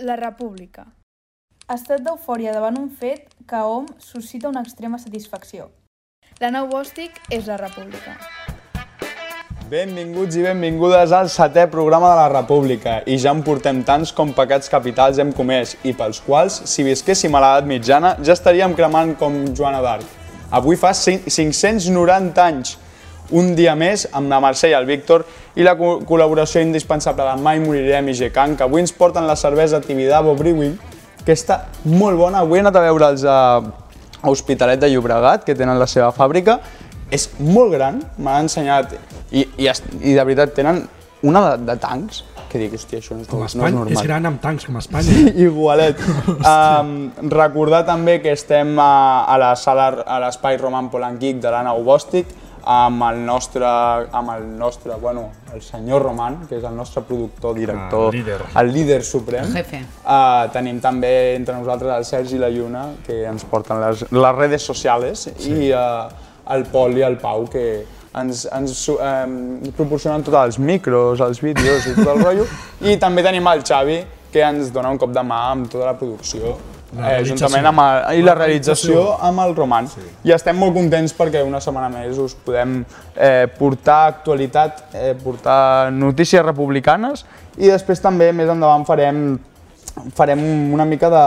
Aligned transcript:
La 0.00 0.16
República. 0.16 0.86
Estat 1.70 2.02
d'eufòria 2.02 2.52
davant 2.54 2.78
un 2.80 2.88
fet 2.90 3.28
que 3.46 3.56
a 3.58 3.66
hom 3.68 3.86
suscita 4.02 4.48
una 4.48 4.62
extrema 4.64 4.98
satisfacció. 4.98 5.68
La 6.40 6.50
nau 6.50 6.68
bòstic 6.70 7.18
és 7.30 7.46
la 7.46 7.58
República. 7.60 8.16
Benvinguts 9.70 10.34
i 10.34 10.42
benvingudes 10.42 11.12
al 11.14 11.28
setè 11.30 11.66
programa 11.70 12.08
de 12.10 12.16
la 12.18 12.28
República 12.32 12.96
i 13.06 13.18
ja 13.22 13.30
en 13.36 13.42
portem 13.46 13.84
tants 13.86 14.10
com 14.16 14.32
pecats 14.34 14.70
capitals 14.72 15.20
hem 15.22 15.30
comès 15.36 15.76
i 15.86 15.92
pels 15.94 16.18
quals, 16.26 16.56
si 16.66 16.82
visquéssim 16.82 17.34
a 17.38 17.42
l'edat 17.44 17.68
mitjana, 17.70 18.16
ja 18.24 18.34
estaríem 18.34 18.74
cremant 18.74 19.14
com 19.20 19.36
Joana 19.54 19.82
d'Arc. 19.84 20.06
Avui 20.50 20.74
fa 20.80 20.90
cin- 20.96 21.22
590 21.22 22.42
anys, 22.42 22.74
un 23.36 23.54
dia 23.56 23.74
més 23.78 24.08
amb 24.12 24.30
la 24.32 24.40
Mercè 24.42 24.70
i 24.70 24.76
el 24.76 24.86
Víctor 24.88 25.24
i 25.56 25.62
la 25.66 25.76
co- 25.78 26.00
col·laboració 26.06 26.62
indispensable 26.64 27.24
de 27.28 27.36
Mai 27.42 27.60
Morirem 27.62 28.08
i 28.10 28.14
Gecan, 28.14 28.56
que 28.56 28.64
avui 28.66 28.80
ens 28.82 28.92
porten 28.92 29.26
la 29.26 29.36
cervesa 29.36 29.80
Tibidabo 29.80 30.34
Brewing, 30.38 30.76
que 31.24 31.32
està 31.36 31.64
molt 31.84 32.16
bona. 32.18 32.40
Avui 32.44 32.58
he 32.58 32.64
anat 32.64 32.76
a 32.80 32.84
veure'ls 32.86 33.24
a, 33.28 33.38
a 34.22 34.30
Hospitalet 34.30 34.80
de 34.80 34.88
Llobregat, 34.92 35.44
que 35.44 35.54
tenen 35.54 35.78
la 35.78 35.86
seva 35.90 36.10
fàbrica. 36.16 36.58
És 37.10 37.28
molt 37.42 37.72
gran, 37.74 38.00
m'han 38.22 38.46
ensenyat, 38.46 38.92
i, 39.34 39.46
i, 39.58 39.66
i 39.66 40.14
de 40.14 40.22
veritat 40.24 40.54
tenen 40.54 40.84
una 41.26 41.42
de, 41.50 41.64
de 41.66 41.74
tancs, 41.82 42.22
que 42.50 42.58
dic, 42.58 42.72
hòstia, 42.74 42.98
això 42.98 43.14
no 43.14 43.22
és, 43.22 43.28
Com 43.30 43.38
no 43.42 43.46
és 43.46 43.54
normal. 43.74 43.90
és 43.92 44.02
gran 44.02 44.26
amb 44.26 44.40
tancs, 44.42 44.64
com 44.66 44.74
a 44.78 44.80
Espanya. 44.82 45.18
Igualet. 45.38 46.00
Um, 46.50 47.10
recordar 47.30 47.84
també 47.86 48.16
que 48.22 48.32
estem 48.34 48.72
a, 48.82 49.24
a 49.28 49.36
la 49.38 49.50
sala, 49.60 49.90
a 50.06 50.16
l'espai 50.24 50.56
Roman 50.58 50.88
Polanquic 50.90 51.38
de 51.42 51.50
l'Anna 51.52 51.74
Bòstic, 51.86 52.26
amb 52.70 53.02
el 53.08 53.24
nostre, 53.26 53.66
amb 53.66 54.30
el 54.36 54.46
nostre, 54.58 54.94
bueno, 55.00 55.30
el 55.54 55.62
senyor 55.62 56.04
Roman, 56.06 56.36
que 56.46 56.60
és 56.60 56.64
el 56.64 56.76
nostre 56.76 57.02
productor, 57.02 57.56
director, 57.56 58.14
El 58.14 58.20
líder. 58.20 58.40
el 58.60 58.72
líder 58.72 59.02
suprem. 59.04 59.48
Jefe. 59.54 59.82
Uh, 60.04 60.46
tenim 60.54 60.78
també 60.80 61.34
entre 61.34 61.56
nosaltres 61.58 61.96
el 61.96 62.06
Sergi 62.06 62.36
i 62.38 62.42
la 62.42 62.50
Lluna, 62.54 62.84
que 63.06 63.24
ens 63.26 63.44
porten 63.50 63.80
les, 63.82 64.04
les 64.10 64.36
redes 64.36 64.62
socials, 64.62 65.26
sí. 65.34 65.50
i 65.50 65.72
uh, 65.74 66.06
el 66.54 66.68
Pol 66.70 66.94
i 66.98 67.02
el 67.06 67.18
Pau, 67.18 67.48
que 67.50 67.82
ens, 68.20 68.46
ens 68.54 68.88
um, 68.94 69.36
proporcionen 69.76 70.22
tots 70.26 70.38
els 70.38 70.58
micros, 70.62 71.20
els 71.26 71.42
vídeos 71.42 71.90
i 71.90 71.96
tot 71.98 72.14
el 72.14 72.22
rotllo. 72.24 72.46
I 72.86 72.98
també 73.02 73.26
tenim 73.26 73.50
el 73.50 73.64
Xavi, 73.66 74.02
que 74.30 74.46
ens 74.46 74.70
dona 74.70 74.92
un 74.94 74.98
cop 74.98 75.10
de 75.14 75.26
mà 75.26 75.46
amb 75.50 75.70
tota 75.70 75.90
la 75.90 75.96
producció. 75.98 76.54
Eh, 76.90 77.20
juntament 77.28 77.68
amb 77.70 77.82
el, 77.84 78.18
i 78.18 78.24
la 78.26 78.34
realització 78.34 79.04
amb 79.22 79.44
el 79.44 79.54
Roman. 79.54 79.86
Sí. 79.92 80.02
I 80.26 80.34
estem 80.34 80.58
molt 80.58 80.74
contents 80.74 81.14
perquè 81.14 81.44
una 81.46 81.60
setmana 81.62 81.90
més 81.92 82.18
us 82.18 82.34
podem 82.34 82.80
eh, 83.14 83.46
portar 83.58 84.00
actualitat, 84.16 84.88
eh, 84.98 85.12
portar 85.22 85.92
notícies 85.94 86.42
republicanes 86.42 87.22
i 87.58 87.70
després 87.70 88.02
també 88.02 88.32
més 88.34 88.50
endavant 88.50 88.86
farem, 88.88 89.38
farem 90.18 90.42
una 90.74 90.86
mica 90.88 91.12
de, 91.12 91.26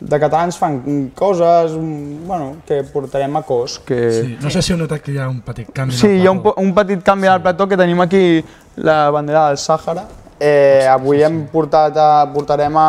de 0.00 0.20
catalans 0.20 0.56
fan 0.56 0.80
coses 1.14 1.76
bueno, 1.76 2.56
que 2.66 2.82
portarem 2.84 3.36
a 3.36 3.42
cos. 3.42 3.78
Que... 3.78 4.00
Sí. 4.12 4.38
No 4.40 4.50
sé 4.50 4.62
si 4.62 4.72
heu 4.72 4.80
notat 4.80 5.04
que 5.04 5.12
hi 5.12 5.20
ha 5.20 5.28
un 5.28 5.42
petit 5.44 5.68
canvi. 5.72 5.92
en 5.92 6.00
Sí, 6.00 6.12
hi 6.20 6.26
ha 6.26 6.32
un, 6.32 6.40
un 6.40 6.72
petit 6.76 7.04
canvi 7.04 7.28
al 7.28 7.42
plató 7.44 7.68
que 7.68 7.76
tenim 7.76 8.00
aquí 8.04 8.44
la 8.76 9.10
bandera 9.10 9.48
del 9.50 9.60
Sàhara. 9.60 10.06
Eh, 10.36 10.84
avui 10.84 11.22
hem 11.24 11.46
portat 11.48 11.96
a, 11.96 12.08
portarem 12.32 12.74
a 12.76 12.88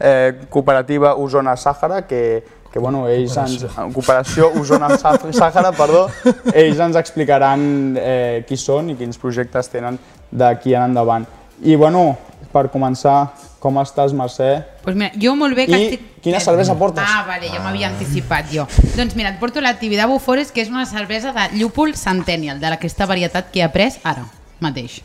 eh, 0.00 0.46
Cooperativa 0.50 1.14
Osona 1.16 1.56
Sàhara, 1.56 2.02
que, 2.06 2.44
que 2.72 2.78
bueno, 2.78 3.06
ells 3.08 3.36
ens... 3.36 3.66
Cooperació 3.94 4.52
Osona 4.60 4.92
Sà- 4.98 5.16
Sàhara, 5.40 5.72
perdó. 5.72 6.06
Ells 6.54 6.78
ens 6.78 6.96
explicaran 7.00 7.96
eh, 7.98 8.44
qui 8.48 8.56
són 8.56 8.90
i 8.90 8.96
quins 8.96 9.18
projectes 9.18 9.68
tenen 9.72 9.98
d'aquí 10.30 10.74
en 10.74 10.90
endavant. 10.90 11.26
I 11.64 11.74
bueno, 11.76 12.16
per 12.52 12.68
començar, 12.72 13.32
com 13.58 13.76
estàs, 13.82 14.12
Mercè? 14.14 14.52
Pues 14.84 14.94
mira, 14.96 15.10
jo 15.18 15.34
molt 15.36 15.56
bé 15.58 15.66
que 15.66 15.74
I 15.74 15.84
estic... 15.88 16.04
quina 16.22 16.38
cervesa 16.40 16.76
portes? 16.78 17.02
Ah, 17.02 17.24
vale, 17.26 17.50
jo 17.50 17.58
m'havia 17.64 17.88
anticipat 17.90 18.52
jo. 18.52 18.64
Doncs 18.94 19.16
mira, 19.18 19.32
et 19.34 19.40
porto 19.40 19.60
la 19.60 19.74
Tibidabo 19.80 20.20
Forest, 20.22 20.54
que 20.54 20.62
és 20.62 20.70
una 20.70 20.86
cervesa 20.86 21.32
de 21.34 21.48
llúpol 21.58 21.96
Centennial, 21.98 22.60
de 22.62 22.70
aquesta 22.70 23.06
varietat 23.10 23.50
que 23.50 23.60
he 23.60 23.66
après 23.66 23.98
ara 24.06 24.24
mateix. 24.62 25.00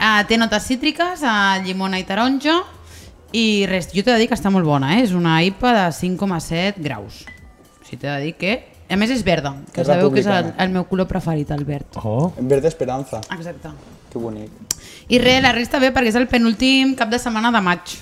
Uh, 0.00 0.22
té 0.24 0.38
notes 0.40 0.64
cítriques, 0.64 1.20
uh, 1.26 1.58
llimona 1.66 1.98
i 2.00 2.06
taronja, 2.08 2.60
i 3.32 3.66
res, 3.70 3.90
jo 3.94 4.02
t'he 4.02 4.12
de 4.12 4.18
dir 4.22 4.28
que 4.30 4.36
està 4.38 4.50
molt 4.50 4.66
bona, 4.66 4.96
eh? 4.96 5.04
és 5.04 5.14
una 5.16 5.38
IPA 5.46 5.72
de 5.76 5.86
5,7 6.00 6.82
graus. 6.82 7.22
O 7.80 7.86
sigui, 7.86 8.00
t'he 8.02 8.08
de 8.08 8.18
dir 8.26 8.34
que... 8.40 8.58
A 8.90 8.96
més 8.98 9.12
és 9.14 9.20
verda, 9.22 9.52
que 9.70 9.84
És 9.84 9.86
sabeu 9.86 10.10
que 10.10 10.18
és 10.18 10.26
el, 10.26 10.48
el 10.58 10.72
meu 10.74 10.82
color 10.90 11.06
preferit, 11.06 11.52
el 11.54 11.62
verd. 11.62 12.00
Oh, 12.02 12.32
Verde 12.40 12.66
Esperanza. 12.66 13.20
Exacte. 13.36 13.70
Que 14.10 14.18
bonic. 14.18 14.50
I 15.14 15.20
res, 15.22 15.38
la 15.44 15.52
resta 15.54 15.78
bé 15.78 15.92
perquè 15.94 16.10
és 16.10 16.18
el 16.18 16.26
penúltim 16.26 16.96
cap 16.98 17.12
de 17.12 17.20
setmana 17.22 17.52
de 17.54 17.60
maig. 17.62 17.94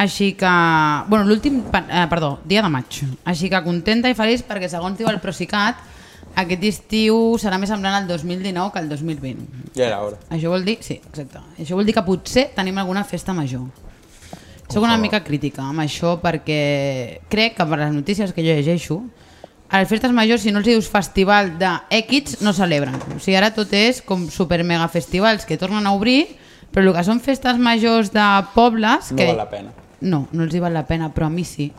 Així 0.00 0.32
que... 0.32 0.52
Bueno, 1.12 1.26
l'últim... 1.28 1.60
Eh, 1.82 2.06
perdó, 2.08 2.38
dia 2.48 2.64
de 2.64 2.72
maig. 2.72 3.02
Així 3.28 3.52
que 3.52 3.60
contenta 3.66 4.08
i 4.08 4.16
feliç 4.16 4.46
perquè 4.48 4.72
segons 4.72 4.96
diu 4.96 5.12
el 5.12 5.20
Procicat, 5.20 5.84
aquest 6.40 6.64
estiu 6.64 7.36
serà 7.36 7.60
més 7.60 7.68
semblant 7.68 8.00
al 8.00 8.08
2019 8.08 8.72
que 8.72 8.80
al 8.80 8.88
2020. 8.88 9.46
Ja 9.76 9.90
era 9.90 10.00
hora. 10.00 10.16
Això 10.32 10.48
vol 10.56 10.64
dir... 10.64 10.78
Sí, 10.80 10.96
exacte. 11.04 11.44
Això 11.60 11.76
vol 11.76 11.84
dir 11.84 11.92
que 12.00 12.04
potser 12.06 12.48
tenim 12.56 12.80
alguna 12.80 13.04
festa 13.04 13.36
major. 13.36 13.68
Soc 14.72 14.84
una 14.86 14.96
mica 15.00 15.20
crítica 15.24 15.66
amb 15.68 15.84
això 15.84 16.16
perquè 16.22 17.20
crec 17.32 17.58
que 17.58 17.66
per 17.68 17.78
les 17.82 17.92
notícies 17.92 18.32
que 18.32 18.44
jo 18.44 18.54
llegeixo 18.56 19.02
a 19.72 19.80
les 19.80 19.88
festes 19.88 20.12
majors, 20.12 20.42
si 20.44 20.52
no 20.52 20.60
els 20.60 20.68
dius 20.68 20.88
festival 20.92 21.54
de 21.56 21.70
X, 22.02 22.42
no 22.44 22.52
celebren. 22.52 22.98
O 23.16 23.18
sigui, 23.18 23.38
ara 23.40 23.54
tot 23.56 23.70
és 23.72 24.02
com 24.04 24.26
super 24.28 24.60
mega 24.68 24.84
festivals 24.92 25.46
que 25.48 25.56
tornen 25.56 25.88
a 25.88 25.94
obrir, 25.96 26.26
però 26.68 26.84
el 26.84 26.92
que 26.92 27.04
són 27.06 27.22
festes 27.24 27.56
majors 27.56 28.10
de 28.12 28.26
pobles... 28.52 29.08
No 29.12 29.16
que... 29.16 29.30
val 29.30 29.40
la 29.40 29.48
pena. 29.48 29.72
No, 30.02 30.26
no 30.32 30.44
els 30.44 30.52
hi 30.52 30.60
val 30.60 30.76
la 30.76 30.84
pena, 30.84 31.08
però 31.14 31.30
a 31.30 31.32
mi 31.32 31.46
sí. 31.48 31.70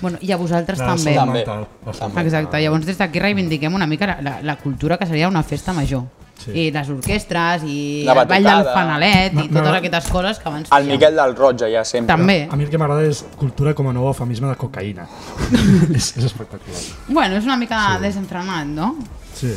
Bueno, 0.00 0.20
i 0.22 0.30
a 0.30 0.38
vosaltres 0.38 0.78
la 0.78 0.92
també. 0.94 1.16
També. 1.18 2.22
Exacte, 2.22 2.62
llavors 2.62 2.86
des 2.86 3.02
d'aquí 3.02 3.18
reivindiquem 3.18 3.74
una 3.74 3.90
mica 3.90 4.06
la, 4.06 4.16
la, 4.22 4.36
la 4.46 4.56
cultura 4.62 4.98
que 5.00 5.10
seria 5.10 5.28
una 5.28 5.42
festa 5.42 5.74
major. 5.74 6.06
Sí. 6.40 6.54
I 6.56 6.66
les 6.72 6.88
orquestres, 6.88 7.64
i 7.68 7.78
La 8.08 8.14
el 8.16 8.28
ball 8.30 8.46
del 8.48 8.68
fanalet, 8.70 9.36
i 9.42 9.46
totes 9.52 9.74
aquestes 9.76 10.08
coses 10.12 10.40
que 10.40 10.48
abans 10.48 10.72
El. 10.76 10.88
Miquel 10.88 11.20
del 11.20 11.36
Roig, 11.36 11.66
ja 11.74 11.84
sempre. 11.84 12.14
També. 12.14 12.38
A 12.48 12.56
mi 12.56 12.64
el 12.64 12.72
que 12.72 12.80
m'agrada 12.80 13.04
és 13.04 13.22
cultura 13.40 13.74
com 13.76 13.90
a 13.90 13.94
nou 13.96 14.08
eufemisme 14.08 14.48
de 14.48 14.56
cocaïna. 14.60 15.04
és, 15.98 16.14
és 16.16 16.24
espectacular. 16.24 16.80
Bueno, 17.08 17.36
és 17.36 17.44
una 17.48 17.58
mica 17.60 17.82
sí. 17.92 18.02
desenfrenat, 18.06 18.72
no? 18.72 18.94
Sí. 19.36 19.52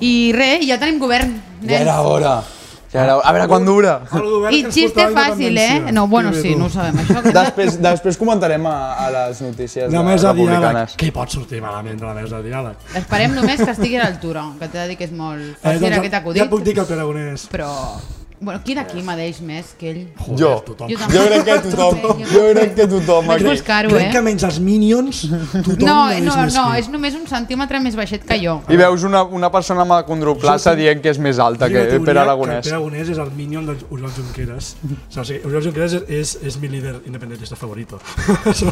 I 0.00 0.14
res, 0.34 0.64
ja 0.68 0.80
tenim 0.80 0.98
govern. 1.02 1.36
Ja 1.64 1.82
era 1.84 2.00
hora. 2.02 2.38
Ja 2.94 3.02
era 3.02 3.16
hora. 3.18 3.26
A 3.26 3.32
veure 3.34 3.48
quan 3.50 3.64
dura. 3.66 3.94
I 4.54 4.62
xiste 4.70 5.08
fàcil, 5.12 5.58
eh? 5.58 5.92
No, 5.92 6.06
bueno, 6.08 6.30
sí, 6.32 6.54
no 6.54 6.68
ho 6.68 6.72
sabem. 6.72 6.94
Això 7.02 7.20
que 7.24 7.32
Després, 7.34 7.78
després 7.82 8.16
comentarem 8.20 8.64
a, 8.70 8.74
a 9.04 9.10
les 9.18 9.40
notícies 9.42 9.90
La 9.92 9.98
de 10.00 10.04
mesa 10.06 10.30
de 10.30 10.38
diàleg. 10.38 10.54
republicanes. 10.54 10.96
Què 11.02 11.10
pot 11.12 11.34
sortir 11.34 11.60
malament 11.64 11.98
de 11.98 12.06
la 12.06 12.14
mesa 12.14 12.38
de 12.38 12.48
diàleg? 12.52 12.90
Esperem 13.02 13.34
només 13.34 13.60
que 13.64 13.72
estigui 13.74 13.98
a 13.98 14.04
l'altura, 14.06 14.46
que 14.60 14.68
t'he 14.70 14.78
de 14.78 14.88
dir 14.92 14.96
que 15.00 15.08
és 15.10 15.14
molt 15.14 15.56
fàcil 15.64 15.88
doncs, 15.88 15.98
aquest 15.98 16.14
acudit, 16.22 16.42
ja 16.44 16.48
puc 16.54 16.62
dir 16.62 16.74
que 16.78 16.84
el 16.86 16.86
Pere 16.92 17.02
Aragonès... 17.02 17.48
però... 17.50 17.72
Bueno, 18.40 18.60
qui 18.64 18.74
d'aquí 18.74 19.00
m'adeix 19.00 19.38
més 19.46 19.70
que 19.78 19.90
ell? 19.90 20.00
Joder, 20.18 20.38
Jo. 20.40 20.48
Tothom. 20.66 20.88
Jo. 20.90 20.98
Jo 21.08 21.22
crec 21.30 21.44
que 21.46 21.54
tothom, 21.70 22.00
Jo 22.18 22.26
jo 22.32 22.42
crec 22.52 22.74
que 22.76 22.86
tothom 22.90 23.28
Vaig 23.30 23.44
buscar-ho, 23.46 23.88
Crec 23.94 24.10
que 24.12 24.18
eh? 24.18 24.22
menys 24.26 24.42
els 24.44 24.58
Minions, 24.60 25.20
tothom 25.54 25.86
No, 25.86 25.94
no, 26.10 26.34
més 26.36 26.54
no, 26.58 26.64
que- 26.72 26.78
és 26.82 26.88
només 26.92 27.14
un 27.16 27.26
centímetre 27.30 27.80
més 27.80 27.96
baixet 27.96 28.24
que 28.26 28.36
jo. 28.42 28.56
I 28.68 28.76
veus 28.76 29.04
una, 29.06 29.22
una 29.24 29.50
persona 29.54 29.82
amb 29.86 29.92
acondroplaça 29.96 30.74
dient 30.76 31.00
que 31.00 31.08
és 31.14 31.18
més 31.22 31.38
alta 31.38 31.68
que 31.70 31.78
la 31.78 31.86
Pere 31.88 32.02
Que 32.04 32.18
Aragonès. 32.24 32.56
el 32.58 32.62
Pere 32.68 32.76
Aragonès 32.76 33.08
és 33.14 33.18
el 33.22 33.30
minion 33.38 33.64
d'Oriol 33.70 34.10
Junqueras. 34.18 34.74
O 35.16 35.24
sigui, 35.24 35.40
Oriol 35.46 35.62
Junqueras 35.68 35.96
és, 36.08 36.34
és 36.42 36.58
mi 36.60 36.68
líder 36.68 36.96
independentista 37.06 37.56
favorito. 37.56 38.00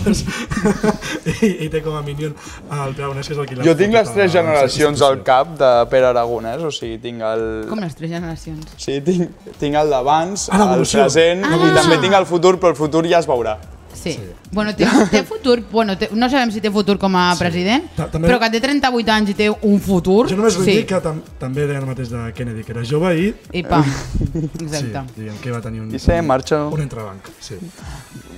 I, 1.43 1.67
I 1.67 1.69
té 1.73 1.81
com 1.85 1.95
a 1.97 2.03
minion 2.05 2.35
el 2.35 2.95
Pere 2.95 3.07
Aragonès, 3.07 3.29
que 3.31 3.35
és 3.37 3.41
el 3.43 3.47
que 3.49 3.57
l'ha 3.59 3.67
Jo 3.67 3.75
tinc 3.79 3.95
les 3.95 4.07
fotut 4.09 4.19
tres 4.21 4.33
generacions 4.37 5.01
la 5.03 5.09
al 5.13 5.23
cap 5.27 5.55
de 5.61 5.71
Pere 5.93 6.11
Aragonès, 6.11 6.63
o 6.67 6.71
sigui, 6.75 6.99
tinc 7.03 7.23
el... 7.27 7.45
Com 7.71 7.81
les 7.83 7.95
tres 7.99 8.11
generacions. 8.13 8.75
Sí, 8.77 8.99
tinc, 9.05 9.31
tinc 9.59 9.75
el 9.77 9.91
d'abans, 9.91 10.49
Ah, 10.53 10.75
el 10.77 10.87
present 10.87 11.45
Ah. 11.45 11.57
i 11.57 11.75
també 11.75 11.99
tinc 11.99 12.15
el 12.15 12.27
futur, 12.27 12.59
però 12.59 12.71
el 12.71 12.77
futur 12.77 13.07
ja 13.09 13.19
es 13.19 13.27
veurà. 13.29 13.59
Sí. 13.95 14.19
Bueno, 14.51 14.75
té, 14.75 14.87
té 15.11 15.21
futur, 15.23 15.61
bueno, 15.71 15.97
té, 15.99 16.09
no 16.13 16.29
sabem 16.29 16.51
si 16.51 16.61
té 16.61 16.71
futur 16.73 16.97
com 16.99 17.15
a 17.15 17.37
president, 17.39 17.85
Ta- 17.95 18.09
també- 18.11 18.27
però 18.27 18.39
que 18.41 18.49
té 18.51 18.61
38 18.61 19.13
anys 19.13 19.31
i 19.31 19.35
té 19.35 19.51
un 19.51 19.79
futur, 19.81 20.27
Jo 20.29 20.35
només 20.37 20.57
vull 20.57 20.65
sí. 20.65 20.73
dir 20.79 20.87
que 20.87 20.99
tam 21.01 21.21
també 21.39 21.67
deia 21.69 21.79
el 21.79 21.87
mateix 21.87 22.09
de 22.11 22.33
Kennedy, 22.35 22.65
que 22.65 22.73
era 22.73 22.83
jove 22.85 23.13
i... 23.21 23.29
I 23.61 23.63
pam. 23.63 23.85
Sí, 23.85 24.65
Exacte. 24.65 25.05
diguem 25.21 25.37
que 25.43 25.51
va 25.53 25.61
tenir 25.61 25.81
un, 25.83 25.95
I 25.95 25.99
sé, 26.01 26.21
marxa... 26.23 26.65
un 26.67 26.81
entrebanc. 26.81 27.29
Sí. 27.39 27.55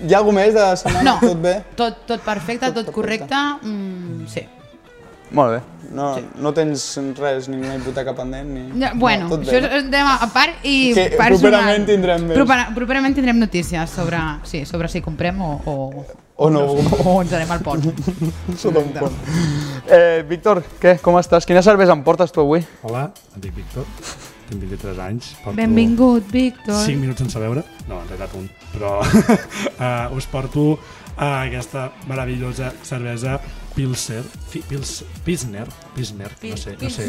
Hi 0.07 0.13
ha 0.13 0.19
alguna 0.19 0.41
més 0.43 0.53
de 0.55 0.67
setmana? 0.77 1.03
No, 1.15 1.19
Tot 1.29 1.41
bé? 1.41 1.55
tot, 1.77 2.05
tot 2.07 2.21
perfecte, 2.21 2.73
tot 2.73 2.91
correcte, 2.93 3.35
mm, 3.63 4.27
sí. 4.29 4.43
Molt 5.35 5.57
bé. 5.57 5.61
No, 5.95 6.09
no 6.43 6.51
tens 6.57 6.83
res, 7.19 7.47
ni 7.51 7.59
una 7.61 7.77
hipoteca 7.77 8.15
pendent? 8.17 8.49
Ni... 8.51 8.63
Ja, 8.81 8.93
bueno, 8.99 9.29
no, 9.31 9.37
això 9.45 9.61
és 9.61 9.85
un 9.85 9.91
tema 9.93 10.17
a 10.25 10.27
part 10.33 10.65
i 10.67 10.93
Que 10.97 11.05
personal. 11.13 11.39
properament 11.39 11.87
tindrem 11.87 12.25
més. 12.27 12.35
Propera, 12.39 12.65
properament 12.75 13.15
tindrem 13.15 13.39
notícies 13.39 13.91
sobre, 13.95 14.19
sí, 14.49 14.65
sobre 14.67 14.89
si 14.91 15.03
comprem 15.05 15.39
o, 15.45 15.53
o, 15.71 16.05
O 16.35 16.49
no. 16.51 16.65
o 16.75 17.13
ens 17.23 17.33
anem 17.37 17.53
al 17.55 17.61
pont. 17.63 17.85
Sota 18.59 18.81
un 18.83 18.91
pont. 18.97 19.15
Eh, 19.87 20.25
Víctor, 20.27 20.65
què? 20.83 20.97
Com 21.05 21.21
estàs? 21.21 21.47
Quina 21.47 21.63
cervesa 21.63 21.95
em 21.95 22.03
portes 22.03 22.35
tu 22.35 22.43
avui? 22.43 22.65
Hola, 22.83 23.05
em 23.37 23.45
dic 23.45 23.55
Víctor. 23.55 23.87
tinc 24.49 24.61
23 24.61 24.99
anys. 25.05 25.31
Porto 25.45 25.57
Benvingut, 25.61 26.27
Víctor. 26.33 26.75
5 26.75 26.99
minuts 27.01 27.23
sense 27.23 27.39
veure. 27.39 27.63
No, 27.87 28.01
en 28.03 28.09
realitat 28.11 28.35
un. 28.41 28.49
Però 28.75 28.97
uh, 28.99 30.15
us 30.19 30.27
porto 30.27 30.73
uh, 30.75 31.23
aquesta 31.45 31.87
meravellosa 32.11 32.73
cervesa 32.83 33.39
Pilser, 33.75 34.23
fi, 34.51 34.63
Pils, 34.69 35.01
Pilsner, 35.27 35.67
Pilsner, 35.97 36.31
no 36.51 36.57
sé, 36.61 36.77
no 36.81 36.91
sé, 36.95 37.09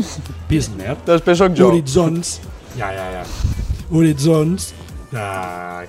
Pilsner, 0.50 0.96
Després 1.06 1.38
sóc 1.44 1.58
jo. 1.58 1.70
Horitzons, 1.70 2.40
ja, 2.80 2.90
ja, 2.96 3.06
ja, 3.20 3.26
Horitzons, 3.92 4.72
de, 5.12 5.26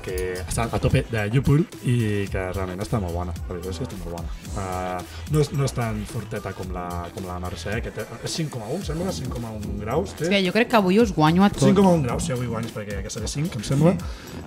que 0.04 0.16
està 0.42 0.66
a 0.70 0.80
tope 0.82 1.04
de 1.10 1.24
llúpol 1.32 1.64
i 1.88 2.26
que 2.32 2.44
realment 2.52 2.82
està 2.84 3.00
molt 3.02 3.16
bona, 3.16 3.34
la 3.46 3.54
veritat 3.54 3.72
és 3.72 3.80
que 3.80 3.88
està 3.88 4.00
molt 4.00 4.16
bona. 4.16 4.28
Uh, 4.56 5.16
no, 5.32 5.42
és, 5.42 5.52
no 5.56 5.66
és 5.66 5.76
tan 5.76 6.00
forteta 6.10 6.52
com 6.56 6.72
la, 6.74 6.86
com 7.14 7.26
la 7.28 7.38
Mercè, 7.42 7.78
que 7.84 7.92
té, 7.94 8.06
és 8.26 8.36
5,1, 8.40 8.84
sembla, 8.90 9.14
5,1 9.14 9.66
graus. 9.82 10.14
Té. 10.16 10.26
Hòstia, 10.26 10.42
jo 10.46 10.54
crec 10.56 10.70
que 10.72 10.80
avui 10.80 11.00
us 11.02 11.12
guanyo 11.16 11.46
a 11.46 11.50
tots. 11.52 11.66
5,1 11.66 12.04
graus, 12.06 12.26
si 12.26 12.34
avui 12.34 12.50
guanyes, 12.50 12.74
perquè 12.74 13.00
aquesta 13.00 13.22
té 13.22 13.30
5, 13.32 13.60
em 13.60 13.66
sembla, 13.66 13.94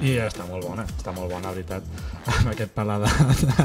i 0.02 0.16
està 0.24 0.46
molt 0.50 0.68
bona, 0.68 0.86
està 0.98 1.14
molt 1.16 1.32
bona, 1.32 1.50
la 1.50 1.56
veritat, 1.56 1.86
amb 2.30 2.52
aquest 2.54 2.74
paladar 2.76 3.12
de, 3.30 3.56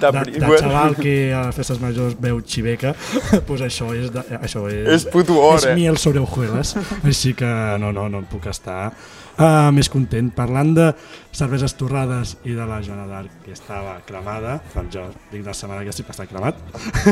de, 0.00 0.12
de, 0.12 0.24
de 0.38 0.52
xaval 0.58 0.98
que 0.98 1.16
a 1.34 1.46
les 1.48 1.58
festes 1.60 1.80
majors 1.82 2.18
veu 2.20 2.40
xiveca, 2.44 2.94
pues 3.48 3.64
això 3.66 3.92
és, 3.96 4.10
de, 4.14 4.24
això 4.40 4.66
és, 4.70 4.84
És 4.98 5.08
puto 5.12 5.38
or, 5.40 5.58
és 5.60 5.70
eh? 5.70 5.76
miel 5.78 5.98
sobre 6.00 6.22
hojuelas, 6.24 6.74
així 7.02 7.34
que 7.38 7.48
no, 7.80 7.92
no, 7.94 8.08
no 8.12 8.22
em 8.22 8.28
puc 8.30 8.48
estar 8.50 8.80
uh, 8.90 9.70
més 9.78 9.88
content. 9.92 10.28
Parlant 10.34 10.74
de 10.76 10.90
cerveses 11.32 11.74
torrades 11.78 12.36
i 12.44 12.54
de 12.58 12.66
la 12.68 12.80
Joana 12.84 13.06
d'Arc 13.08 13.42
que 13.46 13.54
estava 13.56 13.96
cremada, 14.08 14.58
doncs 14.74 14.92
jo 14.98 15.06
dic 15.32 15.46
la 15.46 15.54
setmana 15.56 15.86
que 15.86 15.94
estic 15.94 16.10
bastant 16.10 16.28
cremat, 16.30 16.58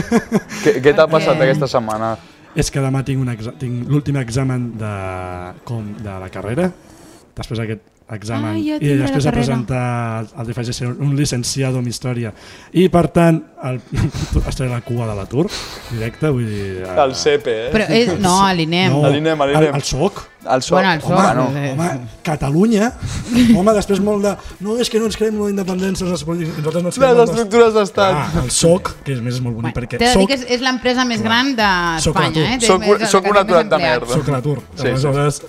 Què, 0.65 0.77
què 0.83 0.93
t'ha 0.97 1.07
passat 1.11 1.37
Eh. 1.39 1.47
aquesta 1.51 1.71
setmana? 1.79 2.17
és 2.57 2.71
que 2.73 2.81
demà 2.81 3.03
tinc, 3.05 3.21
un 3.21 3.29
exa 3.29 3.53
tinc 3.61 3.89
l'últim 3.93 4.17
examen 4.17 4.71
de, 4.81 4.93
com, 5.69 5.91
de 6.01 6.15
la 6.23 6.31
carrera, 6.33 6.71
després 7.37 7.61
d'aquest 7.61 7.83
examen 8.15 8.53
Ah, 8.55 8.61
ja 8.63 8.77
i 8.79 8.93
després 9.01 9.25
de 9.27 9.33
presentar 9.35 10.27
el 10.39 10.47
de 10.47 10.55
faig 10.55 10.69
ser 10.73 10.87
un 10.93 11.17
licenciado 11.19 11.81
en 11.83 11.89
història 11.91 12.31
i 12.73 12.85
per 12.89 13.09
tant 13.11 13.41
el, 13.67 13.81
estaré 14.47 14.71
a 14.71 14.77
la 14.77 14.81
cua 14.87 15.09
de 15.11 15.17
l'atur 15.19 15.49
directe 15.91 16.31
vull 16.31 16.47
dir 16.47 16.85
eh, 16.87 16.95
El 17.03 17.17
CEPE, 17.19 17.57
eh? 17.67 17.73
Però 17.75 17.89
és, 17.91 18.13
no, 18.23 18.37
a 18.47 18.53
l'INEM. 18.55 18.93
no, 18.95 19.05
A 19.07 19.11
l'INEM, 19.11 19.41
a 19.43 19.47
l'INEM. 19.51 19.69
el, 19.75 19.81
el 19.81 19.83
SOC 19.83 20.23
El 20.47 20.63
soc. 20.63 20.77
Bueno, 20.79 20.93
el 20.93 21.01
soc. 21.03 21.11
Home, 21.11 21.35
no. 21.35 21.47
Eh. 21.59 21.73
home, 21.75 21.89
Catalunya 22.23 22.93
home, 23.59 23.73
després 23.75 23.99
molt 23.99 24.23
de 24.23 24.37
no, 24.63 24.77
és 24.79 24.87
que 24.89 25.01
no 25.03 25.09
ens 25.11 25.17
creiem 25.19 25.41
la 25.43 25.49
independència 25.51 26.07
els 26.07 26.23
polítics, 26.23 26.61
nosaltres 26.61 26.85
no 26.85 26.93
ens 26.93 26.99
creiem 27.01 27.17
Les 27.17 27.19
les- 27.25 27.31
estructures 27.35 27.75
d'estat. 27.75 28.15
ah, 28.15 28.43
el 28.45 28.51
SOC, 28.55 28.93
que 29.03 29.17
és 29.17 29.21
més 29.25 29.35
és 29.35 29.41
molt 29.43 29.57
bonic 29.59 29.75
Bueno, 29.75 29.81
perquè 29.81 29.99
T'he 29.99 30.13
de 30.13 30.21
dir 30.23 30.29
que 30.31 30.35
és, 30.39 30.47
és 30.47 30.63
l'empresa 30.63 31.05
més 31.05 31.21
gran 31.27 31.51
Soc 31.99 32.15
d'Espanya, 32.15 32.55
eh? 32.55 32.61
Soc- 32.63 33.07
soc 33.11 33.27
un 33.33 33.37
aturat 33.43 33.67
de 33.75 33.79
merda. 33.83 34.15
Soc 34.15 34.29
a 34.29 34.37
l'atur. 34.39 34.61
Sí, 34.77 34.83
sí. 34.83 34.89
Aleshores, 34.93 35.43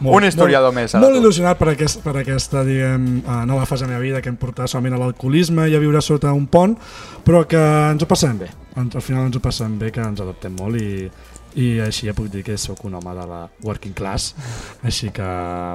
um, 0.00 0.10
Un 0.14 0.24
historiador 0.24 0.72
més, 0.74 0.94
a 0.94 1.00
Molt 1.02 1.14
l'atur. 1.14 1.24
il·lusionat 1.24 1.58
per, 1.58 1.68
aquest, 1.74 2.02
per 2.04 2.16
aquesta 2.20 2.64
diguem, 2.66 3.08
uh, 3.24 3.40
nova 3.48 3.66
fase 3.66 3.84
de 3.84 3.90
la 3.90 3.96
meva 3.96 4.06
vida 4.06 4.22
que 4.22 4.32
em 4.32 4.36
portarà 4.40 4.68
solament 4.70 4.94
a 4.98 5.02
l'alcoholisme 5.04 5.68
i 5.68 5.74
a 5.76 5.82
viure 5.82 6.02
sota 6.04 6.32
un 6.32 6.46
pont, 6.46 6.76
però 7.24 7.44
que 7.48 7.58
ens 7.92 8.02
ho 8.02 8.10
passem 8.10 8.38
bé. 8.38 8.52
Ens, 8.78 8.94
al 8.94 9.02
final 9.02 9.26
ens 9.26 9.36
ho 9.36 9.42
passem 9.42 9.78
bé, 9.78 9.90
que 9.94 10.00
ens 10.04 10.20
adaptem 10.22 10.54
molt 10.54 10.78
i, 10.78 11.08
i 11.58 11.80
així 11.82 12.06
ja 12.06 12.12
puc 12.14 12.28
dir 12.30 12.44
que 12.46 12.54
sóc 12.60 12.84
un 12.86 12.94
home 12.94 13.14
de 13.16 13.24
la 13.26 13.40
working 13.66 13.94
class. 13.96 14.34
Així 14.86 15.10
que, 15.10 15.26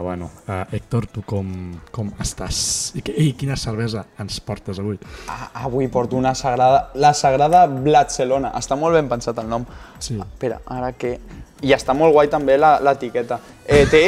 bueno, 0.06 0.30
uh, 0.48 0.62
Héctor, 0.72 1.10
tu 1.12 1.26
com, 1.28 1.50
com 1.92 2.14
estàs? 2.24 2.94
I, 2.96 3.04
que, 3.04 3.12
i 3.12 3.34
quina 3.36 3.58
cervesa 3.60 4.06
ens 4.24 4.40
portes 4.46 4.80
avui? 4.80 5.00
Ah, 5.28 5.50
avui 5.66 5.90
porto 5.92 6.16
una 6.16 6.32
sagrada... 6.36 6.92
La 6.96 7.12
sagrada 7.18 7.66
Blatcelona. 7.68 8.54
Està 8.56 8.78
molt 8.80 8.96
ben 8.96 9.10
pensat 9.12 9.42
el 9.44 9.50
nom. 9.52 9.66
Sí. 10.00 10.16
Espera, 10.22 10.62
ara 10.72 10.94
que... 10.96 11.18
I 11.64 11.72
està 11.72 11.94
molt 11.96 12.12
guai 12.12 12.28
també 12.28 12.58
la- 12.60 12.80
l'etiqueta. 12.84 13.38
Eh, 13.66 13.86
té, 13.88 14.02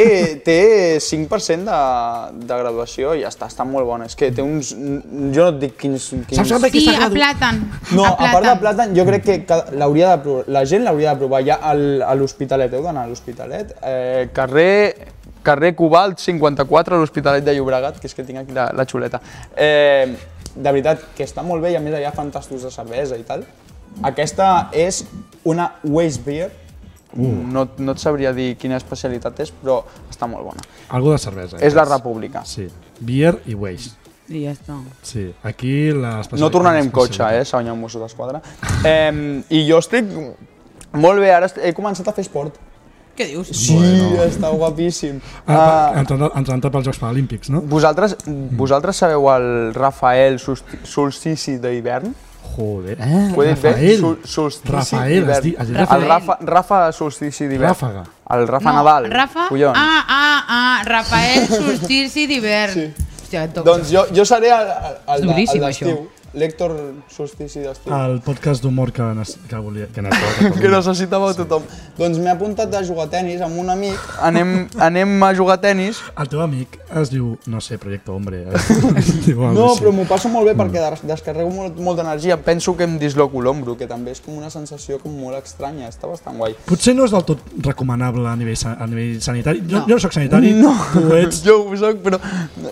té 0.43 0.55
5% 0.99 1.63
de, 1.63 2.45
de 2.45 2.57
graduació 2.59 3.13
i 3.15 3.21
ja 3.23 3.29
està, 3.31 3.47
està 3.47 3.63
molt 3.63 3.87
bona. 3.87 4.09
És 4.09 4.15
que 4.19 4.27
té 4.35 4.43
uns... 4.43 4.73
Jo 4.75 5.45
no 5.45 5.49
et 5.53 5.59
dic 5.61 5.77
quins... 5.79 6.09
quins... 6.27 6.35
Saps 6.41 6.51
amb 6.57 6.67
Sí, 6.67 6.81
a 6.91 6.97
gradu- 6.99 7.15
plàtan. 7.15 7.61
No, 7.95 8.03
a 8.09 8.11
a 8.11 8.31
part 8.33 8.45
de 8.49 8.55
plàtan, 8.65 8.95
jo 8.97 9.05
crec 9.07 9.23
que 9.29 9.59
l'hauria 9.79 10.11
de 10.17 10.23
provar, 10.25 10.43
la 10.51 10.65
gent 10.67 10.83
l'hauria 10.83 11.13
de 11.13 11.21
provar 11.23 11.41
ja 11.47 11.55
al, 11.71 11.85
a 12.03 12.11
l'Hospitalet. 12.19 12.73
Heu 12.75 12.83
d'anar 12.83 13.05
a 13.07 13.11
l'Hospitalet. 13.13 13.71
Eh, 13.81 14.27
carrer, 14.35 15.07
carrer 15.47 15.71
Cobalt 15.79 16.19
54 16.19 16.97
a 16.97 16.99
l'Hospitalet 16.99 17.45
de 17.47 17.55
Llobregat, 17.55 18.01
que 18.03 18.11
és 18.11 18.17
que 18.17 18.27
tinc 18.27 18.43
aquí 18.43 18.51
la, 18.57 18.67
la 18.75 18.83
xuleta. 18.85 19.21
Eh, 19.55 20.11
de 20.55 20.71
veritat, 20.71 21.07
que 21.15 21.23
està 21.23 21.43
molt 21.43 21.63
bé 21.63 21.71
i 21.71 21.79
a 21.79 21.83
més 21.83 21.95
allà 21.95 22.11
fan 22.15 22.29
tastos 22.35 22.67
de 22.67 22.71
cervesa 22.75 23.15
i 23.15 23.23
tal. 23.27 23.47
Aquesta 24.03 24.67
és 24.75 25.05
una 25.47 25.71
Waste 25.87 26.23
Beer. 26.27 26.51
Uh. 27.15 27.29
No, 27.51 27.67
no 27.77 27.91
et 27.95 27.99
sabria 28.03 28.33
dir 28.35 28.55
quina 28.59 28.75
especialitat 28.77 29.39
és, 29.39 29.53
però 29.61 29.83
està 30.11 30.27
molt 30.27 30.43
bona. 30.49 30.65
Algo 30.89 31.11
de 31.13 31.17
cervesa. 31.17 31.57
És 31.63 31.73
la. 31.73 31.85
República. 31.85 32.43
Sí. 32.45 32.67
Beer 32.99 33.37
i 33.47 33.55
waste. 33.55 33.95
I 34.27 34.41
ja 34.47 34.51
està. 34.55 34.75
Sí, 35.05 35.27
aquí 35.43 35.91
la 35.93 36.23
No 36.39 36.49
tornarem 36.49 36.89
cotxe, 36.91 37.23
eh, 37.39 37.45
senyor 37.45 37.75
Mosso 37.77 37.99
d'Esquadra. 38.01 38.41
Eh, 38.83 39.43
I 39.49 39.67
jo 39.69 39.77
estic 39.77 40.05
molt 40.93 41.19
bé, 41.19 41.31
ara 41.31 41.47
he 41.61 41.73
començat 41.77 42.07
a 42.07 42.13
fer 42.15 42.23
esport. 42.25 42.55
Què 43.15 43.29
dius? 43.29 43.47
Sí, 43.55 43.77
està 44.25 44.49
guapíssim. 44.51 45.21
Ah, 45.47 45.55
Ah, 45.93 45.99
ens, 46.01 46.11
han, 46.11 46.21
ens 46.25 46.49
han 46.49 46.55
entrat 46.57 46.73
pels 46.73 46.85
Jocs 46.89 46.99
Paralímpics, 46.99 47.49
no? 47.49 47.61
vosaltres, 47.61 48.17
vosaltres 48.25 48.97
sabeu 48.97 49.29
el 49.31 49.73
Rafael 49.73 50.35
Solsti- 50.39 50.81
Solstici 50.83 51.57
d'hivern? 51.63 52.11
Joder. 52.55 52.97
Eh, 52.99 53.33
bé? 53.35 53.49
Rafael. 53.49 53.99
Sol- 53.99 54.19
Solstici 54.23 54.71
Rafael, 54.71 55.13
d'hivern. 55.13 55.33
has 55.35 55.67
dit, 55.67 55.77
Rafael. 55.77 56.01
El 56.01 56.07
Rafa, 56.07 56.37
Rafa 56.41 56.91
Solstici 56.91 57.47
d'hivern. 57.47 57.71
Ràfaga. 57.73 58.03
El 58.29 58.47
Rafa 58.47 58.71
Nadal. 58.73 59.09
Rafa? 59.11 59.47
Collons. 59.49 59.77
Ah, 59.77 60.03
ah, 60.07 60.45
ah, 60.47 60.83
Rafael 60.85 61.47
Solstici 61.47 62.27
d'hivern. 62.31 62.73
Sí. 62.73 62.93
Hòstia, 63.25 63.43
et 63.43 63.53
toca. 63.53 63.71
Doncs 63.71 63.89
jo, 63.91 64.05
jo 64.15 64.25
seré 64.25 64.51
el, 64.53 64.67
el, 64.67 64.95
el, 65.15 65.29
el 65.29 65.35
això. 65.41 65.59
d'estiu. 65.65 66.09
L'Héctor 66.35 66.73
Solstici 67.11 67.61
d'estiu. 67.63 67.93
El 67.95 68.17
podcast 68.25 68.63
d'humor 68.63 68.91
que, 68.91 69.05
que 69.49 69.59
volia... 69.63 69.87
Que, 69.95 70.01
necessitava, 70.03 70.51
que 70.61 70.71
necessitava 70.73 71.29
tothom. 71.37 71.63
Doncs 71.97 72.19
m'he 72.19 72.31
apuntat 72.33 72.73
a 72.75 72.81
jugar 72.83 73.05
a 73.07 73.11
tennis 73.13 73.41
amb 73.45 73.57
un 73.61 73.69
amic. 73.71 74.01
Anem, 74.27 74.55
anem 74.83 75.13
a 75.23 75.29
jugar 75.37 75.55
a 75.59 75.61
tennis. 75.63 76.01
El 76.19 76.27
teu 76.31 76.41
amic 76.43 76.75
es 77.01 77.09
diu, 77.13 77.33
no 77.51 77.61
sé, 77.63 77.77
Proyecto 77.79 78.13
Hombre. 78.15 78.43
Es, 78.51 78.69
es 79.01 79.11
diu 79.29 79.39
No, 79.55 79.69
però 79.79 79.93
m'ho 79.95 80.03
passo 80.09 80.27
molt 80.33 80.49
bé 80.51 80.55
perquè 80.59 80.83
des- 80.83 81.05
descarrego 81.07 81.53
molt, 81.55 81.79
molt 81.79 82.01
d'energia. 82.01 82.37
Penso 82.43 82.75
que 82.75 82.83
em 82.87 82.97
disloco 82.99 83.39
l'ombro, 83.41 83.77
que 83.79 83.87
també 83.87 84.11
és 84.11 84.19
com 84.23 84.35
una 84.37 84.51
sensació 84.51 84.99
com 84.99 85.15
molt 85.15 85.39
estranya. 85.39 85.87
Està 85.91 86.09
bastant 86.11 86.35
guai. 86.41 86.57
Potser 86.67 86.95
no 86.99 87.07
és 87.07 87.15
del 87.15 87.23
tot 87.31 87.41
recomanable 87.63 88.27
a 88.27 88.35
nivell, 88.35 88.59
a 88.75 88.87
nivell 88.91 89.21
sanitari. 89.23 89.63
Jo, 89.63 89.75
No. 89.75 89.85
jo 89.87 89.95
no 89.95 89.99
sóc 90.03 90.13
sanitari, 90.15 90.51
No, 90.55 90.75
tu 90.93 91.07
ets... 91.15 91.41
jo 91.45 91.61
ho 91.69 91.75
soc, 91.79 92.03
però 92.03 92.19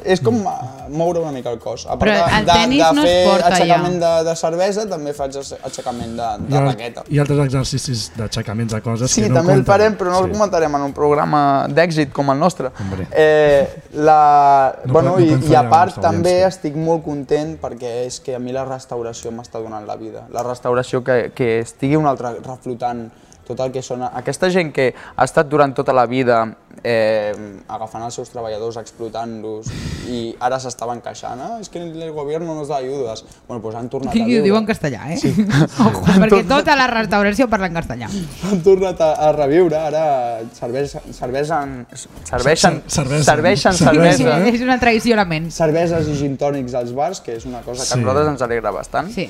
és 0.03 0.19
com 0.23 0.35
eh, 0.43 0.53
moure 0.91 1.19
una 1.23 1.31
mica 1.35 1.51
el 1.51 1.59
cos. 1.63 1.85
A 1.87 1.95
part 1.97 2.03
Però 2.11 2.19
de, 2.27 2.37
el 2.41 2.45
de, 2.47 2.53
tenis 2.59 2.83
de 2.83 2.91
no 2.95 3.03
es 3.03 3.09
fer 3.09 3.25
porta 3.27 3.52
aixecament 3.53 3.99
de, 4.01 4.11
de 4.27 4.35
cervesa, 4.39 4.85
també 4.89 5.13
faig 5.17 5.37
aixecament 5.39 6.15
de, 6.17 6.29
de 6.49 6.57
ha, 6.57 6.63
raqueta. 6.65 7.03
hi 7.09 7.19
ha 7.19 7.25
altres 7.25 7.41
exercicis 7.45 8.05
d'aixecaments 8.17 8.73
de 8.73 8.81
coses 8.85 9.11
Sí, 9.11 9.23
que 9.23 9.29
no 9.29 9.39
també 9.39 9.53
el 9.59 9.65
farem, 9.67 9.97
però 9.99 10.11
no 10.13 10.19
el 10.23 10.29
Sí. 10.29 10.35
comentarem 10.37 10.75
en 10.75 10.87
un 10.89 10.93
programa 10.93 11.43
d'èxit 11.69 12.11
com 12.13 12.29
el 12.31 12.39
nostre. 12.39 12.71
Hombre. 12.79 13.07
Eh, 13.11 13.67
la... 13.93 14.75
No 14.85 14.93
bueno, 14.93 15.17
no 15.17 15.19
i, 15.19 15.33
I 15.51 15.55
a 15.55 15.65
part 15.69 15.99
també 16.01 16.41
estic 16.47 16.75
molt 16.75 17.03
content 17.05 17.57
perquè 17.61 18.05
és 18.05 18.19
que 18.23 18.35
a 18.35 18.39
mi 18.39 18.51
la 18.55 18.65
restauració 18.65 19.31
m'està 19.31 19.61
donant 19.63 19.85
la 19.87 19.95
vida. 19.95 20.25
La 20.33 20.43
restauració 20.43 21.03
que, 21.03 21.31
que 21.35 21.59
estigui 21.61 21.95
un 21.99 22.07
altre 22.09 22.35
reflotant 22.43 23.09
tot 23.43 23.59
el 23.59 23.73
que 23.75 23.81
són... 23.83 24.05
Aquesta 24.07 24.49
gent 24.53 24.71
que 24.71 24.93
ha 24.93 25.25
estat 25.27 25.49
durant 25.51 25.73
tota 25.75 25.91
la 25.95 26.05
vida 26.07 26.37
eh, 26.83 27.33
agafant 27.67 28.03
els 28.07 28.15
seus 28.17 28.29
treballadors, 28.33 28.77
explotant-los 28.81 29.67
i 30.09 30.35
ara 30.43 30.57
s'estaven 30.59 30.99
queixant, 31.05 31.39
ah, 31.39 31.57
és 31.61 31.69
que 31.71 31.79
el 31.79 32.11
govern 32.11 32.45
no 32.47 32.55
nos 32.55 32.67
da 32.71 32.77
ayudes. 32.81 33.23
Bueno, 33.47 33.61
doncs 33.63 33.75
han 33.79 33.89
tornat 33.93 34.13
a 34.15 34.17
I 34.17 34.23
ho 34.23 34.25
viure. 34.27 34.43
diu 34.47 34.57
en 34.57 34.65
castellà, 34.65 35.11
eh? 35.13 35.17
Sí. 35.17 35.33
Ojo, 35.87 36.03
perquè 36.07 36.41
tota 36.49 36.75
la 36.79 36.87
restauració 36.91 37.47
parla 37.51 37.67
en 37.71 37.77
castellà. 37.79 38.09
han 38.49 38.63
tornat 38.65 38.99
a, 39.01 39.11
a 39.29 39.31
reviure, 39.37 39.77
ara 39.77 40.05
serveixen, 40.57 41.01
serveixen, 41.13 41.75
serveixen, 42.23 42.81
Cervesa. 42.87 43.23
serveixen 43.33 43.73
Cervesa. 43.73 44.17
cervesa, 44.17 44.39
És 44.53 44.61
una 44.61 44.79
traïció 44.79 45.13
a 45.13 45.21
la 45.23 45.25
ment. 45.29 45.51
cerveses 45.51 46.07
i 46.09 46.15
gin 46.17 46.37
tònics 46.37 46.73
als 46.75 46.93
bars, 46.95 47.21
que 47.21 47.35
és 47.37 47.45
una 47.45 47.61
cosa 47.61 47.81
que 47.83 47.87
Sí. 47.87 47.93
a 47.93 48.01
nosaltres 48.01 48.27
ens 48.33 48.41
alegra 48.41 48.71
bastant. 48.71 49.09
Sí. 49.13 49.29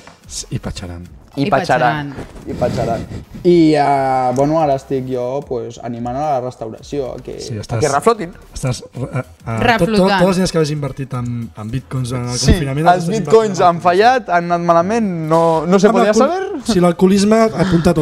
I 0.52 0.60
patxaran. 0.60 1.04
I, 1.36 1.48
I 1.48 1.50
patxaran. 1.50 2.12
I 2.46 2.54
patxaran. 2.54 3.06
I, 3.44 3.74
uh, 3.76 4.36
bueno, 4.38 4.60
ara 4.62 4.76
estic 4.78 5.08
jo 5.10 5.42
pues, 5.48 5.80
animant 5.84 6.16
a 6.16 6.28
la 6.36 6.42
restauració, 6.42 7.08
a 7.16 7.18
que, 7.34 7.42
Sí, 7.44 7.58
a 7.58 7.62
estàs- 7.66 7.82
que 7.84 7.90
reflotin. 7.92 8.34
Estàs... 8.54 8.82
Uh, 8.94 9.04
uh, 9.10 9.24
Reflotant. 9.66 9.98
tot, 9.98 10.10
tots 10.24 10.30
els 10.32 10.40
diners 10.42 10.52
que 10.56 10.62
has 10.64 10.72
invertit 10.74 11.14
en, 11.20 11.30
en 11.58 11.72
bitcoins 11.74 12.12
en 12.16 12.28
el 12.30 12.38
Sí, 12.40 12.52
confinament... 12.54 12.88
els 12.94 13.08
bitcoins 13.12 13.62
han 13.66 13.82
fallat, 13.84 14.30
han 14.30 14.50
anat 14.52 14.68
malament, 14.72 15.08
no, 15.30 15.42
no 15.68 15.80
se 15.80 15.90
podia 15.94 16.12
alcohol- 16.14 16.36
saber. 16.36 16.62
Si 16.70 16.80
l'alcoholisme 16.84 17.40
ha 17.44 17.50
apuntat 17.66 17.98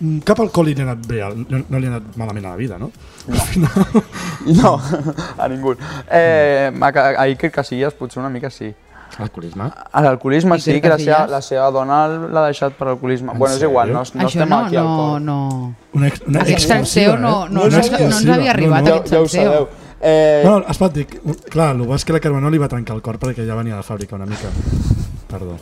mm, 0.00 0.22
cap 0.28 0.40
alcohòlic 0.46 0.78
li 0.78 0.84
ha 0.86 0.88
anat 0.90 1.06
bé, 1.10 1.20
no, 1.48 1.62
no 1.68 1.78
li 1.82 1.90
ha 1.90 1.96
anat 1.96 2.16
malament 2.20 2.46
a 2.46 2.54
la 2.54 2.60
vida, 2.60 2.78
no? 2.78 2.90
No, 4.46 4.72
a 5.38 5.48
ningú. 5.48 5.76
Eh, 6.10 6.70
a, 6.72 6.88
a 7.22 7.28
Iker 7.28 7.50
Casillas 7.54 7.94
potser 7.94 8.20
una 8.22 8.30
mica 8.30 8.50
sí. 8.50 8.72
Alcoholisme? 9.18 9.70
A 9.92 10.00
l'alcoholisme 10.00 10.58
sí, 10.58 10.80
que 10.80 10.88
la 10.88 10.98
seva, 10.98 11.26
la 11.26 11.40
seva 11.42 11.70
dona 11.70 12.06
l'ha 12.08 12.44
deixat 12.46 12.72
per 12.78 12.88
alcoholisme. 12.88 13.32
En 13.32 13.38
Bueno, 13.38 13.54
és 13.56 13.62
igual, 13.62 13.92
no, 13.92 14.02
no 14.14 14.28
estem 14.28 14.48
no, 14.48 14.58
aquí 14.66 14.76
al 14.76 14.84
no, 14.84 14.96
cor. 14.96 15.20
no... 15.20 15.74
Una, 15.92 16.08
ex, 16.08 16.22
una 16.26 16.40
Aquest 16.40 16.58
exclusiva, 16.64 16.76
salseo 16.78 17.16
no, 17.18 17.46
eh? 17.46 17.48
no, 17.50 17.60
No 17.64 17.68
no, 17.68 17.76
ens- 17.78 17.90
no 17.92 17.98
ens 18.06 18.28
havia 18.28 18.50
arribat, 18.50 18.82
no, 18.84 18.90
no. 18.90 18.96
aquest 18.96 19.12
Ja, 19.12 19.16
ja 19.18 19.22
ho 19.22 19.28
sabeu. 19.28 19.68
Eh, 20.04 20.42
No, 20.44 20.58
espera't, 20.66 20.94
dic, 20.94 21.12
clar, 21.50 21.76
el 21.76 21.82
bo 21.86 21.94
és 21.94 22.04
que 22.04 22.12
la 22.12 22.18
Carmenó 22.20 22.50
li 22.50 22.58
va 22.58 22.66
trencar 22.68 22.96
el 22.96 23.02
cor 23.02 23.18
perquè 23.22 23.44
ja 23.46 23.54
venia 23.54 23.76
de 23.76 23.82
fàbrica 23.86 24.16
una 24.16 24.26
mica. 24.26 24.48
Perdó. 25.28 25.54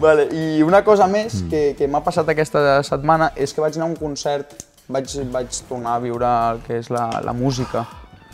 Vale, 0.00 0.28
I 0.32 0.62
una 0.62 0.82
cosa 0.84 1.06
més 1.06 1.42
Mm. 1.42 1.48
que, 1.50 1.74
que 1.78 1.86
m'ha 1.88 2.00
passat 2.02 2.28
aquesta 2.28 2.82
setmana 2.82 3.32
és 3.36 3.52
que 3.52 3.60
vaig 3.60 3.76
anar 3.76 3.86
a 3.86 3.90
un 3.90 3.96
concert, 3.96 4.54
vaig, 4.88 5.06
vaig 5.30 5.60
tornar 5.68 5.94
a 5.96 5.98
viure 6.00 6.26
el 6.52 6.60
que 6.66 6.78
és 6.78 6.88
la, 6.90 7.20
la 7.22 7.32
música. 7.32 7.84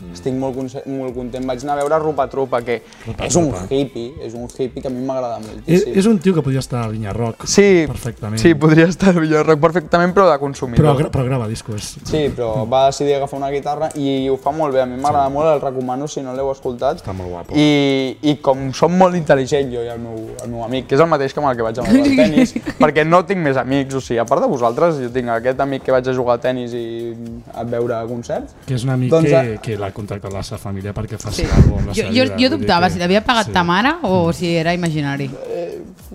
Mm. 0.03 0.13
Estic 0.13 0.33
molt, 0.33 0.57
molt 0.87 1.15
content. 1.15 1.45
Vaig 1.47 1.63
anar 1.63 1.73
a 1.77 1.81
veure 1.83 1.99
Rupa 1.99 2.27
Trupa, 2.29 2.61
que 2.61 2.81
Rupa 3.05 3.25
és 3.25 3.35
un 3.35 3.49
Trupa. 3.51 3.67
hippie, 3.73 4.13
és 4.21 4.33
un 4.33 4.47
hippie 4.47 4.81
que 4.81 4.87
a 4.87 4.91
mi 4.91 5.03
m'agrada 5.05 5.39
És, 5.39 5.47
moltíssim. 5.47 5.93
és 5.99 6.05
un 6.05 6.19
tio 6.19 6.33
que 6.35 6.41
podria 6.41 6.59
estar 6.59 6.83
a 6.83 6.87
Vinya 6.89 7.13
Rock 7.13 7.45
Sí, 7.47 7.85
perfectament. 7.87 8.39
sí, 8.41 8.53
podria 8.55 8.85
estar 8.85 9.09
a 9.15 9.19
Villarroc 9.19 9.59
perfectament, 9.59 10.13
però 10.13 10.29
de 10.31 10.37
consumidor. 10.39 10.95
però, 10.97 11.09
però 11.11 11.23
grava 11.25 11.47
discos. 11.47 11.95
Sí, 12.03 12.29
però 12.35 12.67
va 12.69 12.87
decidir 12.87 13.15
agafar 13.15 13.39
una 13.39 13.49
guitarra 13.49 13.89
i 13.95 14.27
ho 14.29 14.37
fa 14.37 14.51
molt 14.51 14.73
bé. 14.73 14.81
A 14.81 14.85
mi 14.85 14.99
m'agrada 14.99 15.29
molt, 15.29 15.47
el 15.55 15.61
recomano 15.61 16.07
si 16.07 16.21
no 16.21 16.33
l'heu 16.33 16.51
escoltat. 16.51 16.97
Està 17.01 17.13
molt 17.13 17.29
guapo. 17.29 17.53
I, 17.55 18.17
I 18.21 18.35
com 18.41 18.71
som 18.73 18.91
molt 18.97 19.15
intel·ligent, 19.15 19.71
jo 19.73 19.83
i 19.83 19.87
el 19.87 19.99
meu, 19.99 20.17
el 20.43 20.49
meu 20.49 20.63
amic, 20.65 20.87
que 20.87 20.95
és 20.95 21.01
el 21.01 21.07
mateix 21.07 21.33
que 21.33 21.39
amb 21.39 21.49
el 21.49 21.55
que 21.57 21.63
vaig 21.63 21.79
a 21.79 21.83
jugar 21.87 22.03
al 22.03 22.15
tennis, 22.17 22.53
perquè 22.83 23.05
no 23.07 23.23
tinc 23.25 23.39
més 23.39 23.57
amics, 23.57 23.95
o 23.95 24.01
sigui, 24.01 24.19
a 24.19 24.25
part 24.25 24.41
de 24.43 24.47
vosaltres, 24.51 24.99
jo 24.99 25.09
tinc 25.13 25.29
aquest 25.29 25.59
amic 25.63 25.83
que 25.83 25.91
vaig 25.95 26.07
a 26.09 26.13
jugar 26.13 26.35
a 26.35 26.41
tennis 26.43 26.73
i 26.73 27.13
a 27.53 27.63
veure 27.63 28.01
concerts. 28.09 28.53
Que 28.67 28.75
és 28.75 28.83
un 28.83 28.89
amic 28.97 29.11
Doncs, 29.13 29.29
que, 29.29 29.59
que 29.63 29.77
l'ha 29.79 29.91
contactat 29.93 30.31
la 30.33 30.43
seva 30.43 30.57
família 30.57 30.93
perquè 30.93 31.17
faci 31.17 31.43
Sí. 31.43 31.47
alguna 31.49 31.63
cosa 31.69 31.77
amb 31.79 31.87
la 31.87 31.93
Jo, 31.93 32.01
seva 32.01 32.13
jo, 32.13 32.23
vida. 32.23 32.35
jo 32.37 32.49
dubtava 32.57 32.87
que- 32.87 32.93
si 32.93 32.99
l'havia 32.99 33.21
pagat 33.23 33.45
sí. 33.47 33.51
ta 33.53 33.63
mare 33.63 33.95
o 34.01 34.33
si 34.33 34.55
era 34.55 34.73
imaginari. 34.73 35.29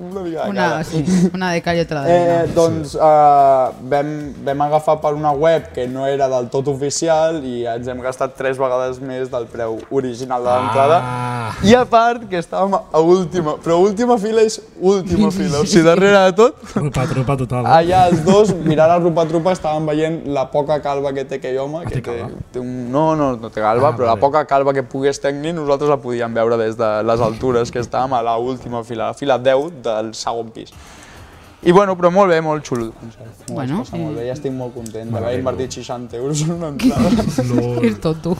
Eh, 0.08 0.12
una 0.12 0.22
mica 0.22 0.44
de 0.44 0.50
Una, 0.50 0.62
cada. 0.68 0.84
sí, 0.84 1.04
una 1.34 1.50
de 1.52 1.62
cal 1.62 1.76
i 1.76 1.80
otra 1.80 2.02
de 2.02 2.10
Eh, 2.12 2.30
arena. 2.38 2.54
doncs 2.54 2.94
eh, 2.94 3.72
vam, 3.90 4.34
vam 4.44 4.60
agafar 4.62 5.00
per 5.00 5.14
una 5.14 5.32
web 5.32 5.72
que 5.74 5.86
no 5.88 6.06
era 6.06 6.28
del 6.28 6.48
tot 6.48 6.68
oficial 6.68 7.42
i 7.44 7.66
ens 7.66 7.86
hem 7.88 8.00
gastat 8.00 8.34
tres 8.36 8.58
vegades 8.58 9.00
més 9.00 9.30
del 9.30 9.46
preu 9.46 9.78
original 9.90 10.42
de 10.44 10.50
l'entrada. 10.50 11.00
Ah. 11.02 11.52
I 11.64 11.74
a 11.74 11.84
part 11.84 12.26
que 12.28 12.38
estàvem 12.38 12.74
a 12.78 12.98
última, 13.00 13.56
però 13.62 13.78
última 13.82 14.16
fila 14.18 14.42
és 14.42 14.60
última 14.80 15.30
fila, 15.38 15.60
o 15.60 15.66
sigui, 15.66 15.84
darrere 15.84 16.24
de 16.30 16.32
tot, 16.36 16.54
Trupa, 16.72 17.06
trupa 17.06 17.36
total. 17.36 17.64
eh? 17.66 17.76
allà 17.78 18.06
els 18.08 18.24
dos, 18.24 18.54
mirant 18.64 18.90
a 18.90 18.98
Rupa 18.98 19.24
Trupa, 19.26 19.52
estàvem 19.52 19.86
veient 19.88 20.22
la 20.32 20.46
poca 20.50 20.80
calva 20.82 21.12
que 21.12 21.24
té 21.24 21.36
aquell 21.40 21.58
home, 21.58 21.84
que 21.86 21.96
té 21.96 22.00
té, 22.02 22.18
calva? 22.20 22.30
té 22.52 22.60
un... 22.60 22.90
No, 22.92 23.14
no, 23.16 23.32
no 23.36 23.50
té 23.50 23.60
calva, 23.60 23.88
Ah, 23.88 23.96
però 23.96 24.06
la 24.06 24.16
poca 24.16 24.44
calva 24.44 24.72
que 24.74 24.82
pogués 24.82 25.18
tenir 25.20 25.54
nosaltres 25.54 25.88
la 25.90 25.96
podíem 25.96 26.32
veure 26.34 26.56
des 26.60 26.76
de 26.76 26.88
les 27.02 27.20
altures, 27.20 27.70
que 27.70 27.80
estàvem 27.80 28.12
a 28.16 28.22
la 28.22 28.36
última 28.36 28.82
fila, 28.84 29.04
a 29.04 29.12
la 29.12 29.14
fila 29.14 29.38
10 29.38 29.82
del 29.99 30.14
segon 30.14 30.50
pis. 30.55 30.73
I 31.67 31.73
bueno, 31.75 31.97
però 31.99 32.11
molt 32.14 32.31
bé, 32.31 32.38
molt 32.40 32.67
xulo. 32.67 32.87
el 32.87 32.93
concert. 33.00 33.50
Bueno, 33.50 33.81
passar 33.83 33.99
molt 33.99 34.17
bé, 34.17 34.28
ja 34.28 34.35
estic 34.37 34.55
molt 34.55 34.76
content 34.78 35.11
d'haver 35.11 35.38
invertit 35.40 35.81
60 35.81 36.17
euros 36.17 36.43
en 36.47 36.52
una 36.55 36.69
entrada. 36.75 37.11
Lol. 37.50 37.85
És 37.88 37.99
tonto. 38.00 38.37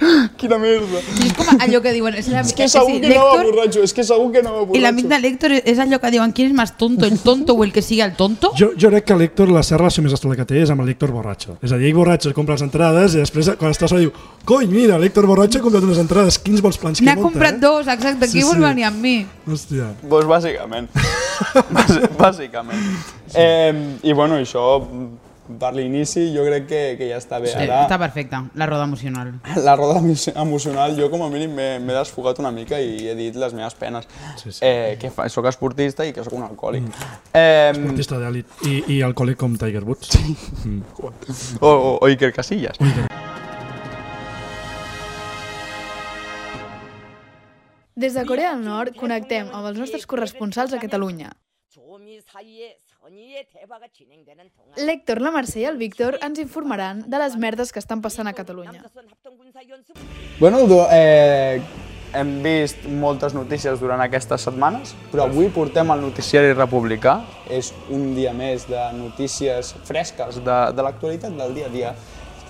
Quina 0.40 0.56
merda! 0.58 1.00
I 1.20 1.26
és 1.28 1.32
com 1.36 1.48
allò 1.60 1.80
que 1.84 1.92
diuen... 1.92 2.14
És, 2.16 2.28
la, 2.32 2.40
És 2.40 2.52
que 2.56 2.66
segur 2.72 2.96
que 3.00 3.10
anava 3.12 3.42
borratxo, 3.44 3.82
és 3.84 3.92
que 3.96 4.04
segur 4.08 4.30
que 4.32 4.40
anava 4.40 4.62
I 4.72 4.80
l'amic 4.80 5.04
borratxo. 5.04 5.08
de 5.12 5.18
l'Héctor 5.20 5.54
és 5.60 5.78
allò 5.84 5.98
que 6.00 6.10
diuen 6.14 6.32
¿Quién 6.32 6.48
es 6.48 6.54
más 6.56 6.76
tonto, 6.78 7.04
el 7.06 7.18
tonto 7.20 7.54
o 7.54 7.64
el 7.64 7.72
que 7.72 7.82
sigue 7.82 8.02
el 8.04 8.14
tonto? 8.16 8.52
Jo, 8.58 8.70
jo 8.80 8.88
crec 8.88 9.04
que 9.10 9.16
l'Héctor, 9.20 9.50
la 9.52 9.62
seva 9.62 9.78
relació 9.84 10.02
més 10.06 10.14
estrella 10.16 10.36
que 10.40 10.46
té 10.48 10.62
és 10.62 10.70
amb 10.72 10.84
l'Héctor 10.86 11.12
borratxo. 11.12 11.58
És 11.62 11.72
a 11.72 11.78
dir, 11.80 11.90
ell 11.90 11.98
borratxo 11.98 12.32
compra 12.36 12.56
les 12.56 12.64
entrades 12.64 13.14
i 13.14 13.22
després 13.22 13.52
quan 13.60 13.74
està 13.76 13.88
sol 13.90 14.00
diu 14.06 14.12
cony, 14.48 14.70
mira, 14.72 14.96
l'Héctor 14.98 15.26
borratxo 15.28 15.60
ha 15.60 15.64
comprat 15.66 15.84
unes 15.84 16.00
entrades, 16.00 16.38
quins 16.40 16.62
vols 16.64 16.78
plans 16.80 16.98
que 16.98 17.04
N'ha 17.04 17.14
munta, 17.18 17.28
comprat 17.28 17.54
eh? 17.58 17.62
dos, 17.66 17.86
exacte. 17.86 18.26
Qui 18.30 18.40
Sí, 18.40 18.46
vol 18.48 18.56
sí. 18.56 18.64
venir 18.64 18.84
amb 18.88 19.02
mi? 19.04 19.16
Hòstia. 19.46 19.90
Doncs 20.02 20.28
bàsicament. 20.30 20.88
Bàs- 21.76 22.00
bàsicament. 22.16 22.86
Eh, 23.34 23.72
I 24.02 24.12
bueno, 24.16 24.36
això 24.40 24.64
per 25.58 25.72
l'inici 25.74 26.28
jo 26.34 26.44
crec 26.46 26.66
que, 26.68 26.80
que 26.98 27.08
ja 27.10 27.16
està 27.18 27.38
bé. 27.42 27.48
Sí, 27.50 27.58
Ara, 27.64 27.82
està 27.86 27.98
perfecte, 27.98 28.38
la 28.54 28.66
roda 28.66 28.84
emocional. 28.84 29.32
la 29.64 29.74
roda 29.76 29.98
emo- 29.98 30.34
emocional, 30.42 30.94
jo 30.98 31.08
com 31.10 31.22
a 31.26 31.30
mínim 31.32 31.54
m'he 31.56 31.94
desfogat 31.96 32.38
una 32.38 32.50
mica 32.52 32.78
i 32.80 33.08
he 33.08 33.14
dit 33.18 33.34
les 33.36 33.54
meves 33.54 33.74
penes. 33.74 34.06
Sí, 34.36 34.52
sí. 34.52 34.60
Eh, 34.62 34.96
que 35.00 35.10
fa, 35.10 35.28
soc 35.28 35.46
esportista 35.50 36.04
i 36.06 36.12
que 36.12 36.22
sóc 36.24 36.34
un 36.38 36.44
alcohòlic. 36.46 36.86
Eh, 37.34 37.72
Artista 37.74 38.18
d'èlit 38.22 38.46
i, 38.68 38.78
i 38.96 39.00
alcohòlic 39.02 39.38
com 39.40 39.56
Tiger 39.56 39.84
Woods. 39.84 40.12
Sí. 40.14 40.36
Mm. 40.68 40.82
o, 41.00 41.66
o, 41.66 41.98
o 42.02 42.08
Iker 42.08 42.32
Casillas. 42.32 42.76
Des 47.94 48.14
de 48.14 48.24
Corea 48.24 48.54
del 48.54 48.64
Nord 48.64 48.94
connectem 48.96 49.50
amb 49.52 49.66
els 49.70 49.78
nostres 49.78 50.06
corresponsals 50.08 50.72
a 50.72 50.78
Catalunya. 50.80 51.32
L'Héctor, 54.78 55.18
la 55.24 55.32
Mercè 55.34 55.64
i 55.64 55.66
el 55.66 55.78
Víctor 55.80 56.18
ens 56.22 56.38
informaran 56.38 57.02
de 57.10 57.18
les 57.18 57.34
merdes 57.42 57.72
que 57.74 57.82
estan 57.82 58.02
passant 58.04 58.30
a 58.30 58.34
Catalunya. 58.38 58.84
Bueno, 60.38 60.60
eh, 60.94 61.60
hem 62.14 62.30
vist 62.42 62.86
moltes 62.86 63.34
notícies 63.34 63.82
durant 63.82 64.00
aquestes 64.04 64.46
setmanes, 64.46 64.94
però 65.10 65.26
avui 65.26 65.50
portem 65.54 65.90
el 65.94 66.04
noticiari 66.06 66.54
republicà. 66.54 67.20
És 67.50 67.72
un 67.90 68.14
dia 68.14 68.32
més 68.36 68.68
de 68.70 68.86
notícies 68.98 69.74
fresques 69.90 70.38
de, 70.46 70.58
de 70.74 70.86
l'actualitat 70.86 71.34
del 71.38 71.54
dia 71.58 71.66
a 71.66 71.74
dia. 71.74 71.94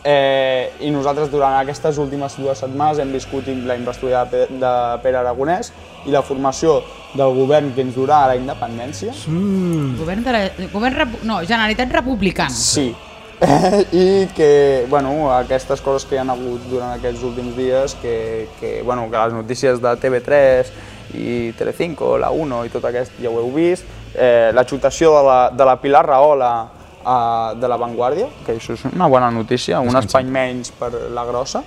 Eh, 0.04 0.73
I 0.80 0.90
nosaltres 0.95 1.28
durant 1.30 1.59
aquestes 1.59 1.99
últimes 2.00 2.37
dues 2.40 2.59
setmanes 2.62 2.99
hem 3.02 3.11
viscut 3.12 3.47
la 3.69 3.76
investidura 3.76 4.25
de 4.25 4.30
Pe- 4.30 4.59
de 4.62 4.73
Pere 5.02 5.19
Aragonès 5.21 5.73
i 6.07 6.11
la 6.14 6.23
formació 6.25 6.78
del 7.12 7.35
govern 7.37 7.73
que 7.75 7.83
ens 7.85 7.95
durà 7.99 8.23
a 8.25 8.30
la 8.33 8.37
independència. 8.38 9.12
Mm. 9.26 9.99
Govern 9.99 10.25
de 10.25 10.33
la... 10.33 10.42
Govern 10.73 10.97
repu... 11.02 11.21
No, 11.28 11.40
Generalitat 11.45 11.92
Republicana. 11.92 12.50
Sí. 12.54 12.95
I 13.92 14.28
que, 14.37 14.87
bueno, 14.88 15.30
aquestes 15.33 15.80
coses 15.80 16.04
que 16.09 16.16
hi 16.16 16.19
ha 16.21 16.26
hagut 16.28 16.64
durant 16.71 16.92
aquests 16.97 17.23
últims 17.25 17.54
dies, 17.57 17.95
que, 18.00 18.49
que, 18.61 18.80
bueno, 18.83 19.07
que 19.11 19.16
les 19.16 19.33
notícies 19.37 19.80
de 19.80 19.95
TV3 20.00 20.73
i 21.16 21.52
Telecinco, 21.59 22.16
la 22.21 22.30
1 22.30 22.64
i 22.69 22.73
tot 22.73 22.85
aquest 22.88 23.16
ja 23.21 23.28
ho 23.33 23.40
heu 23.40 23.49
vist, 23.52 23.85
eh, 24.14 24.50
la 24.54 24.64
xutació 24.64 25.12
de 25.16 25.23
la, 25.26 25.38
de 25.50 25.64
la 25.66 25.76
Pilar 25.80 26.04
Rahola 26.07 26.52
de 27.00 27.69
la 27.69 27.76
Vanguardia, 27.80 28.28
que 28.45 28.57
això 28.59 28.75
és 28.76 28.85
una 28.90 29.09
bona 29.09 29.30
notícia, 29.33 29.80
un 29.80 29.97
espai 29.97 30.25
menys 30.25 30.73
per 30.76 30.92
la 31.14 31.25
grossa. 31.25 31.62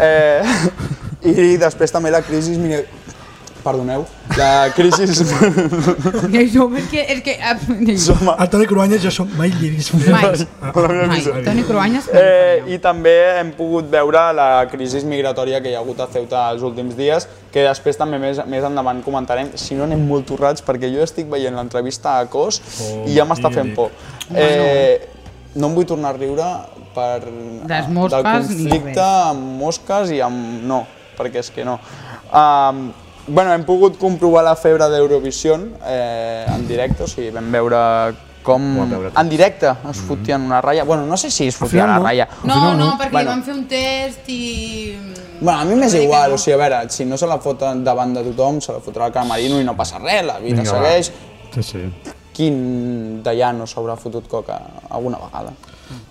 Eh, 0.00 0.42
I 1.32 1.56
després 1.60 1.94
també 1.94 2.12
la 2.14 2.22
crisi... 2.26 2.58
Perdoneu, 3.66 4.04
la 4.38 4.68
crisi... 4.76 5.02
Això, 6.38 6.66
és 6.78 6.86
que... 6.90 7.00
És 7.14 7.22
que 7.26 7.34
Som 8.06 8.28
a- 8.30 8.36
El 8.44 8.50
Toni 8.52 8.66
Cruanyes 8.70 9.02
jo 9.02 9.10
som 9.10 9.28
mai 9.38 9.50
fer. 9.50 9.72
mai, 10.12 10.44
Ah, 10.62 10.72
mai. 11.08 11.22
Toni 11.44 11.64
Cruanyes... 11.66 12.06
Eh, 12.14 12.62
I 12.74 12.78
també 12.82 13.14
hem 13.40 13.50
pogut 13.58 13.88
veure 13.90 14.22
la 14.36 14.48
crisi 14.70 15.02
migratòria 15.08 15.60
que 15.64 15.72
hi 15.72 15.74
ha 15.76 15.80
hagut 15.82 16.00
a 16.00 16.06
Ceuta 16.12 16.44
els 16.52 16.62
últims 16.66 16.94
dies, 16.98 17.26
que 17.52 17.64
després 17.66 17.98
també 17.98 18.20
més, 18.22 18.38
més 18.46 18.64
endavant 18.64 19.02
comentarem, 19.04 19.50
si 19.58 19.74
no 19.78 19.84
anem 19.88 20.06
molt 20.06 20.26
torrats, 20.30 20.62
perquè 20.64 20.90
jo 20.92 21.02
estic 21.04 21.26
veient 21.32 21.56
l'entrevista 21.58 22.18
a 22.20 22.26
Cos 22.30 22.60
Oh, 22.86 23.02
i 23.08 23.14
ja 23.16 23.24
m'està 23.26 23.50
fent 23.52 23.72
por. 23.76 23.90
Eh, 24.34 25.00
no 25.56 25.70
em 25.70 25.74
vull 25.78 25.86
tornar 25.88 26.12
a 26.14 26.18
riure 26.18 26.46
per, 26.94 27.22
Les 27.70 27.88
mosques 27.88 28.22
del 28.22 28.62
ni 28.62 28.70
conflicte 28.70 29.02
amb 29.30 29.58
mosques 29.62 30.12
i 30.14 30.20
amb... 30.24 30.62
no, 30.68 30.84
perquè 31.18 31.40
és 31.42 31.50
que 31.50 31.64
no. 31.66 31.78
Um, 32.30 32.86
bueno, 33.26 33.52
hem 33.54 33.64
pogut 33.64 33.98
comprovar 33.98 34.44
la 34.44 34.54
febre 34.56 34.88
d'Eurovision 34.92 35.72
eh, 35.86 36.46
en 36.48 36.66
directe, 36.68 37.04
o 37.04 37.10
sigui, 37.10 37.30
vam 37.34 37.50
veure 37.52 37.80
com 38.46 38.62
en 38.86 39.28
directe 39.28 39.72
es 39.90 40.00
fotien 40.06 40.44
una 40.46 40.60
ratlla. 40.62 40.84
Bueno, 40.84 41.04
no 41.06 41.16
sé 41.16 41.30
si 41.30 41.48
es 41.48 41.60
una 41.60 41.86
no. 41.98 42.02
ratlla. 42.04 42.28
No, 42.44 42.54
no, 42.54 42.74
no. 42.74 42.90
perquè 42.98 43.10
Bueno. 43.10 43.30
van 43.30 43.42
fer 43.42 43.54
un 43.54 43.64
test 43.66 44.28
i... 44.28 44.96
Bueno, 45.40 45.58
a 45.60 45.64
mi 45.64 45.74
m'és 45.74 45.92
Va 45.94 45.98
igual, 45.98 46.30
no. 46.30 46.36
o 46.36 46.38
sigui, 46.38 46.54
a 46.54 46.60
veure, 46.60 46.78
si 46.90 47.04
no 47.04 47.18
se 47.18 47.26
la 47.26 47.38
foten 47.42 47.82
davant 47.84 48.14
de 48.14 48.22
tothom, 48.30 48.60
se 48.62 48.72
la 48.72 48.78
fotrà 48.80 49.08
al 49.08 49.12
camerino 49.12 49.58
i 49.60 49.64
no 49.66 49.74
passa 49.76 49.98
res, 49.98 50.22
la 50.24 50.38
vida 50.38 50.62
Vinga, 50.62 50.72
va. 50.72 50.78
segueix. 50.78 51.10
Sí, 51.56 51.62
sí. 51.62 52.12
Quin 52.36 53.22
d'allà 53.24 53.50
no 53.56 53.66
s'haurà 53.66 53.96
fotut 53.98 54.28
coca 54.28 54.60
alguna 54.90 55.18
vegada? 55.18 55.52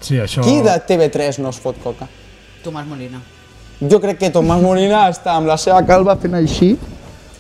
Sí, 0.02 0.20
això... 0.20 0.44
Qui 0.44 0.60
de 0.66 0.76
TV3 0.90 1.40
no 1.40 1.50
es 1.56 1.62
fot 1.62 1.80
coca? 1.84 2.08
Tomàs 2.66 2.86
Molina. 2.90 3.22
Jo 3.80 4.00
crec 4.04 4.20
que 4.20 4.30
Tomàs 4.34 4.62
Molina 4.62 5.06
està 5.12 5.36
amb 5.40 5.48
la 5.48 5.58
seva 5.62 5.82
calva 5.88 6.16
fent 6.20 6.36
així 6.36 6.76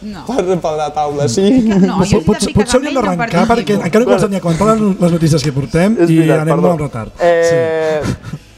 No. 0.05 0.21
per, 0.27 0.43
per 0.61 0.71
la 0.77 0.87
taula, 0.93 1.25
sí? 1.31 1.45
No, 1.65 1.97
jo 2.05 2.19
Pot, 2.25 2.43
potser 2.53 2.77
hauríem 2.77 2.93
d'arrencar 2.99 3.45
perquè 3.49 3.77
encara 3.79 4.03
no 4.03 4.09
comencem 4.11 4.33
ni 4.35 4.37
a 4.37 4.41
comentar 4.43 4.67
les, 4.71 4.81
les 5.01 5.13
notícies 5.15 5.45
que 5.45 5.53
portem 5.55 5.95
És 5.97 6.11
i 6.13 6.19
veritat, 6.19 6.43
anem 6.43 6.53
perdó. 6.53 6.73
molt 6.73 6.83
retard. 6.85 7.23
Eh, 7.25 8.01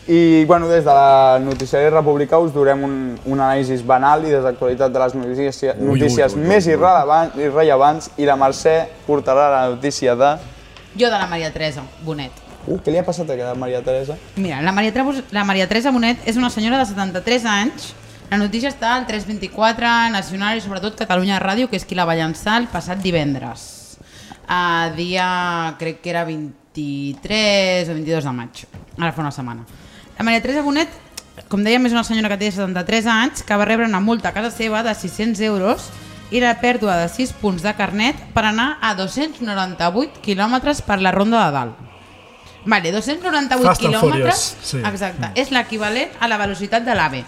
I 0.08 0.46
bueno, 0.46 0.68
des 0.72 0.84
de 0.86 0.94
la 0.96 1.40
Noticiari 1.44 1.90
Republicà 1.92 2.40
us 2.40 2.54
durem 2.56 2.84
un, 2.84 2.94
un 3.28 3.40
anàlisi 3.40 3.76
banal 3.84 4.24
i 4.28 4.32
desactualitat 4.32 4.92
de 4.92 5.02
les 5.04 5.16
notícies, 5.20 5.62
notícies 5.80 6.36
ui, 6.36 6.42
ui, 6.42 6.48
més 6.48 6.68
ui. 6.68 6.74
irrellevants, 6.76 7.36
irrellevants 7.40 8.10
i 8.18 8.28
la 8.28 8.38
Mercè 8.40 8.78
portarà 9.08 9.50
la 9.52 9.64
notícia 9.74 10.16
de... 10.16 10.34
Jo 10.98 11.12
de 11.12 11.18
la 11.20 11.28
Maria 11.28 11.52
Teresa 11.52 11.84
Bonet. 12.06 12.32
Uh, 12.68 12.80
què 12.84 12.92
li 12.92 13.00
ha 13.00 13.06
passat 13.08 13.30
a 13.32 13.36
la 13.40 13.56
Maria 13.56 13.80
Teresa? 13.84 14.16
Mira, 14.36 14.60
la 14.64 14.74
Maria, 14.76 14.92
Trebus, 14.96 15.22
la 15.32 15.44
Maria 15.48 15.68
Teresa 15.68 15.92
Bonet 15.96 16.24
és 16.28 16.40
una 16.40 16.50
senyora 16.52 16.80
de 16.80 16.88
73 16.90 17.46
anys 17.52 17.92
La 18.28 18.36
notícia 18.36 18.68
està 18.68 18.92
al 18.98 19.06
324, 19.08 19.88
Nacional 20.12 20.58
i 20.58 20.62
sobretot 20.64 20.98
Catalunya 21.00 21.40
Ràdio, 21.40 21.70
que 21.72 21.78
és 21.80 21.86
qui 21.88 21.96
la 21.96 22.04
va 22.04 22.18
llançar 22.20 22.58
el 22.60 22.66
passat 22.68 23.00
divendres. 23.00 23.62
A 24.52 24.92
dia, 24.98 25.28
crec 25.80 26.02
que 26.04 26.12
era 26.12 26.26
23 26.28 27.88
o 27.88 27.96
22 27.96 28.28
de 28.28 28.34
maig, 28.36 28.66
ara 28.98 29.14
fa 29.16 29.24
una 29.24 29.32
setmana. 29.32 29.64
La 30.18 30.28
Maria 30.28 30.44
Teresa 30.44 30.66
Bonet, 30.66 30.92
com 31.48 31.64
dèiem, 31.64 31.88
és 31.88 31.96
una 31.96 32.04
senyora 32.04 32.34
que 32.34 32.40
té 32.42 32.52
73 32.52 33.08
anys, 33.14 33.46
que 33.48 33.56
va 33.56 33.70
rebre 33.70 33.88
una 33.88 34.04
multa 34.04 34.34
a 34.34 34.36
casa 34.36 34.52
seva 34.52 34.84
de 34.84 34.92
600 34.92 35.48
euros 35.48 35.88
i 36.28 36.44
la 36.44 36.58
pèrdua 36.60 37.00
de 37.00 37.08
6 37.08 37.32
punts 37.40 37.64
de 37.64 37.72
carnet 37.80 38.20
per 38.36 38.44
anar 38.52 38.74
a 38.84 38.92
298 39.00 40.20
quilòmetres 40.20 40.84
per 40.84 41.00
la 41.00 41.16
Ronda 41.16 41.46
de 41.46 41.56
Dalt. 41.56 41.84
Vale, 42.68 42.92
298 42.92 43.64
Fast 43.64 43.88
and 43.88 43.88
quilòmetres, 43.88 44.46
sí. 44.68 44.84
exacte, 44.84 45.32
és 45.40 45.56
l'equivalent 45.56 46.12
a 46.20 46.28
la 46.28 46.44
velocitat 46.44 46.84
de 46.84 46.96
l'AVE. 46.98 47.24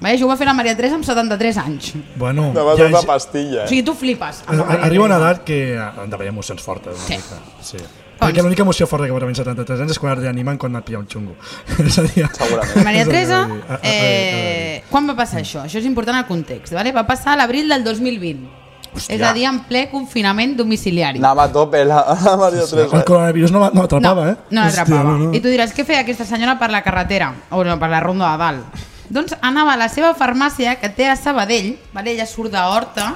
Vale, 0.00 0.14
això 0.16 0.24
ho 0.24 0.28
va 0.28 0.36
fer 0.40 0.46
la 0.46 0.54
Maria 0.56 0.74
Teresa 0.76 0.94
amb 0.96 1.04
73 1.04 1.56
anys. 1.58 1.94
Bueno, 2.16 2.50
ja, 2.54 2.60
tota 2.62 2.90
ja, 2.90 3.06
pastilla. 3.06 3.62
O 3.62 3.64
Eh? 3.64 3.68
sigui, 3.68 3.82
tu 3.84 3.94
flipes. 3.94 4.42
arriba 4.48 5.04
una 5.04 5.16
edat 5.16 5.44
que 5.44 5.76
han 5.78 6.08
d'haver 6.10 6.28
emocions 6.28 6.62
fortes 6.62 6.94
una 6.96 7.06
Sí. 7.06 7.16
mica. 7.16 7.36
Sí. 7.60 7.76
Perquè 8.20 8.42
l'única 8.42 8.62
emoció 8.62 8.86
forta 8.86 9.06
que 9.06 9.12
va 9.12 9.18
tenir 9.20 9.34
73 9.34 9.80
anys 9.80 9.92
és 9.92 9.98
quan 9.98 10.12
et 10.12 10.18
reanimen 10.18 10.58
quan 10.58 10.74
et 10.76 10.84
pilla 10.84 10.98
un 10.98 11.06
xungo. 11.08 11.34
és 11.78 11.98
a 11.98 12.02
dir, 12.02 12.26
Segurament. 12.32 12.84
Maria 12.84 13.00
És 13.02 13.08
Teresa. 13.08 13.38
Ah, 13.48 13.74
ah, 13.76 13.78
eh, 13.82 14.82
quan 14.90 15.08
va 15.08 15.14
passar 15.16 15.40
això? 15.40 15.62
Això 15.64 15.78
és 15.78 15.86
important 15.86 16.16
al 16.18 16.26
context. 16.26 16.72
Vale? 16.74 16.92
Va 16.92 17.06
passar 17.06 17.32
a 17.32 17.36
l'abril 17.36 17.68
del 17.68 17.82
2020. 17.84 18.48
Hòstia. 18.92 19.14
És 19.14 19.22
a 19.22 19.32
dir, 19.32 19.44
en 19.46 19.60
ple 19.68 19.88
confinament 19.88 20.56
domiciliari. 20.58 21.18
Anava 21.20 21.44
a 21.44 21.52
tope 21.52 21.84
la, 21.84 22.00
la 22.24 22.36
Maria 22.36 22.64
Teresa. 22.66 22.96
El 22.96 23.04
coronavirus 23.04 23.52
no, 23.52 23.70
no 23.72 23.82
atrapava, 23.84 24.24
no, 24.24 24.30
eh? 24.32 24.36
No 24.50 24.64
l'atrapava. 24.64 25.02
no, 25.12 25.18
no. 25.18 25.32
I 25.32 25.40
tu 25.40 25.48
diràs, 25.48 25.72
què 25.72 25.84
feia 25.86 26.00
aquesta 26.00 26.24
senyora 26.26 26.58
per 26.58 26.70
la 26.74 26.82
carretera? 26.82 27.32
O 27.50 27.62
no, 27.64 27.78
per 27.78 27.88
la 27.88 28.00
ronda 28.00 28.32
de 28.32 28.38
dalt? 28.38 28.88
Doncs 29.10 29.34
anava 29.42 29.74
a 29.74 29.80
la 29.80 29.88
seva 29.90 30.12
farmàcia, 30.14 30.76
que 30.78 30.88
té 30.94 31.08
a 31.10 31.16
Sabadell, 31.18 31.72
vale? 31.92 32.12
ella 32.14 32.26
surt 32.30 32.52
d'Horta, 32.54 33.08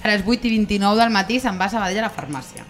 a 0.00 0.08
les 0.08 0.20
8 0.26 0.44
i 0.46 0.52
29 0.58 1.00
del 1.00 1.10
matí 1.14 1.40
se'n 1.40 1.56
va 1.56 1.70
a 1.70 1.72
Sabadell 1.72 2.02
a 2.02 2.10
la 2.10 2.12
farmàcia. 2.12 2.66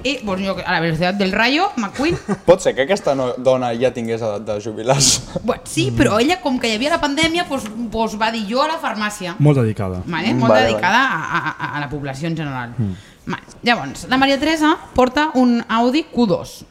I, 0.00 0.14
doncs, 0.24 0.40
jo, 0.46 0.54
a 0.64 0.72
la 0.72 0.80
velocitat 0.80 1.18
del 1.18 1.32
Rayo, 1.34 1.66
McQueen, 1.76 2.16
Pot 2.48 2.62
ser 2.64 2.72
que 2.78 2.86
aquesta 2.86 3.12
no, 3.18 3.34
dona 3.36 3.74
ja 3.76 3.90
tingués 3.92 4.22
edat 4.22 4.46
de 4.46 4.56
jubilar-se. 4.64 5.42
bueno, 5.42 5.66
sí, 5.68 5.90
però 5.96 6.20
ella, 6.22 6.38
com 6.40 6.56
que 6.62 6.70
hi 6.70 6.78
havia 6.78 6.94
la 6.94 7.00
pandèmia, 7.02 7.44
doncs, 7.50 7.66
doncs 7.92 8.16
va 8.22 8.30
dir 8.32 8.46
jo 8.48 8.62
a 8.62 8.70
la 8.70 8.78
farmàcia. 8.80 9.34
Molt 9.38 9.60
dedicada. 9.60 10.00
Vale? 10.06 10.32
Molt 10.32 10.54
Vale, 10.54 10.70
dedicada 10.70 11.02
a, 11.04 11.42
a, 11.50 11.72
a 11.76 11.80
la 11.82 11.90
població 11.90 12.30
en 12.30 12.38
general. 12.38 12.72
Mm. 12.78 13.09
Vale. 13.26 13.42
Llavors, 13.62 14.06
la 14.08 14.16
Maria 14.16 14.38
Teresa 14.40 14.76
porta 14.94 15.30
un 15.34 15.62
Audi 15.68 16.04
Q2. 16.10 16.64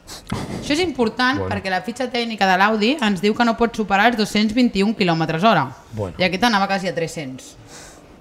Això 0.60 0.74
és 0.74 0.79
important 0.82 1.38
Bueno. 1.39 1.53
perquè 1.53 1.70
la 1.70 1.82
fitxa 1.86 2.10
tècnica 2.12 2.48
de 2.50 2.58
l'Audi 2.58 2.98
ens 3.01 3.22
diu 3.22 3.36
que 3.36 3.46
no 3.46 3.56
pot 3.56 3.75
superar 3.75 4.08
els 4.10 4.18
221 4.18 4.96
km 4.96 5.44
hora. 5.46 5.68
Bueno. 5.94 6.15
I 6.18 6.24
aquest 6.24 6.44
anava 6.44 6.68
quasi 6.68 6.88
a 6.88 6.96
300. 6.96 7.56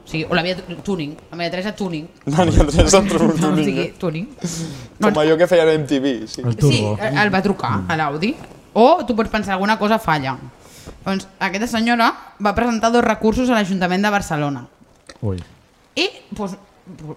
O 0.05 0.11
sigui, 0.11 0.25
o 0.25 0.35
l'havia 0.35 0.57
tuning, 0.85 1.17
la 1.31 1.37
Maria 1.37 1.51
Teresa 1.51 1.75
tuning. 1.77 2.07
La 2.27 2.45
Maria 2.45 2.65
Teresa 2.67 2.99
o 2.99 3.03
tuning. 3.03 3.65
sigui, 3.65 3.89
tuning. 3.99 4.29
Com 5.01 5.19
allò 5.21 5.37
que 5.37 5.47
feia 5.47 5.65
l'MTV, 5.67 6.27
sí. 6.29 6.43
El 6.45 6.55
Sí, 6.61 6.85
el 6.85 7.19
el 7.19 7.35
va 7.35 7.43
trucar 7.43 7.83
a 7.89 7.97
l'Audi. 7.97 8.35
O 8.73 9.05
tu 9.05 9.17
pots 9.17 9.29
pensar 9.31 9.55
alguna 9.55 9.79
cosa 9.79 9.99
falla. 9.99 10.37
Doncs 11.05 11.27
aquesta 11.41 11.67
senyora 11.67 12.13
va 12.45 12.55
presentar 12.55 12.91
dos 12.93 13.05
recursos 13.05 13.51
a 13.51 13.55
l'Ajuntament 13.55 14.03
de 14.03 14.11
Barcelona. 14.11 14.67
Ui. 15.21 15.37
I 15.97 16.09
pues, 16.35 16.53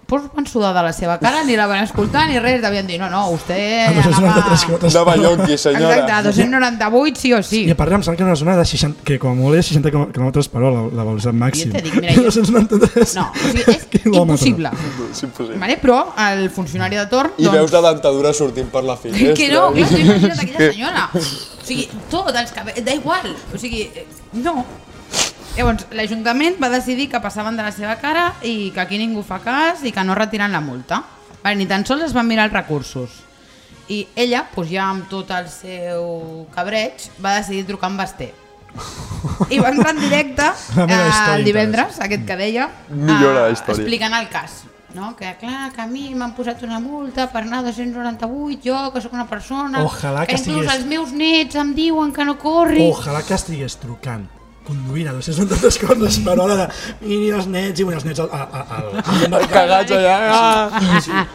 pues 0.06 0.22
van 0.34 0.46
sudar 0.46 0.74
de 0.74 0.82
la 0.82 0.92
seva 0.92 1.18
cara, 1.18 1.42
ni 1.44 1.56
la 1.56 1.66
van 1.66 1.82
escoltar 1.84 2.26
ni 2.28 2.38
res, 2.38 2.60
devien 2.62 2.86
dir, 2.86 2.98
no, 3.00 3.08
no, 3.10 3.22
vostè 3.32 3.56
A 3.88 3.92
293 3.92 4.18
anava... 4.18 4.56
quilòmetres. 4.66 4.94
Anava 4.96 5.14
llonqui, 5.16 5.58
senyora. 5.58 5.94
Exacte, 6.02 6.22
298 6.28 7.20
sí 7.20 7.32
o 7.32 7.42
sí. 7.42 7.62
I 7.66 7.72
a 7.74 7.76
part 7.78 7.92
em 7.96 8.02
sembla 8.04 8.16
que 8.16 8.22
era 8.22 8.30
una 8.32 8.36
zona 8.42 8.56
de 8.58 8.64
60, 8.68 9.02
que 9.08 9.18
com 9.22 9.32
a 9.32 9.38
molt 9.38 9.58
és 9.58 9.70
60 9.72 9.90
km 10.12 10.30
per 10.52 10.62
hora, 10.62 10.70
la, 10.76 10.84
la 11.00 11.06
velocitat 11.08 11.34
màxima. 11.40 11.72
Jo 11.76 11.78
te 11.78 11.84
dic, 11.88 11.96
mira, 12.00 12.14
jo- 12.18 12.26
293 12.28 13.14
No, 13.18 13.26
o 13.32 13.42
sigui, 13.48 13.64
és 13.76 13.86
quilòmetres. 13.96 14.46
impossible. 14.46 14.74
És 15.10 15.22
impossible. 15.26 15.58
Vale? 15.64 15.78
Però 15.82 15.98
el 16.28 16.46
funcionari 16.50 17.00
de 17.00 17.06
torn... 17.10 17.32
I 17.38 17.48
veus 17.48 17.72
la 17.72 17.82
dentadura 17.90 18.32
sortint 18.36 18.68
per 18.72 18.84
la 18.84 18.96
finestra. 19.00 19.34
que 19.38 19.48
no, 19.52 19.68
clar, 19.72 19.88
imagina't 19.88 20.38
aquella 20.46 20.70
senyora. 20.72 21.08
O 21.16 21.64
sigui, 21.66 21.88
tot, 22.10 22.30
els 22.34 22.52
cabells, 22.52 22.84
da 22.84 22.94
igual. 22.94 23.32
O 23.54 23.58
sigui, 23.58 23.86
eh, 23.94 24.06
no. 24.44 24.64
Llavors, 25.56 25.84
l'Ajuntament 25.92 26.56
va 26.62 26.70
decidir 26.72 27.10
que 27.12 27.20
passaven 27.20 27.58
de 27.58 27.64
la 27.66 27.72
seva 27.76 27.98
cara 28.00 28.30
i 28.48 28.70
que 28.72 28.80
aquí 28.80 28.96
ningú 29.00 29.20
fa 29.26 29.36
cas 29.44 29.82
i 29.84 29.92
que 29.92 30.04
no 30.04 30.14
retiren 30.16 30.52
la 30.54 30.62
multa. 30.64 31.02
Vale, 31.42 31.58
ni 31.60 31.66
tan 31.68 31.84
sols 31.84 32.06
es 32.06 32.14
van 32.16 32.26
mirar 32.28 32.46
els 32.48 32.54
recursos. 32.56 33.18
I 33.92 34.06
ella, 34.16 34.46
doncs 34.54 34.70
ja 34.72 34.86
amb 34.88 35.08
tot 35.10 35.30
el 35.36 35.50
seu 35.52 36.46
cabreig, 36.54 37.04
va 37.20 37.34
decidir 37.40 37.66
trucar 37.68 37.90
amb 37.90 38.00
Basté. 38.00 38.30
I 39.52 39.58
va 39.60 39.68
entrar 39.74 39.92
en 39.92 40.00
directe 40.00 40.46
eh, 40.88 41.08
el 41.34 41.44
divendres, 41.44 41.98
aquest 42.00 42.24
que 42.24 42.36
deia, 42.40 42.70
eh, 42.88 43.50
explicant 43.52 44.16
el 44.16 44.30
cas. 44.32 44.62
No? 44.94 45.14
Que 45.16 45.34
clar, 45.40 45.70
que 45.72 45.80
a 45.84 45.86
mi 45.88 46.14
m'han 46.14 46.32
posat 46.36 46.62
una 46.64 46.78
multa 46.80 47.26
per 47.32 47.42
anar 47.44 47.60
a 47.60 47.66
298, 47.68 48.60
jo 48.64 48.80
que 48.92 49.00
sóc 49.04 49.12
una 49.16 49.28
persona, 49.28 49.84
Ojalà 49.84 50.24
que 50.24 50.34
que 50.34 50.40
inclús 50.40 50.64
estigués- 50.64 50.76
els 50.78 50.86
meus 50.88 51.12
nets 51.12 51.56
em 51.60 51.74
diuen 51.76 52.12
que 52.12 52.24
no 52.24 52.38
corri. 52.38 52.88
Ojalà 52.88 53.20
que 53.24 53.34
estigués 53.36 53.76
trucant 53.80 54.28
conduint 54.66 55.08
a 55.08 55.12
293 55.16 55.78
coses 55.82 56.18
per 56.24 56.36
hora 56.40 56.56
de 56.60 56.66
miri 57.02 57.30
els 57.34 57.46
nets 57.50 57.80
i 57.80 57.86
els 57.88 58.04
nets 58.06 58.20
al, 58.22 58.30
al, 58.38 58.48
al, 58.78 59.34
al, 59.34 59.48
Cagats 59.50 59.92
allà. 59.96 60.16
Ah, 60.32 61.26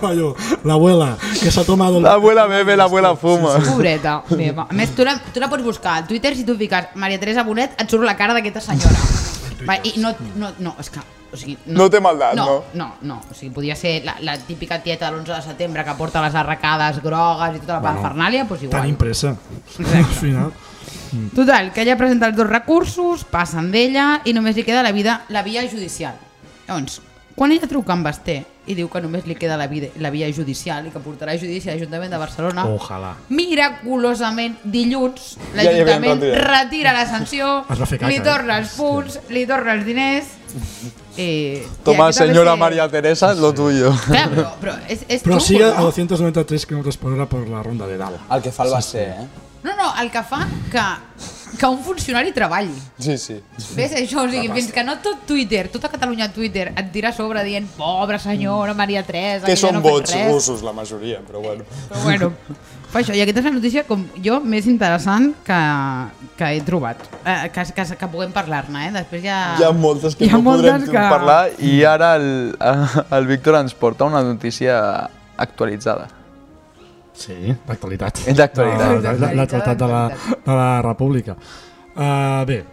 rotllo, 0.00 0.34
l'abuela 0.68 1.16
que 1.40 1.50
s'ha 1.50 1.64
tomado 1.64 1.98
el- 1.98 2.02
l'abuela 2.04 2.46
bebe, 2.46 2.76
l'abuela 2.76 3.14
fuma. 3.16 3.56
Pobreta 3.66 4.22
meva. 4.36 4.66
A 4.68 4.74
més, 4.74 4.90
tu 4.94 5.04
la, 5.04 5.16
tu 5.32 5.40
la 5.40 5.48
pots 5.50 5.62
buscar 5.64 5.98
al 6.02 6.06
Twitter 6.06 6.34
si 6.36 6.44
tu 6.44 6.56
fiques 6.58 6.92
Maria 6.94 7.20
Teresa 7.20 7.42
Bonet, 7.44 7.74
et 7.80 7.90
surt 7.90 8.04
la 8.04 8.16
cara 8.16 8.34
d'aquesta 8.34 8.60
senyora. 8.60 8.98
Va, 9.68 9.76
I 9.86 9.92
no, 10.02 10.10
no, 10.36 10.50
no, 10.58 10.76
és 10.82 10.90
que... 10.90 11.02
O 11.32 11.36
sigui, 11.38 11.54
No 11.72 11.86
té 11.88 11.96
maldat, 12.04 12.34
no? 12.36 12.44
no? 12.44 12.56
No, 12.76 12.86
no. 13.08 13.14
O 13.30 13.34
sigui, 13.34 13.54
podia 13.54 13.72
ser 13.78 14.02
la, 14.04 14.18
la 14.20 14.34
típica 14.36 14.82
tieta 14.84 15.06
de 15.08 15.16
l'11 15.16 15.30
de 15.32 15.38
setembre 15.46 15.84
que 15.86 15.94
porta 15.96 16.20
les 16.20 16.34
arracades 16.36 16.98
grogues 17.00 17.56
i 17.56 17.62
tota 17.62 17.78
la 17.78 17.80
Bueno, 17.80 18.02
parafernàlia, 18.02 18.42
doncs 18.50 18.66
igual. 18.66 18.82
Tenim 18.82 18.98
pressa. 19.00 19.30
Al 19.78 20.04
final. 20.18 20.50
Total, 21.34 21.72
que 21.72 21.82
ella 21.82 21.96
presenta 21.96 22.26
els 22.30 22.36
dos 22.36 22.48
recursos, 22.48 23.24
passen 23.24 23.70
d'ella 23.72 24.20
i 24.24 24.32
només 24.32 24.56
li 24.56 24.64
queda 24.64 24.82
la, 24.82 24.92
vida, 24.92 25.22
la 25.28 25.42
via 25.42 25.62
judicial. 25.68 26.14
Llavors, 26.68 27.00
quan 27.34 27.52
ella 27.52 27.66
truca 27.68 27.92
amb 27.92 28.04
Basté 28.04 28.44
i 28.70 28.76
diu 28.78 28.86
que 28.88 29.00
només 29.02 29.24
li 29.26 29.34
queda 29.34 29.56
la, 29.58 29.66
vida, 29.66 29.88
la 29.98 30.10
via 30.14 30.28
judicial 30.30 30.86
i 30.86 30.90
que 30.94 31.00
portarà 31.02 31.32
a 31.34 31.38
judici 31.40 31.68
a 31.68 31.72
l'Ajuntament 31.74 32.12
de 32.12 32.18
Barcelona, 32.20 32.64
Ojalà. 32.70 33.14
miraculosament 33.30 34.58
dilluns 34.64 35.36
Ja 35.38 35.56
l'Ajuntament 35.64 36.20
retirat. 36.20 36.46
retira 36.46 36.92
la 36.92 37.06
sanció, 37.06 37.64
Es 37.68 37.78
caca, 37.78 38.08
li 38.08 38.16
eh? 38.20 38.22
torna 38.22 38.58
els 38.62 38.74
punts, 38.78 39.18
li 39.30 39.46
torna 39.46 39.72
els 39.78 39.84
diners... 39.86 40.26
I, 41.16 41.60
Toma, 41.84 42.06
senyora 42.12 42.52
sé- 42.54 42.58
María 42.58 42.88
Teresa, 42.88 43.34
lo 43.34 43.52
tuyo. 43.52 43.90
Clar, 44.06 44.30
però, 44.32 44.44
però 44.60 44.74
és, 44.88 45.02
és 45.08 45.20
Però 45.20 45.36
xungo, 45.36 45.44
sigue 45.44 45.64
a 45.68 45.74
no? 45.80 45.90
293 45.90 46.64
km 46.66 46.86
per 46.96 47.10
hora 47.12 47.26
per 47.28 47.42
la 47.50 47.60
ronda 47.62 47.86
de 47.86 47.98
dalt. 48.00 48.20
El 48.32 48.40
que 48.40 48.52
fa 48.52 48.64
el 48.64 48.72
va 48.72 48.80
ser, 48.80 49.08
eh? 49.10 49.26
No, 49.62 49.76
no, 49.78 49.92
el 50.02 50.10
que 50.10 50.22
fa 50.26 50.40
que, 50.72 50.82
que 51.58 51.66
un 51.70 51.78
funcionari 51.84 52.32
treballi. 52.34 52.74
Sí, 52.98 53.14
sí. 53.18 53.36
Ves 53.76 53.92
això? 54.00 54.24
O 54.24 54.28
sigui, 54.30 54.48
fins 54.56 54.72
que 54.74 54.82
no 54.82 54.96
tot 55.04 55.20
Twitter, 55.28 55.68
tota 55.70 55.88
Catalunya 55.92 56.26
Twitter 56.34 56.72
et 56.74 56.88
tira 56.94 57.12
a 57.12 57.14
sobre 57.14 57.44
dient 57.46 57.68
pobra 57.76 58.18
senyora 58.18 58.74
Maria 58.74 59.04
Teresa, 59.06 59.46
Que 59.46 59.54
ja 59.54 59.60
són 59.68 59.78
no 59.78 59.82
vots 59.84 60.10
res. 60.16 60.26
russos, 60.32 60.62
la 60.66 60.72
majoria, 60.74 61.20
però 61.22 61.38
bueno. 61.44 61.62
Però 61.88 62.02
bueno, 62.02 62.30
fa 62.90 63.00
això. 63.04 63.14
I 63.14 63.22
aquesta 63.22 63.38
és 63.44 63.46
la 63.46 63.52
notícia 63.54 63.84
com 63.86 64.02
jo 64.24 64.40
més 64.42 64.66
interessant 64.66 65.30
que, 65.46 65.60
que 66.40 66.48
he 66.56 66.64
trobat. 66.66 67.04
Eh, 67.22 67.36
que, 67.54 67.64
que, 67.78 67.84
que 68.00 68.08
puguem 68.16 68.32
parlar-ne, 68.34 68.88
eh? 68.88 68.90
Després 68.98 69.22
ja... 69.22 69.38
Hi 69.60 69.68
ha 69.68 69.70
moltes 69.76 70.16
que 70.18 70.26
Hi 70.26 70.32
ha 70.32 70.40
no 70.40 70.48
podrem 70.50 70.88
que- 70.90 71.06
parlar 71.14 71.38
i 71.62 71.84
ara 71.86 72.16
el, 72.18 72.56
el 73.20 73.30
Víctor 73.30 73.60
ens 73.62 73.74
porta 73.78 74.10
una 74.10 74.24
notícia 74.26 74.80
actualitzada. 75.36 76.08
Sí, 77.14 77.54
d'actualitat. 77.66 78.22
És 78.26 78.36
d'actualitat. 78.36 79.02
La- 79.02 79.12
la- 79.12 79.32
L'actualitat 79.34 79.76
de, 79.78 79.86
la, 79.86 80.02
de 80.46 80.52
la 80.56 80.80
República. 80.82 81.36
Uh, 81.94 82.44
bé, 82.48 82.64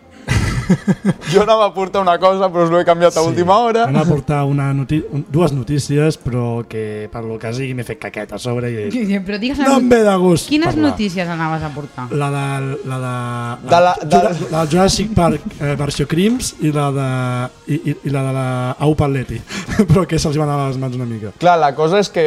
Jo 1.34 1.44
anava 1.44 1.66
a 1.70 1.74
portar 1.74 2.02
una 2.02 2.18
cosa, 2.22 2.50
però 2.52 2.66
us 2.66 2.72
l'he 2.74 2.84
canviat 2.86 3.18
a 3.18 3.22
última 3.26 3.58
hora. 3.64 3.84
Anem 3.90 4.02
a 4.02 4.06
portar 4.08 4.44
una 4.50 4.72
noti 4.74 5.02
dues 5.32 5.52
notícies, 5.54 6.18
però 6.18 6.64
que 6.70 7.08
per 7.12 7.24
lo 7.26 7.38
que 7.42 7.52
sigui 7.54 7.74
m'he 7.78 7.84
fet 7.88 8.00
caqueta 8.02 8.36
a 8.36 8.40
sobre 8.42 8.72
i 8.72 9.20
Però 9.26 9.38
digues 9.42 9.60
no 9.60 9.78
em 9.80 9.90
ve 9.90 10.02
de 10.06 10.16
gust 10.22 10.48
Quines 10.50 10.74
parlar. 10.74 10.92
notícies 10.92 11.28
anaves 11.28 11.64
a 11.64 11.70
portar? 11.74 12.08
La 12.12 12.30
de, 12.34 12.78
la 12.90 13.00
de, 13.04 13.70
De 13.70 13.82
la- 13.86 13.98
de- 14.04 14.52
la 14.52 14.66
de 14.66 14.72
Jurassic 14.72 15.14
Park 15.16 15.42
eh, 15.60 15.76
versió 15.80 16.08
Crims 16.08 16.54
i 16.62 16.72
la 16.72 16.90
de, 16.92 17.10
i, 17.74 17.82
i, 17.92 17.96
i 18.06 18.10
la 18.14 18.24
de 18.24 18.34
la 18.34 18.48
Au 18.80 18.96
Paletti, 18.96 19.40
però 19.90 20.06
que 20.08 20.20
se'ls 20.20 20.38
van 20.38 20.50
anar 20.50 20.66
a 20.66 20.70
les 20.70 20.78
mans 20.82 20.96
una 20.96 21.06
mica. 21.06 21.32
Clar, 21.40 21.58
la 21.60 21.74
cosa 21.76 22.00
és 22.00 22.10
que 22.10 22.26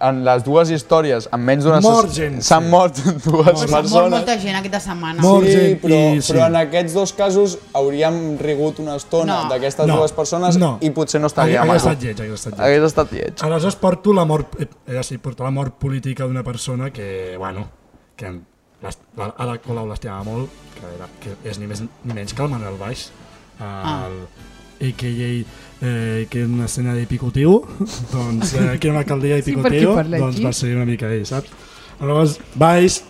en 0.00 0.22
les 0.24 0.44
dues 0.44 0.70
històries, 0.70 1.28
en 1.32 1.44
menys 1.44 1.64
d'una... 1.66 1.80
Mort 1.84 2.12
gent, 2.14 2.40
S'han 2.44 2.64
sí. 2.64 2.70
mort 2.72 2.96
dues 3.00 3.24
mort 3.24 3.70
persones. 3.70 4.10
molta 4.14 4.36
gent 4.40 4.56
aquesta 4.60 4.80
setmana. 4.80 5.20
Mort. 5.22 5.46
Sí, 5.46 5.52
gent 5.56 5.80
però, 5.82 6.00
i- 6.16 6.22
sí. 6.22 6.32
però 6.32 6.46
en 6.50 6.56
aquests 6.62 6.94
dos 6.96 7.12
casos 7.16 7.58
hauríem 7.74 8.36
rigut 8.38 8.78
una 8.80 8.96
estona 8.96 9.42
No. 9.44 9.48
d'aquestes 9.50 9.86
No. 9.86 9.96
dues 9.98 10.12
persones 10.12 10.56
No. 10.58 10.78
i 10.80 10.90
potser 10.90 11.20
no 11.20 11.26
Hauria 11.26 11.60
estaríem 11.60 11.62
hauria 11.62 11.76
estat 11.76 12.02
lleig, 12.02 12.20
hauria 12.20 12.34
estat 12.34 12.54
lleig. 12.58 12.66
Hagués 12.66 12.82
estat 12.88 13.12
lleig. 13.12 13.42
Aleshores 13.42 13.76
porto 13.76 14.12
la 14.12 14.24
mort, 14.24 14.60
eh, 14.60 14.68
eh, 14.86 15.02
sí, 15.02 15.18
porto 15.18 15.44
la 15.44 15.50
mort 15.50 15.74
política 15.78 16.24
d'una 16.24 16.42
persona 16.42 16.90
que, 16.90 17.36
bueno, 17.38 17.68
que 18.16 18.30
la- 18.82 19.34
Ada 19.38 19.58
Colau 19.58 19.86
l'estimava 19.88 20.24
molt, 20.24 20.48
que, 20.74 20.86
era, 20.96 21.08
que 21.20 21.48
és 21.50 21.58
ni 21.58 21.66
més 21.66 21.82
ni 21.82 22.14
menys 22.14 22.32
que 22.34 22.42
el 22.42 22.48
Manuel 22.48 22.76
Baix, 22.78 23.10
el, 23.60 24.26
a.k.a. 24.80 25.44
Eh, 25.82 26.26
que 26.28 26.42
és 26.42 26.48
una 26.48 26.66
escena 26.66 26.92
de 26.94 27.06
picotiu, 27.06 27.62
doncs, 28.12 28.54
eh, 28.54 28.78
que 28.78 28.88
era 28.88 28.92
una 28.92 29.00
alcaldia 29.00 29.36
de 29.36 29.42
Sí, 29.42 29.52
picotiu, 29.54 29.90
perquè 29.92 29.94
parla 29.96 30.18
doncs 30.18 30.40
va 30.44 30.52
ser 30.52 30.74
una 30.76 30.84
mica 30.84 31.08
ell, 31.12 31.24
saps? 31.26 31.48
Aleshores, 32.00 32.38
Baix, 32.54 33.02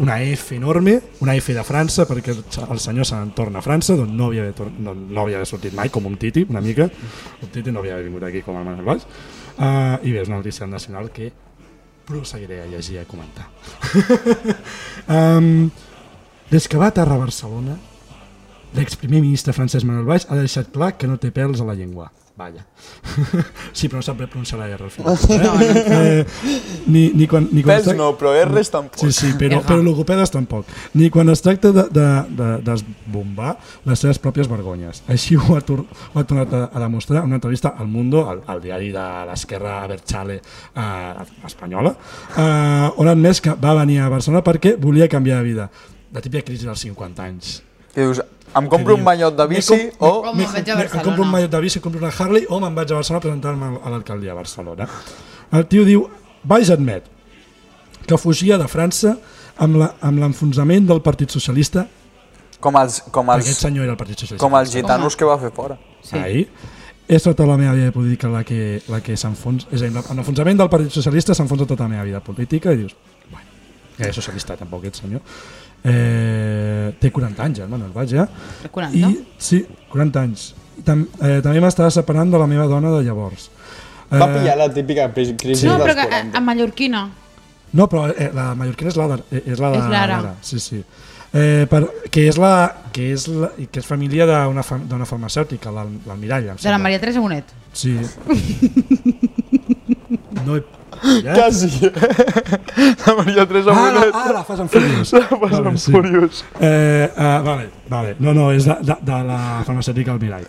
una 0.00 0.20
F 0.22 0.56
enorme, 0.56 1.00
una 1.20 1.34
F 1.36 1.54
de 1.54 1.64
França, 1.64 2.06
perquè 2.08 2.34
el 2.34 2.80
senyor 2.82 3.08
se'n 3.08 3.32
torna 3.36 3.60
a 3.60 3.64
França, 3.64 3.96
d'on 3.96 4.12
no 4.16 4.28
havia, 4.30 4.50
no, 4.78 4.94
no 4.94 5.24
havia 5.24 5.44
sortit 5.48 5.74
mai, 5.76 5.90
com 5.92 6.06
un 6.06 6.18
Titi, 6.20 6.46
una 6.50 6.62
mica. 6.64 6.88
Un 7.42 7.52
Titi 7.52 7.72
no 7.72 7.82
havia 7.82 7.98
vingut 8.04 8.26
aquí 8.28 8.44
com 8.46 8.58
el 8.60 8.66
Manuel 8.66 8.86
Valls. 8.86 9.08
Uh, 9.56 9.96
I 10.04 10.12
bé, 10.12 10.22
és 10.22 10.30
una 10.30 10.42
notícia 10.42 10.68
nacional 10.68 11.10
que 11.14 11.30
proseguiré 12.06 12.62
a 12.62 12.70
llegir 12.70 12.98
i 12.98 13.02
a 13.02 13.06
comentar. 13.08 13.48
um, 15.16 15.68
des 16.52 16.68
que 16.68 16.78
va 16.78 16.92
aterrar 16.92 17.16
a 17.16 17.24
Barcelona, 17.24 17.78
l'exprimer 18.74 19.20
ministre 19.20 19.54
francès 19.56 19.84
Manuel 19.84 20.06
Valls 20.08 20.28
ha 20.30 20.38
deixat 20.38 20.72
clar 20.74 20.96
que 20.96 21.08
no 21.10 21.18
té 21.22 21.30
pèls 21.34 21.62
a 21.62 21.68
la 21.68 21.74
llengua. 21.78 22.10
Vaja. 22.36 22.66
sí, 23.72 23.88
però 23.88 24.02
no 24.02 24.04
sap 24.04 24.18
pronunciar 24.20 24.58
la 24.60 24.66
R 24.68 24.84
al 24.84 24.90
final. 24.92 25.16
Eh? 25.16 25.84
Eh, 25.96 26.24
ni, 26.86 27.10
ni 27.16 27.26
quan, 27.26 27.46
ni 27.48 27.62
quan 27.64 27.80
Pèls 27.80 27.96
no, 27.96 28.10
però 28.18 28.34
R's 28.44 28.68
tampoc. 28.70 29.00
Sí, 29.00 29.08
sí, 29.14 29.30
però, 29.40 29.62
però 29.64 29.80
logopedes 29.80 30.30
tampoc. 30.34 30.68
Ni 31.00 31.08
quan 31.10 31.32
es 31.32 31.40
tracta 31.40 31.70
de, 31.72 31.86
de, 31.94 32.04
de 32.36 32.48
desbombar 32.66 33.54
les 33.88 34.02
seves 34.04 34.20
pròpies 34.20 34.50
vergonyes. 34.50 35.00
Així 35.12 35.38
ho 35.40 35.56
ha, 35.56 35.62
tor 35.64 35.86
ho 35.86 36.20
ha 36.20 36.26
tornat 36.28 36.52
a, 36.52 36.62
a 36.68 36.82
demostrar 36.84 37.22
en 37.22 37.32
una 37.32 37.40
entrevista 37.40 37.72
al 37.72 37.88
Mundo, 37.88 38.26
al, 38.28 38.44
al 38.52 38.60
diari 38.60 38.92
de 38.92 39.06
l'esquerra 39.30 39.78
Berchale 39.88 40.36
eh, 40.42 41.26
espanyola, 41.48 41.96
eh, 42.36 43.00
on 43.00 43.08
ha 43.08 43.16
admès 43.16 43.40
que 43.40 43.56
va 43.56 43.76
venir 43.80 44.02
a 44.04 44.12
Barcelona 44.12 44.44
perquè 44.44 44.76
volia 44.80 45.08
canviar 45.08 45.40
de 45.40 45.48
vida. 45.48 45.70
La 46.12 46.20
típica 46.20 46.44
crisi 46.44 46.68
dels 46.68 46.84
50 46.84 47.30
anys. 47.30 47.60
I 47.96 48.02
dius, 48.02 48.20
em 48.58 48.68
compro 48.68 48.94
un 48.94 49.04
banyot 49.04 49.36
de 49.36 49.46
"Me 49.48 49.56
bici 49.56 49.90
com- 49.98 50.08
o... 50.08 50.22
Vaig 50.22 50.34
a 50.34 50.58
Em 50.72 50.78
Barcelona. 50.78 51.02
compro 51.02 51.22
un 51.22 51.30
mallot 51.30 51.50
de 51.50 51.60
bici, 51.60 51.80
compro 51.80 52.00
una 52.00 52.12
Harley 52.18 52.46
o 52.48 52.60
me'n 52.60 52.74
vaig 52.74 52.90
a 52.92 52.94
Barcelona 52.94 53.18
a 53.18 53.26
presentar-me 53.26 53.78
a 53.84 53.90
l'alcaldia 53.90 54.30
de 54.30 54.36
Barcelona. 54.36 54.88
El 55.52 55.66
tio 55.66 55.84
diu, 55.84 56.08
Valls 56.44 56.70
admet 56.70 57.04
que 58.06 58.16
fugia 58.18 58.56
de 58.58 58.68
França 58.68 59.16
amb 59.58 59.76
la- 59.76 59.94
amb 60.00 60.18
l'enfonsament 60.18 60.86
del 60.86 61.00
Partit 61.02 61.30
Socialista, 61.30 61.86
Com 62.60 62.74
els, 62.76 63.02
com 63.12 63.28
els, 63.30 63.44
aquest 63.44 63.60
senyor 63.60 63.84
era 63.84 63.92
el 63.92 63.98
Partit 63.98 64.18
Socialista. 64.18 64.42
com 64.46 64.54
els 64.58 64.70
gitanos 64.72 65.14
que 65.16 65.24
va 65.24 65.38
fer 65.38 65.50
fora. 65.52 65.76
Sí. 66.02 66.16
Ahir. 66.16 66.48
És 67.08 67.22
tota 67.22 67.44
la 67.46 67.56
meva 67.56 67.72
vida 67.74 67.92
política 67.92 68.28
la 68.28 68.42
que, 68.42 68.80
la 68.88 69.00
que 69.00 69.16
s'enfonsa. 69.16 69.68
És 69.70 69.82
a 69.82 69.84
dir, 69.86 69.96
amb 69.96 70.16
l'enfonsament 70.16 70.58
del 70.58 70.68
Partit 70.68 70.90
Socialista 70.90 71.34
s'enfonsa 71.34 71.66
tota 71.66 71.84
la 71.84 71.88
meva 71.90 72.02
vida 72.04 72.20
política 72.20 72.72
i 72.72 72.76
dius, 72.78 72.96
bueno, 73.30 73.46
ja 73.98 74.08
és 74.08 74.14
socialista 74.16 74.56
tampoc 74.56 74.80
aquest 74.84 75.02
senyor. 75.02 75.20
Eh, 75.86 76.94
té 77.00 77.10
40 77.14 77.44
anys, 77.44 77.58
eh, 77.62 77.66
Manuel 77.70 77.92
Valls, 77.94 78.10
ja. 78.10 78.26
40? 78.70 78.96
I, 79.10 79.20
sí, 79.38 79.60
40 79.92 80.20
anys. 80.26 80.48
Tam, 80.84 81.04
eh, 81.22 81.38
també 81.44 81.60
m'estava 81.62 81.90
separant 81.94 82.30
de 82.32 82.38
la 82.42 82.46
meva 82.50 82.66
dona 82.66 82.90
de 82.96 83.04
llavors. 83.06 83.48
Eh, 84.10 84.18
Va 84.18 84.26
pillar 84.32 84.56
la 84.58 84.68
típica 84.72 85.08
crisi 85.12 85.66
no, 85.66 85.78
però 85.78 85.94
dels 85.94 85.96
que, 85.96 86.02
a, 86.02 86.08
40. 86.10 86.38
a 86.38 86.40
Mallorquina. 86.40 87.04
No, 87.72 87.88
però 87.88 88.06
eh, 88.12 88.30
la 88.34 88.54
mallorquina 88.54 88.90
és 88.90 88.96
l'Ada. 88.96 89.18
Eh, 89.30 89.42
és 89.46 89.58
la 89.62 89.70
de 89.70 89.78
És 89.78 89.88
l'Ara. 89.90 90.16
l'Ara, 90.22 90.34
Sí, 90.42 90.58
sí. 90.60 90.82
Eh, 91.36 91.66
per, 91.68 91.82
que 92.10 92.28
és 92.30 92.36
la 92.38 92.52
que 92.94 93.10
és, 93.12 93.26
la, 93.28 93.50
que 93.70 93.80
és 93.82 93.86
família 93.86 94.24
d'una 94.26 94.62
fam, 94.62 94.86
farmacèutica, 95.04 95.70
l'Al- 95.74 95.98
l'Almirall. 96.06 96.48
em 96.54 96.56
De 96.62 96.70
la. 96.70 96.78
Maria 96.78 97.00
Teresa 97.00 97.20
Bonet. 97.20 97.44
Sí. 97.72 97.96
No 100.46 100.54
he 100.56 100.62
pillat. 101.02 101.36
Quasi. 101.38 101.70
la 103.06 103.14
Maria 103.18 103.46
Teresa 103.46 103.70
Ah, 103.72 103.90
la, 103.92 104.00
Bonet. 104.00 104.14
ah, 104.14 104.32
la 104.32 104.44
Fast 104.44 104.60
and 104.64 104.70
Furious. 104.70 105.12
Vas 105.40 105.58
amb 105.60 105.76
sí. 105.78 105.92
Furious. 105.92 106.44
Eh, 106.60 107.10
uh, 107.16 107.42
vale, 107.46 107.68
vale. 107.88 108.16
No, 108.18 108.34
no, 108.34 108.50
és 108.52 108.64
de, 108.68 108.76
de, 108.82 108.96
de 109.02 109.20
la 109.30 109.40
farmacèutica 109.66 110.12
Almirall. 110.14 110.46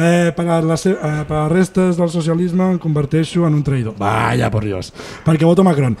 Eh, 0.00 0.32
per, 0.36 0.46
a 0.48 0.60
les, 0.64 0.86
eh, 0.86 0.94
per 1.28 1.36
a 1.36 1.42
les 1.44 1.52
restes 1.52 1.96
del 1.98 2.08
socialisme 2.08 2.70
em 2.72 2.78
converteixo 2.80 3.46
en 3.46 3.54
un 3.58 3.64
traïdor. 3.66 3.96
Vaya 3.98 4.50
por 4.50 4.64
Dios. 4.64 4.92
Perquè 5.26 5.44
voto 5.44 5.64
Macron. 5.66 5.96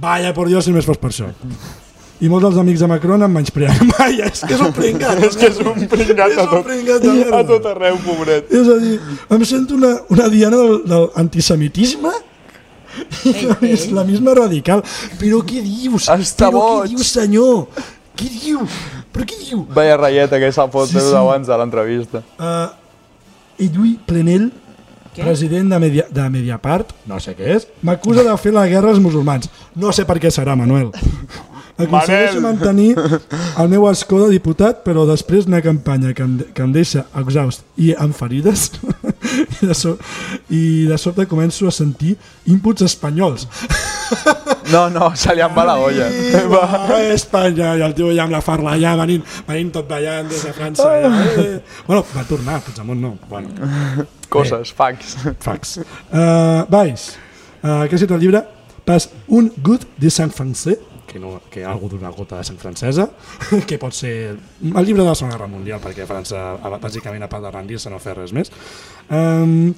Vaya 0.00 0.34
por 0.34 0.48
Dios 0.48 0.64
si 0.64 0.70
només 0.74 0.84
fos 0.88 0.98
per 1.00 1.10
això. 1.12 1.30
I 2.20 2.28
molts 2.28 2.44
dels 2.44 2.58
amics 2.60 2.82
de 2.84 2.88
Macron 2.90 3.22
em 3.24 3.32
menyspreen. 3.32 3.78
Vaya, 3.96 4.26
és 4.28 4.42
que 4.44 4.52
és 4.58 4.60
un 4.60 4.74
pringat. 4.76 5.22
És 5.30 5.38
que 5.40 5.48
és 5.48 5.60
un 5.64 5.86
pringat 5.88 6.34
a 6.36 6.44
tot, 6.50 6.66
pringat 6.66 7.06
merda. 7.06 7.38
a 7.38 7.46
tot 7.48 7.68
arreu, 7.70 7.96
pobret. 8.04 8.50
És 8.52 8.68
a 8.68 8.76
dir, 8.82 8.98
em 9.32 9.44
sento 9.48 9.78
una, 9.78 9.94
una 10.12 10.26
diana 10.28 10.58
del, 10.60 10.82
del 10.90 11.08
antisemitisme 11.22 12.12
Ei, 13.24 13.46
la, 13.46 13.56
mis, 13.60 13.86
ei. 13.86 13.92
la 13.96 14.04
misma 14.08 14.34
radical. 14.38 14.82
Però 15.20 15.42
què 15.46 15.62
dius? 15.64 16.08
Està 16.12 16.48
Però 16.50 16.60
boig. 16.60 16.88
què 16.90 16.96
dius, 16.96 17.12
senyor? 17.16 17.66
Què 18.18 18.28
diu? 18.32 18.64
Però 19.10 19.26
què 19.26 19.38
diu? 19.42 19.64
Vaya 19.74 19.96
ratlleta 19.98 20.38
que 20.42 20.50
s'ha 20.54 20.66
fot 20.70 20.88
Sí, 20.90 20.98
sí, 21.00 21.14
abans 21.18 21.46
de 21.48 21.56
l'entrevista. 21.60 22.22
Uh, 22.38 22.68
Edui 23.60 23.96
Plenell, 24.06 24.50
Què? 25.14 25.24
president 25.24 25.72
de, 25.72 25.78
Media, 25.82 26.04
de 26.10 26.26
Mediapart, 26.30 26.92
no 27.10 27.18
sé 27.20 27.34
què 27.38 27.56
és, 27.56 27.66
m'acusa 27.82 28.22
de 28.26 28.36
fer 28.38 28.52
la 28.54 28.66
guerra 28.70 28.92
als 28.94 29.00
musulmans. 29.02 29.50
No 29.74 29.90
sé 29.92 30.04
per 30.08 30.18
què 30.22 30.30
serà, 30.30 30.54
Manuel. 30.56 30.92
Aconsegueixo 31.86 32.40
Manel. 32.40 32.58
mantenir 32.58 32.94
el 33.62 33.68
meu 33.72 33.86
escó 33.90 34.24
de 34.24 34.30
diputat, 34.34 34.82
però 34.86 35.06
després 35.08 35.46
d'una 35.46 35.62
campanya 35.64 36.12
que 36.16 36.24
em, 36.26 36.36
que 36.54 36.64
em 36.64 36.72
deixa 36.74 37.06
exhaust 37.20 37.64
i 37.80 37.92
amb 37.94 38.16
ferides, 38.16 38.70
i, 39.60 39.66
de 39.66 39.76
so, 39.76 39.96
i 40.50 40.62
de 40.90 40.98
sobte 41.00 41.26
començo 41.30 41.68
a 41.68 41.74
sentir 41.74 42.16
inputs 42.46 42.86
espanyols. 42.88 43.48
No, 44.70 44.84
no, 44.90 45.08
se 45.18 45.34
li 45.34 45.42
en 45.42 45.50
va 45.54 45.64
la 45.66 45.76
olla. 45.82 46.04
Va. 46.50 46.98
Espanya, 47.10 47.72
i 47.78 47.82
el 47.82 47.94
tio 47.94 48.12
ja 48.14 48.22
amb 48.22 48.34
la 48.34 48.40
farla 48.42 48.76
allà, 48.76 48.92
venint, 49.00 49.24
venint 49.46 49.72
tot 49.74 49.88
ballant 49.88 50.28
des 50.30 50.44
de 50.46 50.52
França. 50.54 50.86
Ja, 51.02 51.10
eh. 51.42 51.56
Bueno, 51.88 52.04
va 52.14 52.22
tornar, 52.28 52.60
Puigdemont 52.62 53.02
no. 53.02 53.12
Bueno, 53.30 53.50
Coses, 54.30 54.70
fax. 54.74 55.16
fax. 55.42 55.76
Uh, 56.10 56.66
Valls, 56.70 57.12
uh, 57.64 57.82
que 57.86 57.94
ha 57.94 57.98
escrit 57.98 58.14
el 58.14 58.22
llibre 58.22 58.44
Pas 58.84 59.08
un 59.28 59.50
good 59.62 59.84
de 60.00 60.10
sang 60.10 60.32
francès, 60.34 60.78
que, 61.10 61.18
no, 61.18 61.40
que 61.50 61.64
algú 61.66 61.90
d'una 61.90 62.14
gota 62.14 62.38
de 62.38 62.46
sang 62.46 62.58
francesa, 62.62 63.08
que 63.68 63.78
pot 63.82 63.92
ser 63.92 64.14
el 64.62 64.84
llibre 64.86 65.02
de 65.02 65.08
la 65.10 65.14
Segona 65.18 65.34
Guerra 65.36 65.50
Mundial, 65.50 65.80
perquè 65.82 66.06
França, 66.06 66.52
a- 66.62 66.76
bàsicament, 66.78 67.26
a 67.26 67.28
part 67.28 67.42
de 67.42 67.50
rendir-se, 67.58 67.90
no 67.90 67.98
fer 67.98 68.14
res 68.22 68.32
més. 68.36 68.52
Um, 69.10 69.72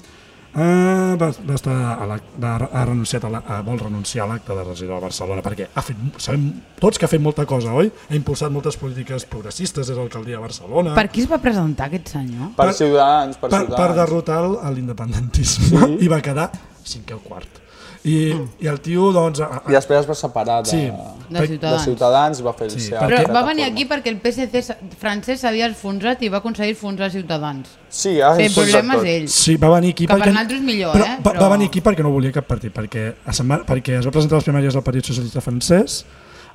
Uh, 0.53 1.15
va, 1.17 1.31
va 1.49 1.55
estar 1.57 1.73
a 1.73 2.05
la, 2.05 2.19
va, 2.37 2.49
ha 2.77 2.81
renunciat 2.85 3.23
a, 3.25 3.29
la, 3.33 3.39
a 3.41 3.55
vol 3.65 3.79
renunciar 3.81 4.27
a 4.27 4.29
l'acte 4.29 4.53
de 4.53 4.61
regidor 4.67 4.99
a 4.99 5.01
Barcelona 5.07 5.41
perquè 5.41 5.65
ha 5.73 5.81
fet, 5.81 5.97
sabem 6.21 6.43
tots 6.77 6.99
que 7.01 7.07
ha 7.07 7.09
fet 7.09 7.23
molta 7.25 7.47
cosa, 7.49 7.71
oi? 7.73 7.89
Ha 7.89 8.13
impulsat 8.13 8.53
moltes 8.53 8.77
polítiques 8.77 9.25
progressistes 9.31 9.81
des 9.89 9.95
de 9.95 9.97
l'alcaldia 9.97 10.37
de 10.37 10.43
Barcelona 10.43 10.93
Per 10.93 11.07
qui 11.09 11.23
es 11.25 11.31
va 11.31 11.39
presentar 11.41 11.87
aquest 11.89 12.13
senyor? 12.13 12.51
Per 12.53 12.67
Per- 12.69 12.75
Ciutadans, 12.83 13.41
per, 13.41 13.49
per, 13.49 13.63
per 13.63 13.65
Ciutadans. 13.65 13.97
derrotar 14.03 14.37
el- 14.45 14.59
a 14.61 14.69
l'independentisme 14.77 15.81
Sí. 15.87 15.97
i 16.05 16.13
va 16.13 16.21
quedar 16.21 16.51
cinquè 16.85 17.17
o 17.17 17.23
quart. 17.25 17.62
I, 18.03 18.33
i 18.59 18.67
el 18.67 18.81
tio, 18.83 19.13
doncs... 19.15 19.39
A, 19.39 19.61
I 19.69 19.71
després 19.77 20.01
es 20.01 20.07
va 20.09 20.15
separar 20.19 20.57
de, 20.65 20.69
Sí. 20.73 20.81
De 21.29 21.39
de 21.39 21.47
Ciutadans. 21.47 21.83
Ciutadans 21.85 22.39
i 22.41 22.43
va 22.43 22.51
fer 22.53 22.65
el 22.67 22.71
Sí, 22.73 22.79
seu 22.89 22.97
perquè- 22.97 23.05
Però 23.07 23.15
plataforma. 23.21 23.39
va 23.41 23.47
venir 23.47 23.63
aquí 23.63 23.85
perquè 23.87 24.11
el 24.11 24.17
PSC 24.19 24.75
francès 24.99 25.39
s'havia 25.39 25.69
enfonsat 25.71 26.21
i 26.21 26.29
va 26.29 26.41
aconseguir 26.41 26.73
enfonsar 26.75 27.09
Ciutadans. 27.13 27.69
Sí, 27.89 28.19
ha 28.19 28.33
El 28.35 28.41
enfonsat 28.49 28.73
problema 28.81 28.95
tot. 28.99 29.05
és 29.05 29.21
ell. 29.21 29.29
Sí, 29.29 29.55
va 29.55 29.69
venir 29.77 29.91
aquí 29.95 30.05
Que 30.05 30.13
per 30.13 30.19
perquè... 30.21 30.33
nosaltres 30.33 30.61
millor, 30.61 30.93
però, 30.97 31.05
eh? 31.05 31.17
Va, 31.23 31.31
Però- 31.31 31.41
va 31.45 31.49
venir 31.55 31.67
aquí 31.71 31.81
perquè 31.81 32.03
no 32.03 32.11
volia 32.11 32.31
cap 32.35 32.45
partit, 32.45 32.73
perquè, 32.75 33.05
a 33.25 33.31
setmana, 33.33 33.63
perquè 33.65 33.99
es 33.99 34.05
va 34.05 34.11
presentar 34.11 34.35
a 34.35 34.39
les 34.43 34.49
primàries 34.49 34.73
del 34.73 34.83
Partit 34.83 35.05
Socialista 35.05 35.39
Francès, 35.41 36.05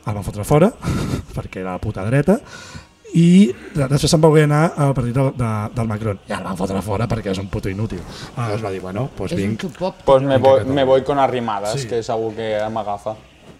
el 0.07 0.15
van 0.15 0.25
fotre 0.25 0.45
fora, 0.45 0.69
perquè 1.37 1.61
era 1.65 1.73
la 1.73 1.81
puta 1.81 2.05
dreta, 2.05 2.39
i 3.15 3.53
de- 3.75 3.87
després 3.89 4.11
se'n 4.11 4.21
va 4.23 4.29
voler 4.29 4.45
anar 4.45 4.73
al 4.77 4.93
partit 4.95 5.15
del, 5.15 5.33
de, 5.37 5.51
del 5.75 5.89
Macron. 5.89 6.19
I 6.29 6.33
el 6.37 6.43
van 6.45 6.57
fotre 6.57 6.83
fora 6.83 7.07
perquè 7.09 7.31
és 7.33 7.39
un 7.39 7.49
puto 7.49 7.69
inútil. 7.71 8.01
Aleshores 8.37 8.65
va 8.65 8.71
dir, 8.71 8.81
bueno, 8.81 9.09
doncs 9.17 9.33
És 9.33 9.39
vinc. 9.39 9.65
Pues 10.05 10.23
me 10.23 10.37
voy, 10.39 10.65
me 10.65 10.85
voy 10.85 11.03
con 11.03 11.19
arrimadas, 11.19 11.73
Sí. 11.81 11.89
que 11.89 12.03
segur 12.03 12.35
que 12.35 12.57
m'agafa. 12.73 13.15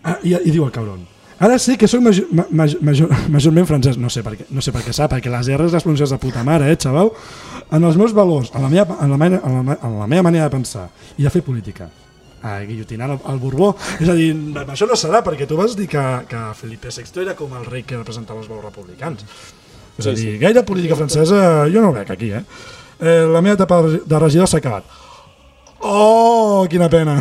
Ah, 0.05 0.19
i, 0.23 0.35
I 0.35 0.51
diu 0.51 0.65
el 0.65 0.71
cabron. 0.73 1.07
Ara 1.41 1.57
sé 1.59 1.77
que 1.79 1.87
sóc 1.87 2.01
major, 2.03 2.27
ma, 2.33 2.45
major, 2.51 2.81
major, 2.83 3.09
majorment 3.31 3.67
francès, 3.67 3.97
no 3.97 4.11
sé 4.11 4.25
per 4.27 4.33
què, 4.37 4.47
no 4.51 4.61
sé 4.61 4.73
per 4.75 4.83
què 4.83 4.93
sap, 4.93 5.13
perquè 5.13 5.31
les 5.31 5.47
R's 5.57 5.73
les 5.73 5.83
pronuncies 5.85 6.11
de 6.11 6.19
puta 6.19 6.43
mare, 6.43 6.67
eh, 6.73 6.77
xaval? 6.77 7.13
En 7.71 7.85
els 7.85 7.97
meus 7.97 8.13
valors, 8.13 8.51
en 8.55 8.63
la 8.63 8.69
meva, 8.69 8.97
en 9.01 9.11
la, 9.11 9.17
meva- 9.17 9.41
en 9.47 9.67
la, 9.69 9.79
en 9.83 9.99
la 10.01 10.07
meva 10.09 10.23
manera 10.23 10.45
de 10.49 10.51
pensar 10.51 10.89
i 11.17 11.23
de 11.23 11.31
fer 11.31 11.43
política, 11.47 11.89
a 12.43 12.59
guillotinant 12.67 13.15
el, 13.17 13.21
el 13.33 13.39
Borbó. 13.43 13.73
És 14.01 14.09
a 14.09 14.15
dir, 14.19 14.31
això 14.67 14.87
no 14.87 14.97
serà, 14.99 15.23
perquè 15.27 15.47
tu 15.49 15.57
vas 15.59 15.75
dir 15.79 15.89
que, 15.91 16.05
que 16.31 16.43
Felipe 16.59 16.89
VI 16.95 17.23
era 17.25 17.35
com 17.39 17.53
el 17.59 17.67
rei 17.67 17.83
que 17.83 17.97
representava 17.99 18.41
els 18.41 18.49
valors 18.51 18.69
republicans. 18.71 19.25
És 19.99 20.07
a 20.07 20.15
Sí, 20.15 20.25
dir, 20.25 20.39
gaire 20.39 20.63
política 20.63 20.95
francesa 20.97 21.67
jo 21.73 21.81
no 21.83 21.91
ho 21.91 21.97
veig 21.97 22.11
aquí, 22.15 22.31
eh? 22.33 22.45
eh 23.01 23.25
la 23.27 23.41
meva 23.43 23.55
etapa 23.59 23.81
de 23.83 23.89
regi- 23.89 24.05
de 24.07 24.19
regidor 24.19 24.49
s'ha 24.49 24.59
acabat. 24.63 24.85
Oh, 25.81 26.67
quina 26.71 26.89
pena. 26.91 27.19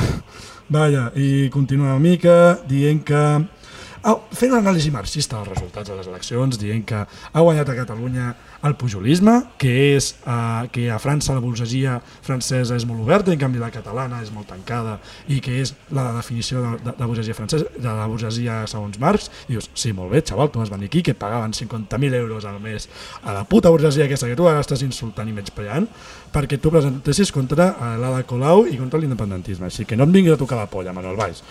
Vaja, 0.70 1.12
i 1.16 1.50
continua 1.50 1.94
una 1.96 2.00
mica 2.02 2.58
dient 2.68 3.04
que 3.08 3.16
ah, 3.18 4.16
fent 4.36 4.52
una 4.52 4.60
anàlisi 4.64 4.92
marxista 4.92 5.38
dels 5.38 5.54
resultats 5.54 5.90
de 5.90 5.96
les 5.96 6.08
eleccions, 6.12 6.58
dient 6.60 6.84
que 6.86 7.00
ha 7.06 7.42
guanyat 7.46 7.70
a 7.72 7.76
Catalunya 7.78 8.34
el 8.68 8.76
pujolisme, 8.80 9.38
que 9.58 9.72
és 9.96 10.12
uh, 10.26 10.68
que 10.74 10.88
a 10.92 11.00
França 11.02 11.36
la 11.36 11.44
burgesia 11.44 11.98
francesa 12.26 12.76
és 12.78 12.86
molt 12.88 13.02
oberta, 13.06 13.32
en 13.34 13.40
canvi 13.42 13.62
la 13.62 13.72
catalana 13.74 14.22
és 14.24 14.32
molt 14.36 14.50
tancada, 14.52 14.98
i 15.32 15.40
que 15.44 15.58
és 15.64 15.74
la 15.96 16.10
definició 16.18 16.62
de, 16.64 16.74
de, 16.86 16.96
de 17.00 17.10
burgesia 17.10 17.38
francesa, 17.38 17.72
de 17.78 17.96
la 18.00 18.08
burgesia 18.10 18.60
segons 18.70 19.00
Marx, 19.02 19.32
i 19.48 19.56
dius, 19.56 19.70
sí, 19.74 19.94
molt 19.96 20.14
bé, 20.14 20.22
xaval, 20.28 20.52
tu 20.52 20.62
vas 20.62 20.72
venir 20.74 20.92
aquí, 20.92 21.04
que 21.04 21.16
et 21.16 21.20
pagaven 21.20 21.56
50.000 21.58 22.20
euros 22.22 22.46
al 22.46 22.60
mes 22.64 22.90
a 23.24 23.34
la 23.34 23.44
puta 23.48 23.72
burgesia 23.74 24.06
aquesta 24.06 24.30
que 24.30 24.38
tu 24.38 24.48
ara 24.50 24.62
estàs 24.64 24.84
insultant 24.86 25.30
i 25.30 25.36
menyspreant, 25.36 25.88
perquè 26.34 26.60
tu 26.62 26.72
presentessis 26.74 27.32
contra 27.34 27.72
eh, 27.74 27.94
l'Ada 28.02 28.24
Colau 28.28 28.66
i 28.68 28.78
contra 28.78 29.00
l'independentisme. 29.00 29.72
Així 29.72 29.88
que 29.88 29.98
no 29.98 30.08
em 30.08 30.16
vinguis 30.16 30.36
a 30.36 30.40
tocar 30.40 30.60
la 30.60 30.70
polla, 30.72 30.94
Manuel 30.96 31.18
Valls. 31.20 31.44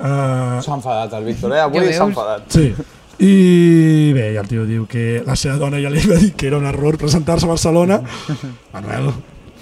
Uh, 0.00 0.56
S'ha 0.64 0.78
enfadat 0.78 1.12
el 1.18 1.26
Víctor, 1.28 1.52
eh? 1.52 1.60
Avui 1.66 1.92
s'ha 1.92 2.08
enfadat. 2.08 2.48
sí. 2.52 2.72
I 3.20 4.12
bé, 4.16 4.30
el 4.40 4.48
tio 4.48 4.64
diu 4.64 4.86
que 4.88 5.20
la 5.26 5.34
seva 5.36 5.58
dona 5.60 5.80
ja 5.82 5.90
li 5.92 6.00
va 6.08 6.16
dir 6.20 6.32
que 6.32 6.46
era 6.48 6.56
un 6.56 6.64
error 6.66 6.96
presentar-se 6.98 7.44
a 7.44 7.50
Barcelona. 7.50 8.00
Manuel, 8.74 9.10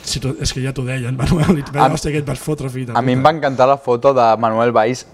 si 0.06 0.20
tu, 0.22 0.34
és 0.40 0.52
que 0.54 0.62
ja 0.62 0.72
t'ho 0.74 0.84
deien, 0.86 1.16
Manuel, 1.18 1.58
i 1.58 1.64
tu 1.66 1.74
A- 1.74 1.88
hòstia, 1.90 2.12
que 2.14 2.22
et 2.22 2.28
vas 2.28 2.38
fotre 2.38 2.70
fita. 2.70 2.94
A 2.94 3.02
mi 3.02 3.16
em 3.18 3.24
va 3.24 3.32
encantar 3.34 3.66
la 3.68 3.76
foto 3.82 4.14
de 4.14 4.28
Manuel 4.38 4.70
Valls 4.76 5.04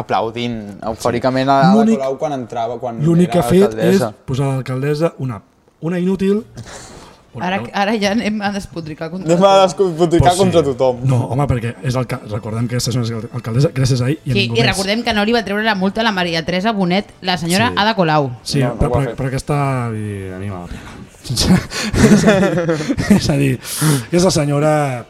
aplaudint 0.00 0.78
eufòricament 0.88 1.50
a 1.52 1.58
la 1.76 1.84
Colau 1.84 2.14
quan 2.18 2.32
entrava, 2.38 2.78
quan 2.80 2.98
L'únic 3.04 3.30
que 3.34 3.40
ha 3.42 3.46
fet 3.46 3.74
és 3.84 4.02
posar 4.26 4.46
a 4.48 4.54
l'alcaldessa 4.58 5.14
una, 5.18 5.42
una 5.84 5.98
inútil... 6.02 6.42
Ara, 7.38 7.58
ara 7.76 7.92
ja 8.00 8.10
anem 8.16 8.40
a 8.42 8.48
despotricar 8.50 9.10
contra 9.12 9.28
Anem 9.34 9.44
a 9.44 9.50
despotricar 9.66 10.28
Pues 10.30 10.34
sí. 10.34 10.38
contra 10.40 10.62
tothom. 10.64 11.02
No, 11.06 11.18
home, 11.28 11.44
perquè 11.46 11.74
és 11.84 11.94
el, 11.94 12.06
recordem 12.30 12.66
que 12.66 12.76
aquesta 12.78 12.90
és 12.90 12.96
una 12.96 13.20
alcaldessa 13.36 13.68
gràcies 13.76 14.00
a 14.02 14.08
ell 14.08 14.16
i 14.24 14.30
a 14.30 14.32
Sí, 14.34 14.40
ningú 14.46 14.56
I 14.56 14.62
més. 14.62 14.66
recordem 14.70 15.02
que 15.04 15.14
no 15.14 15.24
li 15.28 15.32
va 15.36 15.44
treure 15.44 15.62
la 15.62 15.74
multa 15.76 16.00
a 16.00 16.04
la 16.04 16.12
Maria 16.12 16.42
Teresa 16.44 16.72
Bonet, 16.72 17.12
la 17.20 17.36
senyora 17.38 17.68
Sí. 17.68 17.74
Ada 17.76 17.94
Colau. 17.94 18.30
Sí, 18.42 18.60
No, 18.60 18.68
no 18.74 18.78
però, 18.80 18.90
però, 18.96 19.14
però 19.14 19.28
aquesta 19.28 19.90
dir, 19.92 20.32
a 20.34 20.38
mi 20.38 20.48
me 20.48 20.56
la 20.56 20.66
pena. 20.66 20.96
Sincer- 21.28 21.60
és, 22.08 22.24
a 22.24 22.40
dir, 22.40 23.16
és 23.18 23.28
a 23.30 23.36
dir, 23.36 23.52
aquesta 24.08 24.30
senyora... 24.30 25.06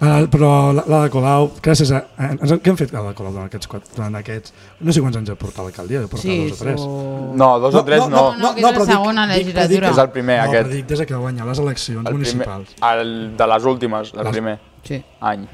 Uh, 0.00 0.24
però 0.32 0.72
la, 0.72 0.82
la 0.88 0.98
de 1.04 1.10
Colau, 1.12 1.50
gràcies 1.60 1.90
a... 1.92 1.98
a 2.16 2.30
ens, 2.32 2.52
què 2.64 2.70
hem 2.72 2.76
fet 2.80 2.92
la 2.94 3.02
de 3.04 3.10
Colau 3.18 3.34
durant 3.34 3.50
aquests, 3.50 3.68
quatre, 3.68 3.90
durant 3.98 4.14
aquests... 4.16 4.54
No 4.80 4.94
sé 4.96 5.02
quants 5.04 5.18
anys 5.20 5.28
ha 5.34 5.36
portat 5.36 5.66
l'alcaldia, 5.66 6.00
deu 6.00 6.08
portar 6.08 6.24
Sí, 6.24 6.36
dos 6.48 6.56
o 6.60 6.64
tres. 6.64 6.80
o... 6.80 7.34
No, 7.36 7.48
dos 7.60 7.74
o 7.76 7.82
tres 7.84 8.06
no. 8.08 8.22
no, 8.40 8.54
que 8.54 8.62
és 8.62 8.64
la 8.64 8.70
però 8.72 8.86
dic- 8.86 8.94
segona 8.94 9.26
dic- 9.28 9.36
legislatura. 9.36 9.90
dic- 9.90 9.92
És 9.92 9.98
el 10.06 10.10
primer, 10.16 10.38
no, 10.38 10.46
aquest. 10.48 10.64
però 10.70 10.72
dic 10.78 10.86
des 10.94 11.02
que 11.04 11.14
va 11.14 11.20
guanyar 11.26 11.46
les 11.50 11.60
eleccions 11.66 12.00
El 12.00 12.14
primer, 12.16 12.32
municipals. 12.32 12.72
el 12.94 13.12
de 13.36 13.50
les 13.52 13.64
últimes, 13.74 14.14
el 14.16 14.24
Les- 14.24 14.32
primer 14.38 14.58
Sí. 14.88 15.02
any. 15.20 15.44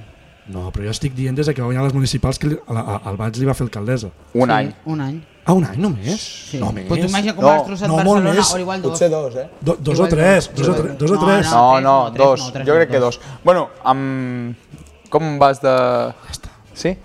No, 0.55 0.69
però 0.71 0.85
jo 0.87 0.95
estic 0.95 1.15
dient 1.19 1.35
des 1.35 1.51
que 1.51 1.59
va 1.61 1.67
guanyar 1.73 1.83
les 1.89 1.95
municipals 1.99 2.39
que 2.39 2.53
a, 2.55 2.79
a, 2.79 2.97
al 3.11 3.17
Baig 3.19 3.35
li 3.43 3.47
va 3.51 3.55
fer 3.59 3.67
alcaldessa. 3.67 4.13
Un 4.35 4.47
sí, 4.47 4.55
any. 4.61 4.71
Un 4.87 5.01
any. 5.01 5.19
Ah, 5.47 5.53
un 5.55 5.65
any 5.65 5.79
només? 5.79 6.21
Sí. 6.51 6.59
No 6.59 6.73
més? 6.75 6.89
Però 6.89 6.97
tu 6.99 7.07
imagina 7.07 7.35
com 7.37 7.45
No. 7.45 7.51
no, 7.55 7.63
has 7.63 7.83
No, 7.87 7.97
Barcelona, 7.97 8.33
més. 8.35 8.53
o 8.53 8.59
igual 8.59 8.83
dos. 8.83 8.91
Potser 8.93 9.11
dos, 9.11 9.37
eh? 9.37 9.49
Do, 9.61 9.77
dos 9.79 9.95
Igual 9.95 10.09
o 10.09 10.11
tres, 10.17 10.51
dos. 10.53 10.67
dos, 10.67 10.69
o 10.69 10.83
tres, 10.83 10.99
dos 10.99 11.11
o 11.11 11.15
No, 11.15 11.21
tres. 11.21 11.29
No, 11.29 11.37
tres, 11.37 11.53
no, 11.53 11.81
no, 11.81 12.13
tres, 12.13 12.27
dos. 12.27 12.41
no, 12.47 12.53
tres 12.53 12.67
jo 12.67 12.75
crec 12.75 12.91
que 12.91 12.99
dos. 12.99 13.19
dos. 13.21 13.41
Bueno, 13.45 13.69
amb... 13.85 14.57
com 15.09 15.39
vas 15.39 15.61
de... 15.63 16.13
Sí? 16.75 16.97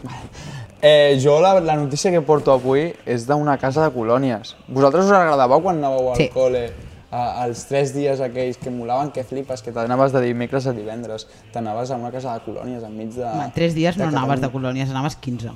Eh, 0.81 1.19
jo 1.23 1.39
la, 1.39 1.59
la 1.61 1.75
notícia 1.77 2.09
que 2.09 2.21
porto 2.25 2.51
avui 2.51 2.87
és 3.05 3.27
d'una 3.29 3.59
casa 3.61 3.83
de 3.85 3.91
colònies. 3.93 4.55
Vosaltres 4.67 5.05
us 5.05 5.11
agradava 5.13 5.59
quan 5.61 5.77
anàveu 5.77 6.09
al 6.09 6.17
Sí. 6.17 6.29
col·le 6.33 6.63
a, 7.11 7.45
els 7.45 7.61
tres 7.69 7.93
dies 7.93 8.19
aquells 8.25 8.57
que 8.57 8.71
molaven, 8.73 9.11
que 9.13 9.23
flipes, 9.23 9.61
que 9.61 9.71
t'anaves 9.71 10.11
de 10.11 10.21
dimecres 10.25 10.65
a 10.65 10.73
divendres, 10.73 11.27
t'anaves 11.53 11.91
a 11.91 11.95
una 12.01 12.09
casa 12.09 12.33
de 12.33 12.41
colònies 12.47 12.81
enmig 12.83 13.13
de... 13.13 13.23
Home, 13.29 13.51
tres 13.53 13.75
dies 13.77 13.97
no 14.01 14.09
anaves 14.09 14.41
de 14.41 14.49
colònies, 14.49 14.89
anaves 14.89 15.15
15. 15.21 15.51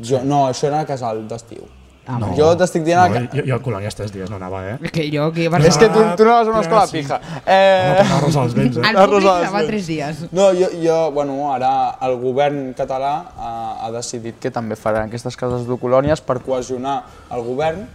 Jo, 0.00 0.22
no, 0.22 0.46
això 0.48 0.70
era 0.70 0.80
a 0.80 0.86
casal 0.86 1.26
d'estiu. 1.28 1.66
Ah, 2.04 2.16
No. 2.18 2.26
no. 2.26 2.34
Jo 2.34 2.48
t'estic 2.58 2.82
dient... 2.82 2.98
No, 2.98 3.20
No, 3.20 3.28
jo, 3.32 3.42
jo 3.46 3.54
a 3.54 3.60
Colònies 3.62 3.94
tres 3.94 4.10
dies 4.12 4.30
no 4.30 4.36
anava, 4.40 4.62
eh? 4.72 4.78
És 4.82 4.90
que 4.90 5.04
jo 5.12 5.28
aquí 5.30 5.44
a 5.46 5.50
és 5.50 5.52
Barcelona... 5.54 5.78
que 5.78 5.88
tu, 5.94 6.16
tu 6.18 6.24
no 6.26 6.32
vas 6.34 6.48
a 6.48 6.50
una 6.50 6.60
escola 6.64 6.86
Sí. 6.90 6.96
pija. 6.98 7.20
Eh... 7.46 8.02
per 8.02 8.16
arrosar 8.16 8.42
els 8.48 8.54
vents, 8.58 8.76
eh? 8.76 8.82
El 8.90 8.98
públic 9.12 9.30
anava 9.30 9.62
tres 9.70 9.86
dies. 9.86 10.24
No, 10.32 10.48
jo, 10.58 10.68
jo, 10.82 10.98
bueno, 11.14 11.38
ara 11.54 11.72
el 12.02 12.16
govern 12.18 12.74
català 12.74 13.12
ha, 13.38 13.52
ha 13.86 13.90
decidit 13.94 14.40
que 14.42 14.50
també 14.50 14.74
farà 14.74 15.04
aquestes 15.06 15.36
cases 15.38 15.66
de 15.68 15.78
colònies 15.78 16.20
per 16.26 16.40
cohesionar 16.42 17.04
el 17.30 17.44
govern 17.46 17.86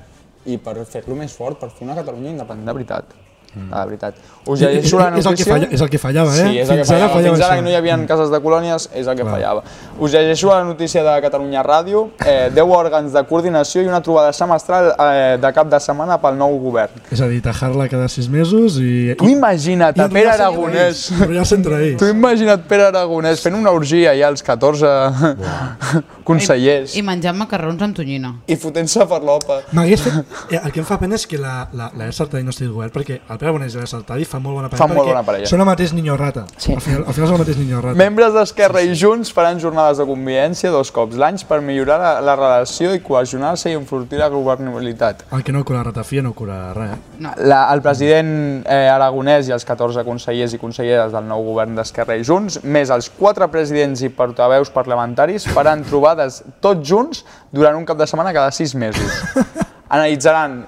i 0.48 0.56
per 0.58 0.78
fer-lo 0.88 1.16
més 1.20 1.34
fort, 1.36 1.60
per 1.60 1.68
fer 1.76 1.84
una 1.90 1.96
Catalunya 2.00 2.32
independent 2.32 2.68
de 2.72 2.74
veritat. 2.80 3.12
Mm. 3.58 3.70
De 3.74 3.86
veritat. 3.86 4.16
Us 4.48 4.62
llegeixo 4.62 4.98
la 5.00 5.08
És 5.10 5.16
el 5.18 5.24
que 5.24 5.30
notícia. 5.44 5.54
falla- 5.54 5.68
és 5.72 5.82
el 5.82 5.90
que 5.90 5.98
fallava, 6.00 6.32
eh? 6.38 6.40
Sí, 6.48 6.60
és 6.60 6.70
el 6.70 6.78
que 6.78 6.84
Fins 6.86 6.92
ara 6.92 7.10
fallava. 7.10 7.14
fallava 7.14 7.36
Fins 7.36 7.46
ara 7.46 7.56
que 7.58 7.62
no 7.64 7.70
hi 7.70 7.76
havia 7.76 7.98
cases 8.08 8.30
de 8.32 8.40
colònies, 8.40 8.90
és 8.94 9.08
el 9.08 9.16
que 9.18 9.22
Clar. 9.24 9.34
fallava. 9.34 9.64
Us 10.00 10.12
llegeixo 10.14 10.48
la 10.50 10.64
notícia 10.64 11.04
de 11.04 11.22
Catalunya 11.22 11.64
Ràdio. 11.64 12.10
Eh, 12.26 12.50
10 12.54 12.64
òrgans 12.64 13.12
de 13.12 13.24
coordinació 13.26 13.82
i 13.84 13.88
una 13.88 14.02
trobada 14.02 14.32
semestral 14.32 14.94
eh, 14.98 15.38
de 15.42 15.52
cap 15.54 15.68
de 15.70 15.80
setmana 15.80 16.18
pel 16.22 16.38
nou 16.38 16.58
govern. 16.60 16.92
És 17.12 17.20
a 17.20 17.28
dir, 17.28 17.42
tajar-la 17.42 17.90
cada 17.90 18.08
sis 18.08 18.30
mesos 18.30 18.78
i... 18.80 19.16
Tu 19.18 19.28
imagina't 19.34 19.98
i 19.98 20.02
a 20.02 20.08
Pere 20.08 20.30
Aragonès 20.30 20.86
ells, 20.88 21.12
Enrotllar-se 21.12 21.56
entre 21.56 21.82
ells. 21.84 21.98
Tu 22.00 22.06
imagina't 22.08 22.64
Pere 22.68 22.84
Aragonès 22.88 23.42
fent 23.42 23.56
una 23.56 23.72
orgia 23.72 24.14
ja 24.16 24.28
als 24.28 24.42
14 24.44 24.88
consellers 26.28 26.96
I 26.98 27.02
menjant 27.06 27.38
macarrons 27.38 27.82
amb 27.82 27.96
tonyina. 27.98 28.34
i 28.48 28.56
fotent-se 28.60 29.06
per 29.10 29.22
l'opa. 29.24 29.62
M'hagués 29.76 30.02
fet... 30.02 30.14
Eh, 30.52 30.60
el 30.64 30.72
que 30.72 30.80
em 30.84 30.86
fa 30.88 30.98
pena 31.00 31.16
és 31.16 31.26
que 31.28 31.38
la, 31.42 31.68
la, 31.74 31.90
la 31.98 32.10
Sartadi 32.12 32.44
no 32.44 32.52
estigui 32.54 32.70
al 32.70 32.76
govern, 32.76 32.92
perquè 32.96 33.20
el 33.28 33.38
Pere 33.42 33.47
Bonet 33.56 33.74
i 33.74 33.78
la 33.80 33.88
Sartadi 33.90 34.26
fan 34.26 34.42
molt 34.44 34.58
bona 34.58 34.70
parella. 34.70 34.84
Fan 34.84 34.92
molt 34.94 35.00
perquè 35.02 35.14
bona 35.16 35.24
parella. 35.28 35.50
Són 35.50 35.62
el 35.64 35.68
mateix 35.70 35.94
niño 35.94 36.18
rata. 36.18 36.46
Sí. 36.58 36.74
Al, 36.76 36.82
final, 36.82 37.04
al 37.08 37.14
final 37.14 37.30
són 37.30 37.36
el 37.38 37.42
mateix 37.44 37.58
niño 37.62 37.82
rata. 37.82 37.98
Membres 38.00 38.34
d'Esquerra 38.36 38.82
i 38.86 38.94
Junts 38.98 39.32
faran 39.34 39.60
jornades 39.64 39.98
de 40.02 40.06
convivència 40.10 40.72
dos 40.74 40.92
cops 40.96 41.18
l'any 41.18 41.38
per 41.48 41.60
millorar 41.62 41.98
la, 42.02 42.12
la 42.22 42.36
relació 42.36 42.94
i 42.96 43.02
cohesionar-se 43.04 43.72
i 43.72 43.76
enfortir 43.78 44.18
la 44.22 44.30
governabilitat. 44.34 45.26
El 45.36 45.44
que 45.44 45.52
no 45.56 45.64
cura 45.68 45.84
ratafia 45.84 46.22
no 46.26 46.34
cura 46.34 46.74
res. 46.74 46.94
eh? 46.96 47.18
No. 47.20 47.34
La, 47.46 47.64
el 47.74 47.82
president 47.86 48.64
eh, 48.66 48.88
Aragonès 48.90 49.50
i 49.50 49.54
els 49.56 49.66
14 49.68 50.04
consellers 50.08 50.54
i 50.54 50.62
conselleres 50.62 51.12
del 51.14 51.28
nou 51.30 51.44
govern 51.46 51.76
d'Esquerra 51.78 52.16
i 52.18 52.24
Junts, 52.28 52.62
més 52.64 52.90
els 52.94 53.10
quatre 53.14 53.48
presidents 53.54 54.02
i 54.02 54.10
portaveus 54.10 54.72
parlamentaris, 54.74 55.46
faran 55.54 55.84
trobades 55.92 56.42
tots 56.62 56.88
junts 56.88 57.24
durant 57.52 57.78
un 57.78 57.86
cap 57.86 57.98
de 57.98 58.08
setmana 58.08 58.34
cada 58.34 58.52
sis 58.52 58.74
mesos. 58.76 59.22
Analitzaran 59.90 60.66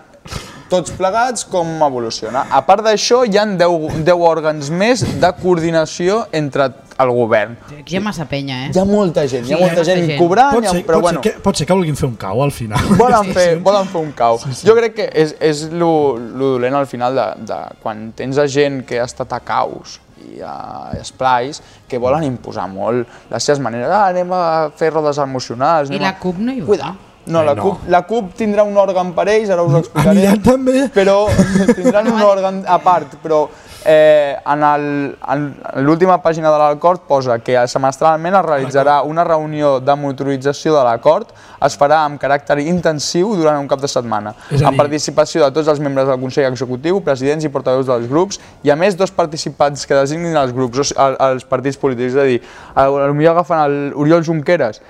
tots 0.69 0.91
plegats 0.97 1.45
com 1.49 1.67
evoluciona. 1.85 2.45
A 2.53 2.61
part 2.65 2.83
d'això, 2.85 3.23
hi 3.25 3.37
ha 3.37 3.45
10, 3.45 4.03
10 4.05 4.13
òrgans 4.29 4.69
més 4.69 5.01
de 5.21 5.31
coordinació 5.41 6.27
entre 6.31 6.69
el 6.99 7.11
govern. 7.15 7.53
Aquí 7.79 7.95
hi 7.95 7.97
ha 7.97 8.01
massa 8.03 8.25
penya, 8.27 8.65
eh? 8.67 8.71
Hi 8.75 8.79
ha 8.81 8.83
molta 8.85 9.23
gent, 9.27 9.45
hi 9.47 9.53
ha 9.53 9.57
Sí, 9.57 9.61
molta 9.63 9.77
hi 9.77 9.79
ha 9.79 9.85
gent 9.87 9.99
molta 10.01 10.11
gent. 10.13 10.19
cobrant, 10.19 10.53
Pot 10.55 10.65
ha- 10.65 10.73
ser, 10.75 10.83
però 10.85 10.97
pot, 10.99 11.01
bueno, 11.07 11.21
ser 11.23 11.31
que, 11.33 11.39
pot 11.45 11.55
ser 11.61 11.67
que 11.69 11.73
vulguin 11.79 11.95
fer 11.95 12.09
un 12.09 12.15
cau 12.19 12.43
al 12.43 12.51
final. 12.51 12.89
volen 13.03 13.33
fer, 13.33 13.47
volen 13.63 13.87
fer 13.87 14.01
un 14.03 14.11
cau. 14.17 14.37
Jo 14.65 14.75
crec 14.75 14.95
que 14.97 15.09
és, 15.23 15.33
és 15.39 15.63
lo, 15.71 16.17
lo 16.19 16.53
dolent 16.57 16.75
al 16.75 16.87
final 16.91 17.15
de, 17.15 17.27
de 17.47 17.59
quan 17.81 18.09
tens 18.19 18.37
a 18.37 18.45
gent 18.51 18.83
que 18.85 18.99
ha 18.99 19.07
estat 19.07 19.31
a 19.33 19.39
caus 19.39 19.99
i 20.19 20.41
a 20.43 20.91
esplais 20.99 21.61
que 21.87 21.97
volen 21.97 22.25
imposar 22.27 22.67
molt 22.67 23.07
les 23.31 23.43
seves 23.47 23.61
maneres. 23.63 23.87
Ah, 23.87 24.09
anem 24.11 24.33
a 24.35 24.43
fer 24.75 24.91
rodes 24.91 25.17
emocionals. 25.23 25.89
I 25.89 25.97
la. 26.03 26.11
CUP 26.19 26.37
no 26.43 26.51
hi 26.51 26.59
va. 26.59 26.67
Cuida. 26.67 26.91
No, 27.29 27.43
la, 27.45 27.53
no. 27.55 27.61
CUP, 27.63 27.87
la 27.93 28.01
CUP 28.09 28.33
tindrà 28.39 28.63
un 28.65 28.77
òrgan 28.81 29.13
per 29.13 29.27
ells, 29.29 29.49
ara 29.53 29.61
us 29.63 29.73
ho 29.77 29.81
explicaré. 29.83 30.15
Aniran 30.17 30.41
també? 30.45 30.87
Però 30.93 31.27
tindran 31.77 32.09
un 32.09 32.21
òrgan 32.25 32.63
a 32.65 32.79
part, 32.81 33.19
però 33.21 33.43
eh, 33.85 34.33
en 34.49 34.63
l'última 35.85 36.17
pàgina 36.23 36.49
de 36.51 36.57
l'acord 36.59 37.03
posa 37.07 37.37
que 37.39 37.55
semestralment 37.69 38.35
es 38.39 38.45
realitzarà 38.45 38.99
una 39.07 39.23
reunió 39.23 39.75
de 39.79 39.95
motorització 39.95 40.73
de 40.75 40.83
l'acord, 40.87 41.29
es 41.65 41.77
farà 41.79 42.01
amb 42.07 42.19
caràcter 42.21 42.57
intensiu 42.65 43.35
durant 43.37 43.59
un 43.61 43.69
cap 43.69 43.79
de 43.83 43.87
setmana, 43.91 44.33
a 44.33 44.55
amb 44.57 44.73
dir- 44.73 44.81
participació 44.81 45.45
de 45.45 45.51
tots 45.55 45.69
els 45.71 45.79
membres 45.79 46.07
del 46.09 46.19
Consell 46.19 46.49
Executiu, 46.51 46.99
presidents 47.05 47.45
i 47.45 47.53
portaveus 47.53 47.85
dels 47.87 48.09
grups, 48.09 48.39
i 48.63 48.73
a 48.73 48.75
més 48.79 48.97
dos 48.97 49.11
participants 49.15 49.85
que 49.85 49.95
designin 49.95 50.35
els 50.39 50.53
grups, 50.55 50.93
els 50.97 51.45
partits 51.45 51.77
polítics, 51.77 52.15
és 52.17 52.19
a 52.19 52.27
dir, 52.27 52.41
potser 52.73 53.31
agafen 53.35 53.59
el 53.67 53.79
Oriol 53.95 54.25
Junqueras, 54.25 54.81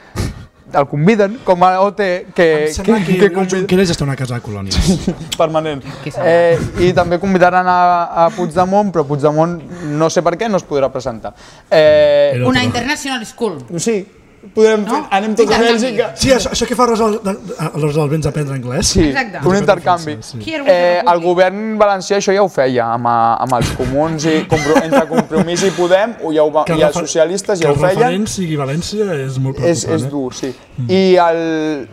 el 0.74 0.86
conviden 0.88 1.40
com 1.44 1.64
a 1.64 1.80
OT 1.82 2.02
que, 2.36 2.48
Em 2.68 2.74
sembla 2.74 3.00
que, 3.06 3.18
que, 3.18 3.32
convida- 3.34 3.58
Junqueras 3.58 3.90
està 3.92 4.02
a 4.06 4.08
una 4.10 4.16
casa 4.16 4.36
de 4.36 4.42
colònies. 4.42 4.76
permanent. 5.38 5.84
Que 6.04 6.12
Eh, 6.24 6.60
I 6.90 6.94
també 6.94 7.20
convidaran 7.20 7.66
a, 7.68 8.26
a 8.26 8.30
Puigdemont, 8.36 8.92
però 8.94 9.06
Puigdemont 9.08 9.58
no 9.98 10.10
sé 10.10 10.22
per 10.22 10.36
què 10.38 10.50
no 10.50 10.58
es 10.58 10.66
podrà 10.68 10.92
presentar. 10.92 11.34
Eh, 11.70 12.42
Una 12.46 12.64
international 12.64 13.26
school. 13.26 13.58
sí, 13.78 14.06
podrem 14.54 14.84
No? 14.86 14.92
fer, 14.94 15.02
anem 15.18 15.36
tots 15.36 15.52
a. 15.52 15.60
Bèlgica. 15.60 16.06
Sí, 16.16 16.30
això, 16.32 16.50
això 16.56 16.68
que 16.68 16.76
fa 16.76 16.86
Rosa, 16.88 17.10
de, 17.12 17.34
de, 17.34 17.56
els 17.76 17.96
del 17.96 18.10
vents 18.10 18.28
aprendre 18.28 18.56
anglès. 18.56 18.88
Sí, 18.96 19.04
Exacte. 19.10 19.42
un 19.48 19.56
intercanvi. 19.58 20.18
Sí. 20.22 20.40
Eh, 20.66 21.02
el 21.06 21.20
govern 21.24 21.78
valencià 21.78 22.18
això 22.18 22.34
ja 22.36 22.44
ho 22.44 22.50
feia 22.50 22.86
amb, 22.94 23.08
a- 23.08 23.36
amb 23.44 23.54
els 23.60 23.70
comuns 23.78 24.26
i 24.26 24.46
compro, 24.50 24.76
entre 24.84 25.06
Compromís 25.08 25.64
i 25.64 25.72
Podem 25.72 26.16
ho 26.24 26.32
ja 26.34 26.44
ho 26.44 26.52
va, 26.52 26.64
Que 26.66 26.74
el 26.74 26.80
i 26.80 26.84
els 26.84 26.96
socialistes 26.96 27.60
ja 27.60 27.66
que 27.68 27.72
ho 27.72 27.74
el 27.76 27.80
feien. 27.80 28.00
referent 28.00 28.28
sigui 28.28 28.56
València 28.58 29.12
és 29.26 29.38
molt 29.40 29.60
És, 29.60 29.86
preocupant. 29.86 29.96
és 29.96 30.04
eh? 30.06 30.10
dur, 30.10 30.34
sí. 30.34 30.54
I 30.88 31.16
el, 31.16 31.88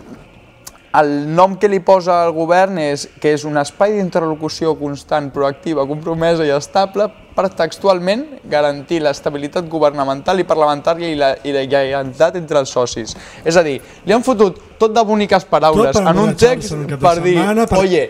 el 1.01 1.35
nom 1.35 1.57
que 1.61 1.69
li 1.69 1.81
posa 1.85 2.23
el 2.27 2.33
govern 2.33 2.79
és 2.81 3.07
que 3.21 3.33
és 3.37 3.45
un 3.45 3.57
espai 3.61 3.93
d'interlocució 3.97 4.75
constant, 4.79 5.31
proactiva, 5.35 5.85
compromesa 5.87 6.47
i 6.47 6.53
estable 6.55 7.09
per 7.37 7.51
textualment 7.53 8.23
garantir 8.49 9.03
l'estabilitat 9.05 9.69
governamental 9.69 10.41
i 10.41 10.47
parlamentària 10.49 11.11
i 11.13 11.19
la, 11.21 11.35
i 11.45 11.53
la 11.53 11.65
lleialtat 11.69 12.39
entre 12.41 12.63
els 12.63 12.73
socis. 12.73 13.13
És 13.45 13.57
a 13.61 13.65
dir, 13.67 13.81
li 14.07 14.15
han 14.17 14.25
fotut 14.25 14.63
tot 14.81 14.95
de 14.97 15.05
boniques 15.05 15.45
paraules 15.45 15.97
en 16.01 16.23
un 16.23 16.33
text 16.35 16.73
per 16.97 17.19
dir, 17.21 17.37
setmana, 17.37 17.67
per- 17.69 17.83
oye, 17.85 18.07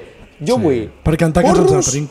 jo 0.47 0.59
vull 0.61 0.85
Per 1.03 1.17
cantar 1.17 1.43
porros, 1.43 1.91
i... 1.97 2.07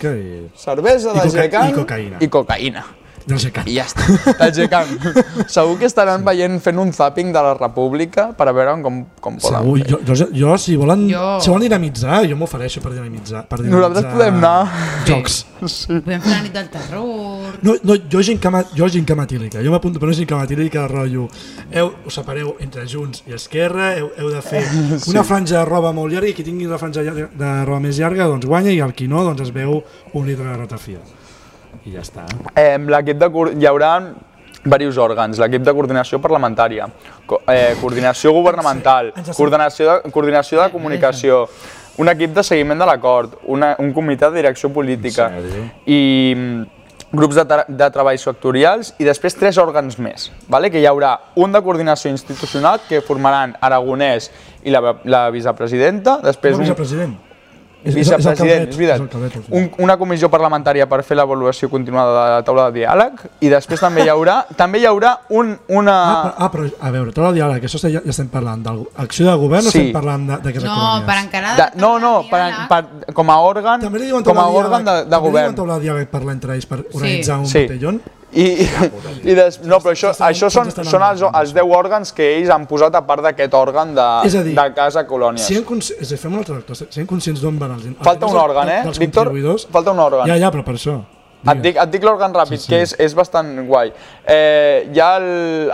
cervesa 0.59 1.13
I 1.13 1.19
de 1.19 1.25
coca- 1.29 1.41
Gecan 1.41 1.69
i 1.69 1.73
cocaïna. 1.79 2.17
i 2.19 2.27
cocaïna. 2.27 2.85
Del 3.25 3.39
Gecan. 3.41 3.65
I 3.65 3.73
ja 3.79 3.85
està, 3.89 4.05
del 4.37 4.51
Gecan. 4.53 4.91
Segur 5.55 5.79
que 5.81 5.87
estaran 5.89 6.21
veient 6.27 6.59
fent 6.61 6.77
un 6.77 6.91
zapping 6.93 7.31
de 7.33 7.41
la 7.41 7.55
República 7.57 8.27
per 8.37 8.45
a 8.51 8.53
veure 8.53 8.75
com, 8.83 8.99
com 9.19 9.39
poden 9.41 9.55
Segur, 9.57 9.79
fer. 9.79 9.87
jo, 9.89 9.99
jo, 10.05 10.27
jo, 10.31 10.57
si 10.61 10.75
volen, 10.77 11.07
Jo- 11.09 11.39
si 11.41 11.49
volen 11.49 11.65
dinamitzar, 11.65 12.19
jo 12.29 12.37
m'ofereixo 12.37 12.83
per 12.85 12.93
dinamitzar. 12.93 13.47
Per 13.49 13.59
dinamitzar 13.63 13.79
Nosaltres 13.89 14.13
podem 14.13 14.37
anar. 14.37 14.69
Jocs. 15.09 15.39
Podem 15.87 16.21
fer 16.21 16.35
la 16.35 16.41
nit 16.45 16.53
del 16.53 16.69
terror... 16.69 17.57
No, 17.65 17.73
no, 17.81 17.95
jo 18.11 18.21
gincama, 18.21 18.61
jo 18.77 18.87
gincama 18.93 19.25
tílica, 19.25 19.63
jo 19.65 19.71
m'apunto 19.73 19.97
per 19.99 20.09
una 20.11 20.17
gincama 20.17 20.45
tílica 20.45 20.83
de 20.85 20.87
rotllo. 20.93 21.25
Heu, 21.73 21.91
us 22.05 22.13
separeu 22.19 22.55
entre 22.61 22.85
Junts 22.87 23.23
i 23.25 23.33
Esquerra, 23.33 23.95
heu, 23.97 24.11
heu 24.19 24.29
de 24.33 24.41
fer 24.45 24.61
una 25.11 25.23
franja 25.25 25.63
de 25.63 25.65
roba 25.65 25.91
molt 25.97 26.13
llarga 26.13 26.29
i 26.29 26.37
qui 26.37 26.45
tingui 26.45 26.69
la 26.69 26.77
franja 26.77 27.01
de 27.01 27.51
roba 27.65 27.79
més 27.81 27.97
llarga 27.97 28.27
doncs 28.29 28.45
guanya 28.45 28.69
i 28.75 28.81
el 28.85 28.93
qui 28.93 29.07
no 29.09 29.23
doncs 29.25 29.47
es 29.47 29.53
veu 29.55 29.79
un 30.13 30.27
litre 30.29 30.45
de 30.45 30.57
ratafia. 30.61 31.01
I 31.85 31.93
ja 31.93 32.01
està. 32.01 32.25
Eh, 32.57 32.77
l'equip 32.79 33.19
de 33.21 33.29
hi 33.61 33.67
haurà 33.69 33.91
diversos 34.65 34.97
òrgans, 34.97 35.37
l'equip 35.37 35.61
de 35.61 35.73
coordinació 35.77 36.17
parlamentària, 36.21 36.87
co 37.29 37.41
eh, 37.47 37.75
coordinació 37.81 38.31
governamental, 38.33 39.11
coordinació 39.37 39.91
de, 39.91 40.11
coordinació 40.11 40.61
de 40.63 40.71
comunicació, 40.73 41.43
un 42.01 42.09
equip 42.09 42.33
de 42.33 42.43
seguiment 42.43 42.79
de 42.81 42.85
l'acord, 42.89 43.35
una- 43.45 43.75
un 43.79 43.93
comitè 43.93 44.31
de 44.31 44.41
direcció 44.41 44.71
política 44.73 45.29
i 45.85 46.33
mm, 46.35 46.63
grups 47.15 47.35
de, 47.37 47.45
de 47.69 47.87
treball 47.93 48.17
sectorials 48.19 48.95
i 48.99 49.05
després 49.07 49.37
tres 49.37 49.57
òrgans 49.61 49.99
més, 50.01 50.31
vale? 50.49 50.71
que 50.73 50.81
hi 50.81 50.87
haurà 50.89 51.13
un 51.35 51.53
de 51.53 51.61
coordinació 51.61 52.09
institucional 52.11 52.81
que 52.89 52.99
formaran 53.05 53.53
Aragonès 53.61 54.31
i 54.65 54.73
la, 54.73 54.95
la 55.05 55.29
vicepresidenta, 55.29 56.17
després 56.25 56.57
un, 56.57 56.65
vicepresident. 56.65 57.13
És- 57.85 57.95
vicepresident, 57.95 58.69
és 58.69 58.77
veritat. 58.77 59.09
calvet, 59.11 59.33
sí. 59.33 59.51
Un, 59.51 59.69
una 59.85 59.95
comissió 59.97 60.29
parlamentària 60.29 60.87
per 60.89 61.03
fer 61.03 61.15
l'avaluació 61.17 61.69
continuada 61.69 62.11
de 62.25 62.31
la 62.35 62.43
taula 62.43 62.71
de 62.71 62.79
diàleg 62.79 63.19
i 63.45 63.49
després 63.49 63.79
també 63.79 64.03
hi 64.03 64.09
haurà, 64.09 64.39
també 64.57 64.79
hi 64.81 64.85
haurà 64.89 65.19
un, 65.29 65.53
una... 65.69 65.95
Ah, 65.95 66.23
però, 66.23 66.33
ah, 66.37 66.49
però 66.51 66.69
a 66.81 66.91
veure, 66.91 67.11
tot 67.13 67.27
el 67.29 67.35
diàleg, 67.37 67.63
això 67.69 67.77
ja, 67.83 68.01
ja 68.01 68.09
estem 68.09 68.27
parlant 68.33 68.63
d'acció 68.65 69.29
de 69.29 69.35
govern 69.37 69.67
o 69.67 69.71
Sí. 69.71 69.77
estem 69.79 69.93
parlant 69.93 70.25
de, 70.31 70.37
de 70.47 70.53
que 70.53 70.65
No, 70.65 71.03
per 71.05 71.17
encarar... 71.23 71.55
de, 71.61 71.69
no, 71.79 71.99
no, 71.99 72.13
per, 72.29 72.41
per, 72.69 73.13
com 73.13 73.29
a 73.29 73.37
òrgan, 73.45 73.81
També 73.81 73.99
diuen 74.01 74.23
com 74.23 74.33
taula 74.33 74.47
a 74.47 74.51
de 74.51 74.57
òrgan 74.63 74.83
de, 74.85 74.91
de 74.91 75.09
també 75.09 75.15
li 75.15 75.21
diuen 75.21 75.31
govern. 75.31 75.55
taula 75.55 75.77
de 75.79 75.85
diàleg 75.85 76.07
per 76.09 76.21
entre 76.31 76.53
ells 76.55 76.65
per 76.65 76.79
organitzar 76.93 77.37
un 77.39 77.45
Sí. 77.47 77.63
botellón? 77.67 78.01
I, 78.35 78.45
i, 79.23 79.33
des, 79.37 79.61
no, 79.63 79.79
però 79.79 79.93
això, 79.95 80.11
això 80.27 80.49
són, 80.51 80.71
són 80.75 81.05
els, 81.07 81.23
els 81.23 81.55
10 81.55 81.73
òrgans 81.77 82.11
que 82.15 82.27
ells 82.35 82.51
han 82.51 82.67
posat 82.67 82.97
a 82.99 83.03
part 83.07 83.23
d'aquest 83.23 83.55
òrgan 83.55 83.95
de, 83.95 84.07
És 84.27 84.35
a 84.35 84.43
dir, 84.43 84.55
de 84.57 84.67
Casa 84.75 85.05
Colònies. 85.07 85.47
Consci... 85.65 85.95
és 85.95 86.09
a 86.09 86.15
dir, 86.15 86.21
fem 86.21 86.35
un 86.35 86.43
altre 86.43 86.59
actor, 86.59 86.79
siguem 86.83 87.07
conscients 87.09 87.43
d'on 87.43 87.59
van 87.61 87.77
els... 87.77 87.87
Falta 88.03 88.27
un 88.27 88.39
òrgan, 88.43 88.71
eh, 88.75 88.81
Víctor? 88.99 89.31
Falta 89.71 89.95
un 89.95 90.03
òrgan. 90.03 90.27
Ja, 90.27 90.39
ja, 90.41 90.51
però 90.53 90.67
per 90.67 90.75
això. 90.75 90.99
Et 91.45 91.59
dic, 91.61 91.75
et 91.77 91.91
dic 91.93 92.05
l'òrgan 92.05 92.33
ràpid, 92.33 92.57
sí, 92.57 92.65
sí. 92.65 92.69
que 92.71 92.79
és, 92.81 92.93
és 93.05 93.13
bastant 93.13 93.51
guai. 93.67 93.91
Eh, 94.25 94.87
hi 94.89 95.01
ha 95.01 95.09
el, 95.19 95.27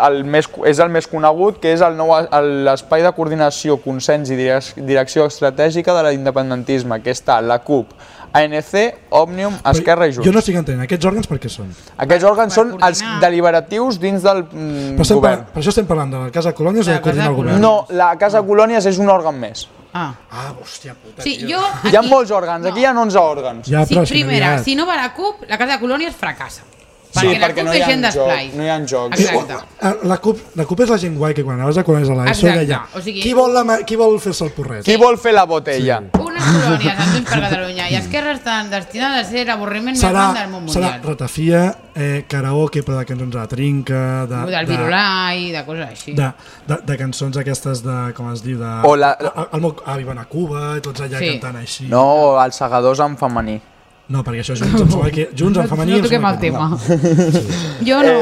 el 0.04 0.18
més, 0.28 0.50
és 0.68 0.82
el 0.84 0.92
més 0.92 1.08
conegut, 1.08 1.62
que 1.64 1.72
és 1.72 1.80
l'espai 1.80 3.06
de 3.06 3.12
coordinació, 3.16 3.78
consens 3.80 4.34
i 4.34 4.40
direc- 4.40 4.82
direcció 4.84 5.30
estratègica 5.32 5.96
de 5.96 6.10
l'independentisme, 6.10 7.00
que 7.06 7.16
està 7.16 7.40
la 7.46 7.62
CUP, 7.64 7.96
ANC, 8.34 8.74
Òmnium, 9.12 9.58
Esquerra 9.74 10.08
i 10.08 10.14
Junts. 10.14 10.26
Jo 10.26 10.32
no 10.32 10.40
estic 10.40 10.56
entenent, 10.56 10.84
aquests 10.86 11.06
òrgans 11.10 11.28
per 11.28 11.38
què 11.44 11.50
són? 11.52 11.74
Aquests 11.98 12.24
òrgans 12.30 12.56
Per 12.56 12.64
són 12.64 12.78
els 12.88 13.02
deliberatius 13.22 14.00
dins 14.00 14.24
del 14.24 14.44
mm, 14.46 14.96
Per, 14.98 15.06
govern. 15.16 15.46
per 15.52 15.62
això 15.62 15.70
estem 15.74 15.86
parlant 15.90 16.12
de 16.14 16.18
la 16.26 16.32
Casa 16.32 16.54
Colònies 16.56 16.88
o 16.88 16.92
De 16.92 16.96
de 16.98 17.02
coordinar 17.04 17.28
el 17.32 17.36
govern? 17.36 17.60
No, 17.62 17.74
la 17.90 18.14
Casa 18.18 18.42
Colònies 18.48 18.86
és 18.88 18.98
un 19.04 19.10
òrgan 19.12 19.38
més. 19.40 19.68
Ah. 19.94 20.14
Ah, 20.32 20.54
hòstia 20.56 20.94
puta, 20.96 21.22
Sí, 21.22 21.34
jo... 21.44 21.60
Hi 21.60 21.96
ha 21.96 22.00
aquí- 22.00 22.08
molts 22.10 22.32
òrgans, 22.32 22.66
aquí 22.66 22.80
hi 22.80 22.86
ha 22.86 22.94
11 22.96 23.18
òrgans. 23.20 23.68
Ja, 23.68 23.86
Sí, 23.86 23.98
primera, 24.08 24.58
si 24.64 24.76
no 24.76 24.86
va 24.88 24.96
la 24.96 25.14
CUP, 25.14 25.44
la 25.50 25.58
Casa 25.58 25.74
de 25.76 25.80
Colònies 25.84 26.16
fracassa. 26.16 26.62
Sí, 27.12 27.28
perquè 27.28 27.40
la 27.40 27.48
perquè 27.48 27.64
no 27.66 27.74
hi 27.74 27.82
ha 27.82 27.86
gent 27.88 28.04
joc, 28.06 28.14
d'esplai. 28.16 28.52
no 28.56 28.64
hi 28.64 28.70
ha 28.70 28.78
jocs. 28.88 29.20
Exacte. 29.20 29.56
Ah, 29.82 29.96
La 30.04 30.18
CUP, 30.18 30.40
la 30.56 30.66
CUP 30.66 30.80
és 30.86 30.90
la 30.90 30.98
gent 30.98 31.18
guai 31.18 31.34
que 31.34 31.44
quan 31.44 31.60
anaves 31.60 31.78
a 31.78 31.84
col·legis 31.84 32.10
a 32.10 32.16
l'ESO 32.24 32.48
deia 32.48 32.82
o 32.96 33.02
sigui- 33.02 33.22
qui 33.22 33.34
vol, 33.34 33.54
la, 33.54 33.80
qui 33.86 33.96
vol 34.00 34.20
fer-se 34.20 34.46
el 34.46 34.52
porret? 34.52 34.84
Qui 34.86 34.96
vol 34.96 35.18
fer 35.18 35.34
la 35.34 35.44
botella? 35.46 36.00
Unes 36.20 36.44
colònies 36.44 37.00
amb 37.00 37.14
Junts 37.16 37.30
per 37.30 37.40
Catalunya 37.42 37.90
i 37.92 37.96
Esquerra 38.00 38.32
estan 38.34 38.70
destinades 38.72 39.28
a 39.28 39.30
ser 39.30 39.46
l'avorriment 39.46 39.92
més 39.96 40.00
Serà, 40.02 40.32
gran 40.32 40.34
del 40.40 40.50
món 40.54 40.70
serà 40.72 40.92
mundial. 40.94 41.10
ratafia, 41.12 41.62
eh, 41.96 42.24
karaoke 42.28 42.82
però 42.84 42.98
de 43.00 43.06
cançons 43.06 43.32
de 43.34 43.38
la 43.40 43.48
trinca, 43.48 44.26
de, 44.26 44.36
Del 44.52 44.66
de, 44.66 44.72
virulai, 44.78 45.52
de 45.52 45.66
coses 45.66 45.88
així. 45.90 46.14
de, 46.14 46.32
de, 46.68 46.78
de 46.88 46.98
cançons 46.98 47.38
aquestes 47.38 47.84
de, 47.84 48.14
com 48.16 48.32
es 48.32 48.42
diu, 48.42 48.58
de... 48.58 48.72
O 48.88 48.96
la- 48.96 49.18
El, 49.20 49.30
el 49.54 49.62
meu 49.62 49.76
avi 49.86 50.04
va 50.08 50.12
anar 50.14 50.24
a 50.24 50.30
Cuba, 50.32 50.78
i 50.78 50.82
tots 50.82 51.02
allà 51.02 51.20
Sí. 51.20 51.34
cantant 51.40 51.58
així. 51.62 51.88
No, 51.92 52.42
els 52.44 52.56
segadors 52.56 53.00
en 53.00 53.18
femení. 53.18 53.60
No, 54.12 54.22
perquè 54.28 54.42
això 54.44 54.56
Junts, 54.60 54.82
em 54.82 54.90
sembla 54.92 55.12
que 55.16 55.30
Junts 55.40 55.58
en 55.62 55.70
femení... 55.72 55.92
no 55.94 55.98
em 56.02 56.04
toquem 56.08 56.26
el 56.32 56.40
tema. 56.42 56.68
no. 56.74 56.80
Jo 57.88 58.02
no... 58.04 58.16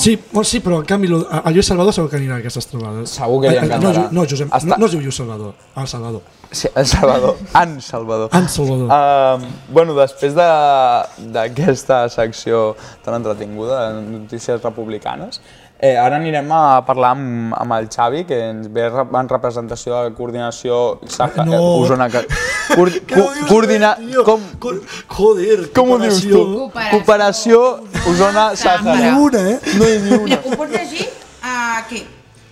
Sí, 0.00 0.14
bueno, 0.32 0.44
sí, 0.48 0.60
però 0.64 0.78
en 0.80 0.86
canvi 0.88 1.08
a 1.28 1.50
Lluís 1.52 1.66
Salvador 1.66 1.92
segur 1.94 2.08
que 2.10 2.16
anirà 2.20 2.36
a 2.38 2.42
aquestes 2.42 2.66
trobades. 2.70 3.10
Segur 3.18 3.40
que 3.42 3.50
li 3.52 3.56
Eh, 3.56 3.58
eh, 3.58 3.62
no, 3.62 3.66
encantarà. 3.76 4.04
Ju- 4.08 4.14
no, 4.16 4.24
Josep, 4.30 4.48
Està- 4.54 4.70
no, 4.74 4.78
no 4.82 4.86
es 4.86 4.94
diu 4.94 5.02
Lluís 5.04 5.18
Salvador, 5.22 5.54
el 5.82 5.88
Salvador. 5.90 6.22
Sí, 6.52 6.68
el 6.74 6.86
Salvador. 6.86 7.36
En 7.62 7.80
Salvador. 7.80 8.30
En 8.32 8.48
Salvador. 8.48 8.88
Uh, 8.90 9.46
bueno, 9.72 9.94
després 9.94 10.34
de- 10.34 11.28
d'aquesta 11.32 12.08
secció 12.10 12.74
tan 13.04 13.14
entretinguda 13.20 13.92
de 13.92 14.02
notícies 14.18 14.60
republicanes, 14.62 15.40
eh, 15.78 15.96
ara 15.96 16.16
anirem 16.16 16.50
a 16.52 16.84
parlar 16.84 17.12
amb, 17.14 17.54
amb 17.56 17.72
el 17.78 17.88
Xavi, 17.88 18.24
que 18.26 18.40
ens 18.50 18.66
ve 18.72 18.88
en 18.90 19.28
representació 19.30 20.02
de 20.04 20.12
coordinació 20.12 20.98
Saja, 21.06 21.44
No. 21.44 21.54
eh, 21.54 21.82
Osona. 21.84 22.08
Que, 22.10 22.26
Què 22.70 23.14
co, 23.14 23.30
no 23.40 23.46
coordina, 23.48 23.96
com, 24.24 24.40
Co- 24.58 24.74
Joder, 25.08 25.70
com 25.72 25.90
ho 25.92 25.98
dius 25.98 26.20
tu? 26.28 26.70
cooperació. 26.90 27.80
Osona 28.10 28.50
Ni 28.50 28.56
Sàhara. 28.56 29.16
una, 29.18 29.40
eh? 29.50 29.60
No 29.78 29.84
hi 29.88 29.96
ha 29.96 30.00
ni 30.00 30.10
una. 30.12 30.24
Mira, 30.24 30.42
ho 30.44 30.56
pots 30.56 30.72
llegir 30.72 31.08
aquí. 31.42 32.06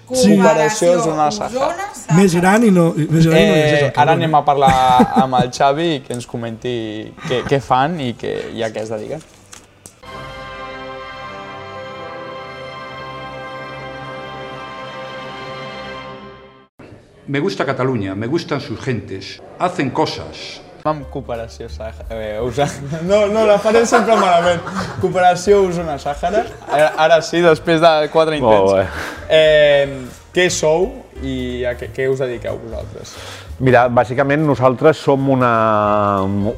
Sí. 0.08 0.36
Cooperació 0.38 0.94
Osona 0.96 1.28
Sàhara. 1.34 1.88
Més 2.16 2.34
gran 2.38 2.62
i 2.64 2.70
no... 2.72 2.90
Més 2.96 3.26
gran 3.28 3.42
i 3.42 3.48
no 3.48 3.56
llegeix 3.56 3.82
Eh, 3.82 3.88
el 3.90 3.98
ara 4.00 4.14
anem 4.16 4.32
eh? 4.32 4.38
a 4.38 4.44
parlar 4.46 4.70
amb 5.22 5.36
el 5.42 5.50
Xavi 5.52 5.88
i 5.96 5.98
que 6.04 6.14
ens 6.16 6.28
comenti 6.28 6.76
què, 7.26 7.42
què 7.48 7.58
fan 7.60 7.98
i, 8.00 8.14
què, 8.16 8.32
i 8.56 8.64
a 8.64 8.70
què 8.72 8.86
es 8.86 8.94
dediquen. 8.94 9.20
Me 17.28 17.40
gusta 17.44 17.66
Cataluña, 17.68 18.14
me 18.14 18.26
gustan 18.26 18.62
sus 18.64 18.80
gentes, 18.80 19.42
hacen 19.58 19.90
cosas. 19.90 20.62
Amb 20.88 21.08
cooperació 21.12 21.68
Sàhara. 21.72 22.06
Eh, 22.14 22.38
Osona. 22.44 23.00
No, 23.10 23.24
no, 23.32 23.44
la 23.48 23.58
faré 23.62 23.84
sempre 23.88 24.16
malament. 24.18 24.62
Cooperació 25.02 25.64
Osona 25.68 25.98
Sàhara. 26.02 26.44
Ara, 26.68 26.92
ara 27.08 27.20
sí, 27.22 27.42
després 27.44 27.82
de 27.84 27.92
quatre 28.14 28.38
intents. 28.40 28.72
Bé. 28.78 28.86
Eh, 29.28 30.00
què 30.34 30.48
sou 30.54 30.88
i 31.26 31.64
a 31.66 31.72
què, 31.74 31.88
què 31.94 32.06
us 32.12 32.20
dediqueu 32.22 32.58
vosaltres? 32.62 33.16
Mira, 33.58 33.88
bàsicament 33.90 34.44
nosaltres 34.46 35.00
som 35.02 35.24
una, 35.34 35.48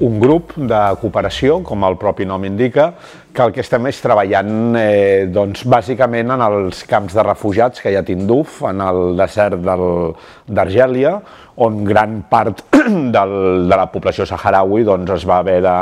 un 0.04 0.18
grup 0.20 0.52
de 0.58 0.80
cooperació, 1.00 1.62
com 1.64 1.86
el 1.88 1.96
propi 1.96 2.26
nom 2.28 2.44
indica, 2.44 2.90
que 3.32 3.40
el 3.46 3.54
que 3.56 3.62
estem 3.64 3.86
és 3.88 4.02
treballant 4.04 4.76
eh, 4.76 5.24
doncs, 5.32 5.62
bàsicament 5.64 6.34
en 6.34 6.44
els 6.44 6.82
camps 6.90 7.16
de 7.16 7.24
refugiats 7.24 7.80
que 7.80 7.88
hi 7.88 7.96
ha 7.96 8.02
a 8.04 8.06
Tinduf, 8.06 8.58
en 8.68 8.82
el 8.84 9.16
desert 9.16 9.62
del- 9.64 10.12
d'Argèlia, 10.50 11.14
on 11.56 11.84
gran 11.84 12.22
part 12.30 12.64
del, 13.16 13.36
de 13.68 13.76
la 13.76 13.86
població 13.92 14.26
saharaui 14.28 14.84
doncs, 14.86 15.10
es 15.18 15.26
va 15.28 15.40
haver 15.42 15.60
de, 15.64 15.76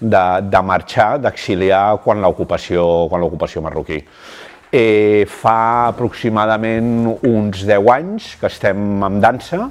de, 0.00 0.24
de 0.50 0.62
marxar, 0.62 1.18
d'exiliar 1.24 1.84
quan 2.04 2.22
l'ocupació 2.24 3.64
marroquí. 3.64 4.02
Eh, 4.74 5.22
fa 5.30 5.92
aproximadament 5.92 7.06
uns 7.22 7.62
10 7.62 7.90
anys 7.94 8.32
que 8.40 8.50
estem 8.50 9.04
en 9.06 9.20
dansa 9.22 9.68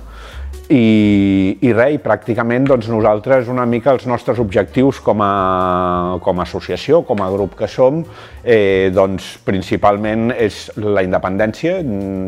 i, 0.71 1.57
i 1.59 1.71
res, 1.75 1.97
i 1.97 1.99
pràcticament 1.99 2.65
doncs, 2.69 2.87
nosaltres 2.91 3.49
una 3.51 3.65
mica 3.67 3.91
els 3.91 4.05
nostres 4.07 4.39
objectius 4.39 5.01
com 5.03 5.21
a, 5.21 6.17
com 6.23 6.39
a 6.39 6.45
associació, 6.47 7.01
com 7.07 7.19
a 7.19 7.29
grup 7.33 7.57
que 7.59 7.67
som, 7.67 7.99
eh, 8.43 8.89
doncs 8.95 9.33
principalment 9.43 10.31
és 10.31 10.69
la 10.79 11.03
independència, 11.03 11.81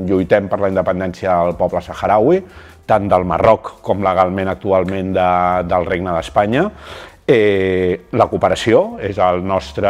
lluitem 0.10 0.50
per 0.52 0.60
la 0.66 0.72
independència 0.74 1.40
del 1.46 1.56
poble 1.60 1.84
saharaui, 1.86 2.44
tant 2.90 3.10
del 3.12 3.26
Marroc 3.28 3.76
com 3.86 4.04
legalment 4.06 4.52
actualment 4.52 5.14
de, 5.16 5.28
del 5.70 5.88
Regne 5.90 6.14
d'Espanya, 6.16 6.70
Eh, 7.28 8.06
la 8.14 8.28
cooperació 8.30 9.00
és 9.02 9.18
el 9.18 9.40
nostre 9.50 9.90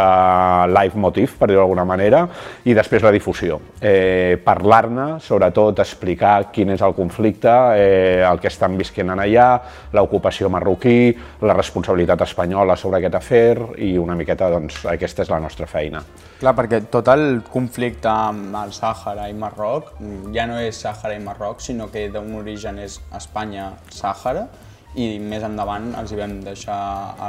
leitmotiv, 0.71 1.33
per 1.35 1.49
dir-ho 1.49 1.59
d'alguna 1.59 1.83
manera, 1.83 2.21
i 2.63 2.71
després 2.77 3.03
la 3.03 3.11
difusió. 3.11 3.57
Eh, 3.81 4.39
Parlar-ne, 4.45 5.17
sobretot 5.19 5.81
explicar 5.83 6.47
quin 6.55 6.71
és 6.71 6.83
el 6.85 6.95
conflicte, 6.95 7.51
eh, 7.75 8.23
el 8.23 8.39
que 8.39 8.47
estan 8.47 8.77
visquent 8.79 9.11
en 9.11 9.19
allà, 9.19 9.49
l'ocupació 9.91 10.47
marroquí, 10.49 11.11
la 11.43 11.57
responsabilitat 11.59 12.23
espanyola 12.23 12.77
sobre 12.79 13.01
aquest 13.01 13.19
afer 13.19 13.57
i 13.83 13.97
una 13.99 14.15
miqueta, 14.15 14.47
doncs, 14.49 14.85
aquesta 14.87 15.27
és 15.27 15.31
la 15.33 15.41
nostra 15.43 15.67
feina. 15.67 16.05
Clar, 16.39 16.55
perquè 16.55 16.85
tot 16.87 17.09
el 17.11 17.41
conflicte 17.51 18.07
amb 18.07 18.55
el 18.63 18.71
Sàhara 18.71 19.27
i 19.27 19.35
Marroc 19.35 19.91
ja 20.31 20.47
no 20.47 20.61
és 20.63 20.79
Sàhara 20.85 21.19
i 21.19 21.23
Marroc, 21.23 21.59
sinó 21.59 21.91
que 21.91 22.07
d'un 22.13 22.31
origen 22.39 22.79
és 22.79 23.01
Espanya-Sàhara, 23.11 24.47
i 24.95 25.19
més 25.19 25.43
endavant 25.43 25.91
els 25.99 26.11
hi 26.11 26.17
vam 26.19 26.37
deixar 26.45 26.79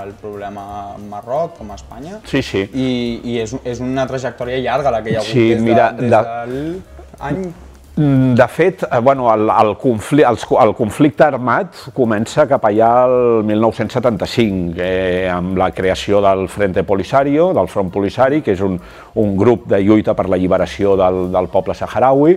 el 0.02 0.12
problema 0.20 0.64
a 0.78 0.82
Marroc 1.10 1.58
com 1.58 1.70
a 1.70 1.74
Espanya. 1.78 2.20
Sí, 2.30 2.42
sí. 2.42 2.64
I, 2.72 2.88
i 3.24 3.38
és, 3.42 3.56
és 3.64 3.80
una 3.82 4.06
trajectòria 4.06 4.58
llarga 4.62 4.90
la 4.94 5.02
que 5.02 5.10
hi 5.10 5.16
ha 5.16 5.22
hagut 5.24 5.32
Sí, 5.32 5.48
des, 5.54 5.62
mira, 5.62 5.90
de, 5.92 6.02
des 6.02 6.10
de- 6.10 6.26
del 6.26 6.82
any... 7.20 7.46
Mm, 7.96 8.34
De 8.36 8.46
fet, 8.52 8.82
eh, 8.84 8.98
bueno, 9.00 9.30
el, 9.32 9.48
el, 9.48 9.70
confli, 9.80 10.20
els, 10.28 10.42
el 10.60 10.74
conflicte 10.76 11.24
armat 11.24 11.78
comença 11.96 12.44
cap 12.50 12.66
allà 12.68 12.90
al 13.06 13.14
1975, 13.48 14.76
eh, 14.84 15.30
amb 15.32 15.56
la 15.56 15.70
creació 15.72 16.20
del 16.20 16.44
Frente 16.52 16.84
Polisario, 16.84 17.54
del 17.56 17.68
Front 17.72 17.88
Polisari, 17.94 18.42
que 18.44 18.52
és 18.52 18.60
un, 18.60 18.76
un 19.14 19.32
grup 19.40 19.64
de 19.72 19.80
lluita 19.80 20.12
per 20.14 20.28
la 20.28 20.36
lliberació 20.36 20.92
del, 21.00 21.30
del 21.32 21.48
poble 21.48 21.72
saharaui, 21.74 22.36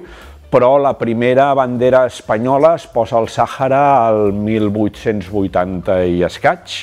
però 0.50 0.78
la 0.82 0.96
primera 0.98 1.54
bandera 1.54 2.06
espanyola 2.10 2.74
es 2.80 2.88
posa 2.90 3.20
al 3.20 3.28
Sàhara 3.30 3.82
al 4.08 4.32
1880 4.34 5.98
i 6.10 6.24
escaig, 6.26 6.74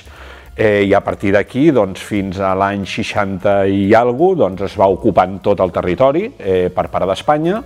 eh, 0.54 0.84
i 0.86 0.94
a 0.94 1.00
partir 1.02 1.32
d'aquí, 1.34 1.72
doncs, 1.74 2.00
fins 2.00 2.38
a 2.38 2.54
l'any 2.54 2.86
60 2.86 3.56
i 3.66 3.90
alguna 3.94 4.46
doncs, 4.46 4.62
es 4.70 4.78
va 4.78 4.86
ocupant 4.86 5.40
tot 5.42 5.60
el 5.60 5.74
territori 5.74 6.28
eh, 6.38 6.70
per 6.70 6.86
part 6.92 7.10
d'Espanya. 7.10 7.62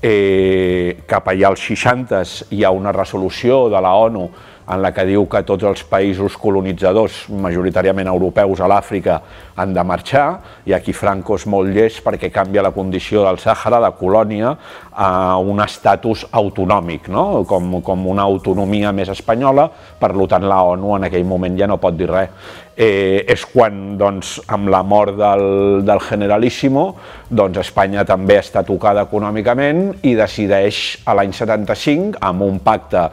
Eh, 0.00 1.00
cap 1.08 1.26
allà 1.28 1.50
als 1.50 1.64
60 1.64 2.22
hi 2.56 2.62
ha 2.64 2.70
una 2.72 2.92
resolució 2.92 3.66
de 3.72 3.80
la 3.80 3.96
ONU 3.96 4.28
en 4.70 4.82
la 4.84 4.92
que 4.94 5.04
diu 5.08 5.26
que 5.26 5.42
tots 5.42 5.66
els 5.66 5.82
països 5.88 6.36
colonitzadors, 6.38 7.24
majoritàriament 7.32 8.08
europeus 8.08 8.60
a 8.60 8.68
l'Àfrica, 8.70 9.18
han 9.60 9.74
de 9.76 9.84
marxar, 9.84 10.26
i 10.66 10.74
aquí 10.76 10.94
Franco 10.96 11.36
és 11.38 11.46
molt 11.50 11.70
llest 11.74 12.02
perquè 12.04 12.30
canvia 12.32 12.64
la 12.64 12.72
condició 12.74 13.24
del 13.26 13.40
Sàhara 13.42 13.80
de 13.84 13.92
colònia 13.98 14.54
a 14.90 15.10
un 15.38 15.60
estatus 15.62 16.26
autonòmic, 16.32 17.08
no? 17.12 17.44
com, 17.48 17.78
com 17.84 18.08
una 18.10 18.26
autonomia 18.26 18.92
més 18.96 19.12
espanyola, 19.12 19.68
per 20.00 20.12
tant 20.30 20.48
la 20.48 20.62
ONU 20.72 20.96
en 20.96 21.06
aquell 21.08 21.24
moment 21.28 21.56
ja 21.58 21.68
no 21.70 21.80
pot 21.80 21.96
dir 21.96 22.10
res. 22.10 22.58
Eh, 22.80 23.26
és 23.28 23.42
quan, 23.44 23.98
doncs, 24.00 24.38
amb 24.48 24.70
la 24.72 24.80
mort 24.86 25.18
del, 25.18 25.82
del 25.84 26.00
Generalíssimo, 26.00 26.84
doncs 27.28 27.60
Espanya 27.60 28.06
també 28.08 28.38
està 28.40 28.62
tocada 28.64 29.04
econòmicament 29.04 29.98
i 30.08 30.14
decideix 30.16 31.02
a 31.04 31.16
l'any 31.18 31.34
75, 31.36 32.16
amb 32.24 32.46
un 32.46 32.62
pacte 32.64 33.04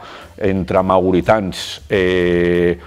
entre 0.48 0.80
mauritans, 0.86 1.66
eh, 1.92 2.78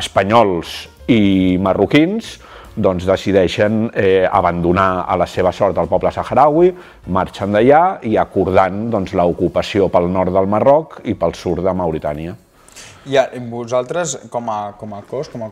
espanyols 0.00 0.86
i 1.10 1.58
marroquins, 1.60 2.38
doncs 2.82 3.06
decideixen 3.08 3.90
eh, 3.94 4.26
abandonar 4.30 5.04
a 5.08 5.16
la 5.20 5.26
seva 5.26 5.52
sort 5.52 5.78
el 5.78 5.88
poble 5.88 6.10
saharaui, 6.12 6.72
marxen 7.06 7.52
d'allà 7.54 8.00
i 8.08 8.16
acordant 8.20 8.90
doncs, 8.90 9.14
l'ocupació 9.14 9.88
pel 9.92 10.10
nord 10.10 10.32
del 10.34 10.46
Marroc 10.50 11.00
i 11.04 11.14
pel 11.14 11.34
sud 11.34 11.62
de 11.64 11.72
Mauritània. 11.76 12.36
I 13.06 13.16
a- 13.16 13.30
vosaltres, 13.48 14.18
com 14.30 14.50
a, 14.52 14.72
com 14.76 14.92
a 14.94 15.00
cos, 15.08 15.28
com 15.32 15.42
a, 15.46 15.50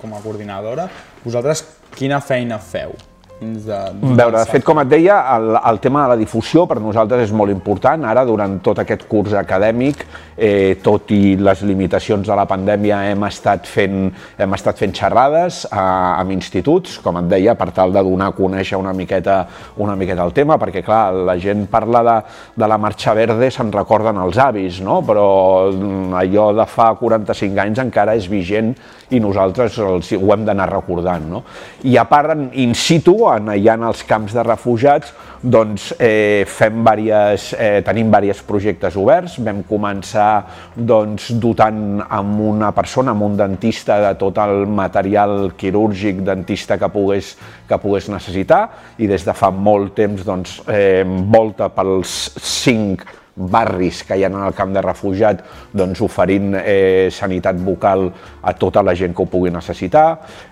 com 0.00 0.12
a 0.14 0.20
coordinadora, 0.20 0.88
vosaltres 1.24 1.64
quina 1.96 2.20
feina 2.20 2.58
feu? 2.58 2.92
Dins 3.40 3.64
de, 3.66 3.74
A 3.74 3.90
veure, 4.14 4.38
de 4.38 4.46
fet, 4.46 4.62
com 4.62 4.78
et 4.78 4.86
deia, 4.88 5.16
el, 5.34 5.56
el 5.58 5.80
tema 5.82 6.04
de 6.04 6.12
la 6.12 6.16
difusió 6.20 6.64
per 6.70 6.76
nosaltres 6.78 7.24
és 7.26 7.32
molt 7.34 7.50
important. 7.50 8.04
Ara, 8.06 8.22
durant 8.28 8.60
tot 8.62 8.78
aquest 8.78 9.08
curs 9.10 9.34
acadèmic, 9.34 10.04
eh, 10.36 10.76
tot 10.84 11.10
i 11.14 11.34
les 11.40 11.64
limitacions 11.66 12.30
de 12.30 12.36
la 12.38 12.46
pandèmia, 12.46 13.00
hem 13.10 13.26
estat 13.26 13.66
fent, 13.66 14.06
hem 14.38 14.54
estat 14.54 14.78
fent 14.78 14.94
xerrades 14.94 15.64
a, 15.66 15.84
amb 16.20 16.34
instituts, 16.36 17.00
com 17.02 17.18
et 17.20 17.30
deia, 17.34 17.56
per 17.58 17.72
tal 17.74 17.94
de 17.94 18.04
donar 18.06 18.30
a 18.30 18.36
conèixer 18.38 18.78
una 18.78 18.94
miqueta, 18.94 19.40
una 19.82 19.98
miqueta 19.98 20.22
el 20.22 20.34
tema, 20.36 20.58
perquè, 20.62 20.84
clar, 20.86 21.02
la 21.26 21.36
gent 21.42 21.66
parla 21.72 22.04
de, 22.06 22.18
de 22.62 22.70
la 22.70 22.78
marxa 22.78 23.16
verde, 23.18 23.50
se'n 23.50 23.74
recorden 23.74 24.22
els 24.22 24.38
avis, 24.38 24.78
no? 24.84 25.00
però 25.02 25.26
mm, 25.72 26.14
allò 26.22 26.52
de 26.54 26.70
fa 26.70 26.92
45 27.02 27.66
anys 27.66 27.82
encara 27.82 28.14
és 28.14 28.30
vigent 28.30 28.76
i 29.14 29.20
nosaltres 29.22 29.78
els, 29.82 30.10
ho 30.18 30.32
hem 30.34 30.44
d'anar 30.46 30.68
recordant. 30.72 31.28
No? 31.30 31.42
I 31.86 31.96
a 32.00 32.04
part, 32.08 32.34
in 32.60 32.74
situ, 32.78 33.16
en, 33.30 33.52
allà 33.54 33.78
en 33.78 33.86
els 33.90 34.02
camps 34.08 34.34
de 34.34 34.44
refugiats, 34.46 35.12
doncs 35.44 35.90
eh, 35.98 36.44
fem 36.48 36.80
diverses, 36.86 37.50
eh, 37.60 37.80
tenim 37.84 38.10
diversos 38.12 38.44
projectes 38.48 38.96
oberts. 39.00 39.36
Vam 39.44 39.62
començar 39.68 40.28
doncs, 40.74 41.30
dotant 41.40 42.00
amb 42.04 42.40
una 42.48 42.72
persona, 42.76 43.12
amb 43.12 43.26
un 43.28 43.36
dentista, 43.38 44.00
de 44.04 44.14
tot 44.20 44.38
el 44.42 44.64
material 44.66 45.52
quirúrgic 45.58 46.22
dentista 46.24 46.78
que 46.80 46.90
pogués, 46.92 47.34
que 47.68 47.80
pogués 47.80 48.08
necessitar 48.12 48.62
i 48.98 49.08
des 49.10 49.24
de 49.26 49.34
fa 49.36 49.50
molt 49.54 49.94
temps 49.98 50.24
doncs, 50.24 50.60
eh, 50.68 51.04
volta 51.04 51.68
pels 51.74 52.32
cinc 52.40 53.04
barris 53.34 54.02
que 54.06 54.16
hi 54.16 54.24
ha 54.24 54.30
en 54.30 54.38
el 54.46 54.54
camp 54.54 54.72
de 54.74 54.82
refugiat 54.84 55.42
doncs, 55.74 56.00
oferint 56.06 56.54
eh, 56.60 57.08
sanitat 57.10 57.58
bucal 57.58 58.06
a 58.42 58.54
tota 58.58 58.82
la 58.82 58.94
gent 58.94 59.14
que 59.14 59.24
ho 59.24 59.30
pugui 59.30 59.50
necessitar. 59.50 60.06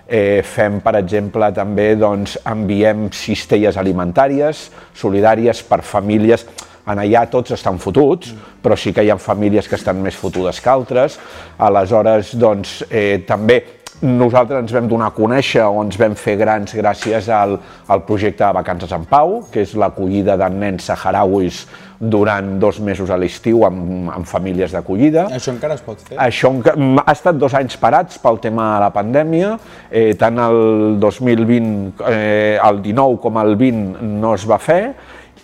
Eh, 0.07 0.41
fem, 0.43 0.81
per 0.83 0.97
exemple, 0.99 1.51
també 1.55 1.93
doncs, 1.95 2.37
enviem 2.49 3.07
cistelles 3.15 3.79
alimentàries 3.79 4.67
solidàries 4.99 5.63
per 5.67 5.81
famílies 5.81 6.45
en 6.83 6.99
allà 6.99 7.23
tots 7.31 7.53
estan 7.55 7.77
fotuts, 7.79 8.33
però 8.63 8.75
sí 8.75 8.91
que 8.91 9.05
hi 9.05 9.11
ha 9.11 9.15
famílies 9.21 9.69
que 9.69 9.79
estan 9.79 10.01
més 10.03 10.17
fotudes 10.19 10.59
que 10.59 10.71
altres. 10.71 11.15
Aleshores, 11.63 12.33
doncs, 12.35 12.81
eh, 12.89 13.23
també 13.27 13.61
nosaltres 14.03 14.59
ens 14.59 14.73
vam 14.75 14.87
donar 14.91 15.07
a 15.11 15.15
conèixer 15.15 15.63
o 15.63 15.79
ens 15.83 15.95
vam 15.99 16.15
fer 16.19 16.35
grans 16.35 16.73
gràcies 16.75 17.29
al, 17.31 17.55
al 17.87 18.03
projecte 18.03 18.43
de 18.43 18.51
Vacances 18.57 18.91
en 18.91 19.05
Pau, 19.07 19.37
que 19.51 19.63
és 19.63 19.75
l'acollida 19.79 20.35
de 20.39 20.49
nens 20.51 20.89
saharauis 20.89 21.63
durant 22.09 22.57
dos 22.59 22.79
mesos 22.83 23.11
a 23.13 23.17
l'estiu 23.19 23.63
amb, 23.67 24.09
amb 24.11 24.27
famílies 24.27 24.73
d'acollida. 24.75 25.27
Això 25.37 25.53
encara 25.53 25.77
es 25.77 25.83
pot 25.85 26.01
fer? 26.03 26.17
Això 26.21 26.51
mm, 26.51 27.03
ha 27.05 27.15
estat 27.15 27.39
dos 27.39 27.55
anys 27.57 27.77
parats 27.79 28.19
pel 28.21 28.39
tema 28.43 28.73
de 28.75 28.83
la 28.83 28.91
pandèmia, 28.95 29.55
eh, 29.89 30.13
tant 30.19 30.39
el 30.43 30.99
2020, 30.99 32.03
eh, 32.09 32.59
el 32.59 32.81
19 32.83 33.19
com 33.23 33.39
el 33.43 33.55
20 33.59 34.13
no 34.23 34.33
es 34.35 34.47
va 34.49 34.59
fer, 34.61 34.81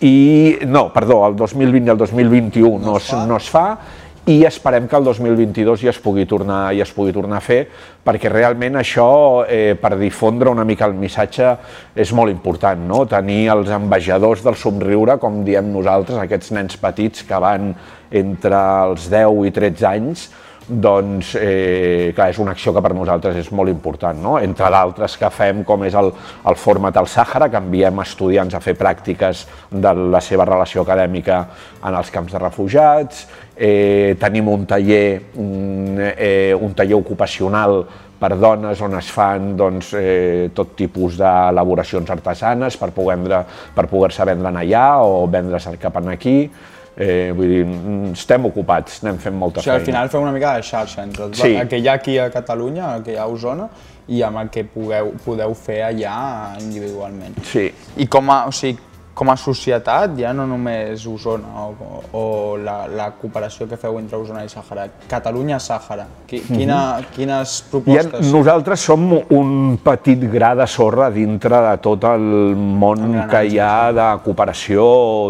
i 0.00 0.56
no, 0.64 0.86
perdó, 0.94 1.22
el 1.26 1.36
2020 1.36 1.88
i 1.88 1.92
el 1.92 1.98
2021 2.00 2.78
no, 2.80 2.96
es, 2.96 3.10
no 3.28 3.36
es 3.36 3.48
fa, 3.52 3.66
i 4.30 4.44
esperem 4.46 4.86
que 4.86 4.94
el 4.94 5.04
2022 5.04 5.80
ja 5.82 5.90
es 5.90 5.98
pugui 5.98 6.22
tornar, 6.30 6.70
ja 6.76 6.84
es 6.84 6.92
pugui 6.94 7.10
tornar 7.14 7.40
a 7.40 7.42
fer, 7.42 7.64
perquè 8.06 8.30
realment 8.30 8.78
això, 8.78 9.42
eh, 9.48 9.74
per 9.74 9.96
difondre 9.98 10.52
una 10.52 10.64
mica 10.64 10.86
el 10.86 10.94
missatge, 10.94 11.56
és 11.96 12.12
molt 12.14 12.30
important, 12.30 12.78
no? 12.86 13.02
tenir 13.10 13.48
els 13.50 13.72
ambaixadors 13.74 14.44
del 14.46 14.54
somriure, 14.54 15.18
com 15.18 15.42
diem 15.44 15.72
nosaltres, 15.72 16.20
aquests 16.22 16.52
nens 16.54 16.78
petits 16.78 17.26
que 17.26 17.42
van 17.42 17.74
entre 18.10 18.62
els 18.86 19.10
10 19.10 19.42
i 19.48 19.52
13 19.56 19.90
anys, 19.90 20.28
doncs, 20.70 21.34
eh, 21.34 22.12
clar, 22.14 22.28
és 22.30 22.38
una 22.38 22.52
acció 22.54 22.72
que 22.72 22.82
per 22.82 22.92
nosaltres 22.94 23.36
és 23.36 23.50
molt 23.50 23.70
important, 23.72 24.16
no? 24.22 24.36
entre 24.38 24.70
d'altres 24.70 25.16
que 25.18 25.30
fem, 25.34 25.64
com 25.66 25.82
és 25.84 25.96
el, 25.98 26.12
el 26.46 26.56
Format 26.56 26.96
al 26.96 27.08
Sàhara, 27.10 27.50
que 27.50 27.58
enviem 27.58 27.98
estudiants 28.04 28.54
a 28.54 28.62
fer 28.62 28.76
pràctiques 28.78 29.46
de 29.70 29.94
la 30.14 30.20
seva 30.22 30.46
relació 30.46 30.86
acadèmica 30.86 31.42
en 31.82 31.96
els 31.96 32.10
camps 32.14 32.32
de 32.32 32.42
refugiats, 32.42 33.26
eh, 33.62 34.16
tenim 34.18 34.48
un 34.48 34.64
taller, 34.64 35.20
un, 35.36 35.98
eh, 36.00 36.54
un 36.56 36.72
taller 36.74 36.96
ocupacional 36.96 37.82
per 38.20 38.32
dones 38.40 38.80
on 38.80 38.96
es 38.96 39.10
fan 39.12 39.52
doncs, 39.56 39.92
eh, 40.00 40.48
tot 40.56 40.72
tipus 40.76 41.18
d'elaboracions 41.20 42.08
artesanes 42.12 42.76
per 42.80 42.90
poder-se 42.96 43.44
per 43.76 43.86
poder 43.88 44.26
vendre 44.32 44.52
allà 44.62 44.86
o 45.04 45.26
vendre's 45.28 45.68
cap 45.78 45.96
aquí. 46.08 46.50
Eh, 46.96 47.32
vull 47.32 47.48
dir, 47.48 47.64
mm, 47.64 48.12
estem 48.12 48.44
ocupats, 48.44 48.98
anem 49.04 49.18
fent 49.18 49.36
molta 49.36 49.60
O 49.60 49.62
sigui, 49.62 49.74
al 49.74 49.80
feina. 49.80 49.86
final 49.92 50.08
feu 50.10 50.22
una 50.22 50.32
mica 50.32 50.56
de 50.56 50.62
xarxa 50.62 51.02
entre 51.02 51.24
el, 51.24 51.34
Sí. 51.34 51.54
el 51.54 51.68
que 51.68 51.78
hi 51.78 51.88
ha 51.88 51.92
aquí 51.92 52.18
a 52.18 52.30
Catalunya, 52.30 52.96
el 52.96 53.02
que 53.02 53.12
hi 53.12 53.16
ha 53.16 53.22
a 53.22 53.26
Osona, 53.26 53.68
i 54.08 54.22
amb 54.22 54.38
el 54.38 54.50
que 54.50 54.64
pugueu, 54.64 55.12
podeu 55.24 55.54
fer 55.54 55.82
allà 55.82 56.58
individualment. 56.60 57.36
Sí, 57.44 57.72
I 57.96 58.06
com 58.06 58.28
a, 58.30 58.46
o 58.46 58.52
sigui, 58.52 58.78
com 59.14 59.30
a 59.30 59.36
societat, 59.36 60.14
ja 60.18 60.30
no 60.36 60.46
només 60.48 61.02
Osona 61.10 61.66
o, 61.66 62.00
o 62.16 62.22
la, 62.62 62.84
la 62.88 63.10
cooperació 63.18 63.66
que 63.68 63.76
feu 63.80 63.98
entre 64.00 64.18
Osona 64.20 64.44
i 64.46 64.50
Sàhara, 64.52 64.86
Catalunya-Sàhara, 65.10 66.06
qui, 66.30 66.40
quina, 66.46 66.78
quines 67.14 67.56
I 67.60 67.70
propostes? 67.72 68.16
en, 68.22 68.32
nosaltres 68.32 68.86
som 68.86 69.06
un 69.12 69.76
petit 69.84 70.24
gra 70.32 70.54
de 70.58 70.66
sorra 70.70 71.10
dintre 71.12 71.60
de 71.66 71.76
tot 71.84 72.06
el 72.08 72.26
món 72.56 73.04
Engranatge, 73.10 73.30
que 73.34 73.44
hi 73.50 73.60
ha 73.60 73.92
de 73.96 74.08
cooperació, 74.24 74.84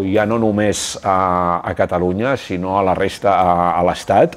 ja 0.06 0.28
no 0.28 0.38
només 0.38 0.92
a, 1.02 1.60
a 1.64 1.74
Catalunya, 1.78 2.36
sinó 2.38 2.78
a 2.78 2.84
la 2.86 2.96
resta, 2.98 3.38
a, 3.40 3.70
a 3.78 3.86
l'Estat. 3.88 4.36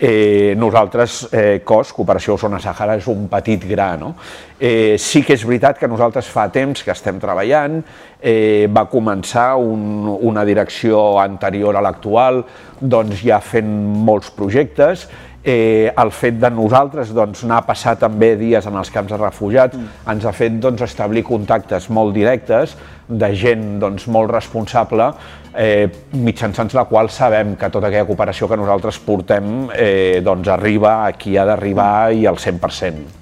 Eh, 0.00 0.54
nosaltres, 0.56 1.28
eh, 1.32 1.60
COS, 1.64 1.92
Cooperació 1.92 2.36
Zona 2.38 2.60
Sahara, 2.62 2.94
és 2.94 3.06
un 3.10 3.26
petit 3.26 3.64
gra. 3.66 3.96
No? 3.98 4.12
Eh, 4.58 4.94
sí 4.98 5.24
que 5.26 5.34
és 5.34 5.42
veritat 5.42 5.78
que 5.78 5.88
nosaltres 5.90 6.28
fa 6.30 6.46
temps 6.54 6.84
que 6.84 6.92
estem 6.94 7.18
treballant, 7.18 7.80
eh, 8.22 8.68
va 8.70 8.86
començar 8.86 9.56
un, 9.58 10.06
una 10.22 10.44
direcció 10.44 11.18
anterior 11.18 11.76
a 11.76 11.82
l'actual, 11.82 12.44
doncs 12.78 13.24
ja 13.24 13.40
fent 13.42 13.70
molts 14.06 14.30
projectes, 14.30 15.08
eh, 15.48 15.88
el 15.96 16.12
fet 16.14 16.38
de 16.40 16.50
nosaltres 16.52 17.10
doncs, 17.16 17.42
anar 17.46 17.62
a 17.62 17.66
passar 17.66 17.96
també 18.00 18.34
dies 18.40 18.66
en 18.68 18.76
els 18.78 18.92
camps 18.94 19.12
de 19.14 19.18
refugiats 19.20 19.76
mm. 19.76 20.06
ens 20.12 20.28
ha 20.28 20.32
fet 20.36 20.60
doncs, 20.62 20.84
establir 20.86 21.24
contactes 21.26 21.88
molt 21.90 22.14
directes 22.16 22.76
de 23.08 23.30
gent 23.34 23.78
doncs, 23.80 24.06
molt 24.12 24.30
responsable 24.30 25.10
eh, 25.54 25.88
mitjançant 26.12 26.72
la 26.76 26.84
qual 26.90 27.10
sabem 27.10 27.54
que 27.56 27.70
tota 27.72 27.88
aquella 27.88 28.06
cooperació 28.08 28.48
que 28.48 28.58
nosaltres 28.60 29.00
portem 29.04 29.70
eh, 29.74 30.20
doncs 30.24 30.52
arriba 30.52 30.98
a 31.06 31.14
qui 31.16 31.36
ha 31.38 31.46
d'arribar 31.48 32.12
i 32.12 32.26
al 32.28 32.36
100%. 32.36 33.16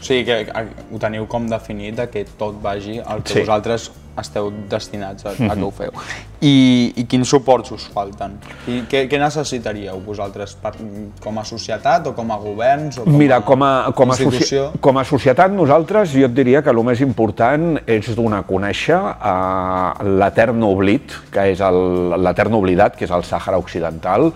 O 0.00 0.04
sigui 0.04 0.24
que 0.24 0.64
ho 0.92 0.98
teniu 1.00 1.26
com 1.28 1.48
definit 1.48 1.98
de 1.98 2.06
que 2.12 2.24
tot 2.38 2.60
vagi 2.62 3.00
al 3.00 3.22
que 3.22 3.34
Sí. 3.34 3.40
vosaltres 3.40 3.90
esteu 4.20 4.50
destinats 4.70 5.26
a, 5.26 5.34
a 5.34 5.56
que 5.56 5.64
ho 5.64 5.70
feu. 5.74 5.94
I, 6.40 6.52
I 6.96 7.04
quins 7.10 7.28
suports 7.28 7.72
us 7.76 7.86
falten? 7.92 8.38
I 8.70 8.82
què, 8.90 9.04
què 9.10 9.20
necessitaríeu 9.20 10.00
vosaltres 10.04 10.54
per, 10.60 10.72
com 11.20 11.40
a 11.40 11.44
societat 11.48 12.08
o 12.08 12.14
com 12.16 12.32
a 12.32 12.38
governs 12.40 13.00
o 13.00 13.04
com 13.04 13.18
Mira, 13.20 13.40
a 13.40 13.46
com 13.46 13.64
a, 13.66 13.72
com, 13.96 14.12
a 14.12 14.16
institució? 14.16 14.70
com 14.80 15.00
a 15.00 15.04
societat 15.08 15.52
nosaltres 15.52 16.14
jo 16.14 16.24
et 16.28 16.36
diria 16.36 16.64
que 16.64 16.72
el 16.72 16.80
més 16.86 17.02
important 17.04 17.76
és 17.84 18.08
donar 18.16 18.44
a 18.44 18.48
conèixer 18.48 18.96
uh, 18.96 20.00
l'etern 20.20 20.64
oblit, 20.68 21.18
que 21.32 21.50
és 21.52 21.60
l'etern 21.60 22.56
oblidat, 22.56 22.96
que 22.96 23.06
és 23.08 23.12
el 23.14 23.26
Sàhara 23.26 23.60
Occidental, 23.60 24.30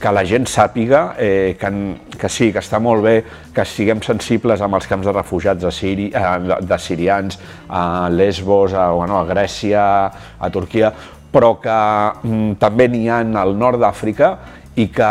que 0.00 0.12
la 0.12 0.24
gent 0.24 0.48
sàpiga 0.48 1.14
eh, 1.20 1.56
que, 1.60 1.70
que 2.18 2.28
sí, 2.32 2.50
que 2.54 2.62
està 2.62 2.80
molt 2.80 3.04
bé 3.04 3.14
que 3.54 3.64
siguem 3.68 4.00
sensibles 4.02 4.62
amb 4.64 4.78
els 4.78 4.88
camps 4.88 5.06
de 5.06 5.14
refugiats 5.14 5.62
de, 5.62 5.72
Siri, 5.74 6.08
eh, 6.14 6.36
de, 6.46 6.60
de 6.66 6.78
sirians, 6.80 7.38
a 7.68 8.08
Lesbos, 8.12 8.72
a, 8.72 8.90
bueno, 8.96 9.18
a 9.20 9.26
Grècia, 9.28 9.84
a 10.40 10.50
Turquia, 10.50 10.92
però 11.30 11.54
que 11.62 11.76
mm, 12.24 12.56
també 12.62 12.88
n'hi 12.88 13.06
ha 13.10 13.20
al 13.42 13.54
nord 13.58 13.78
d'Àfrica 13.82 14.32
i 14.80 14.86
que 14.94 15.06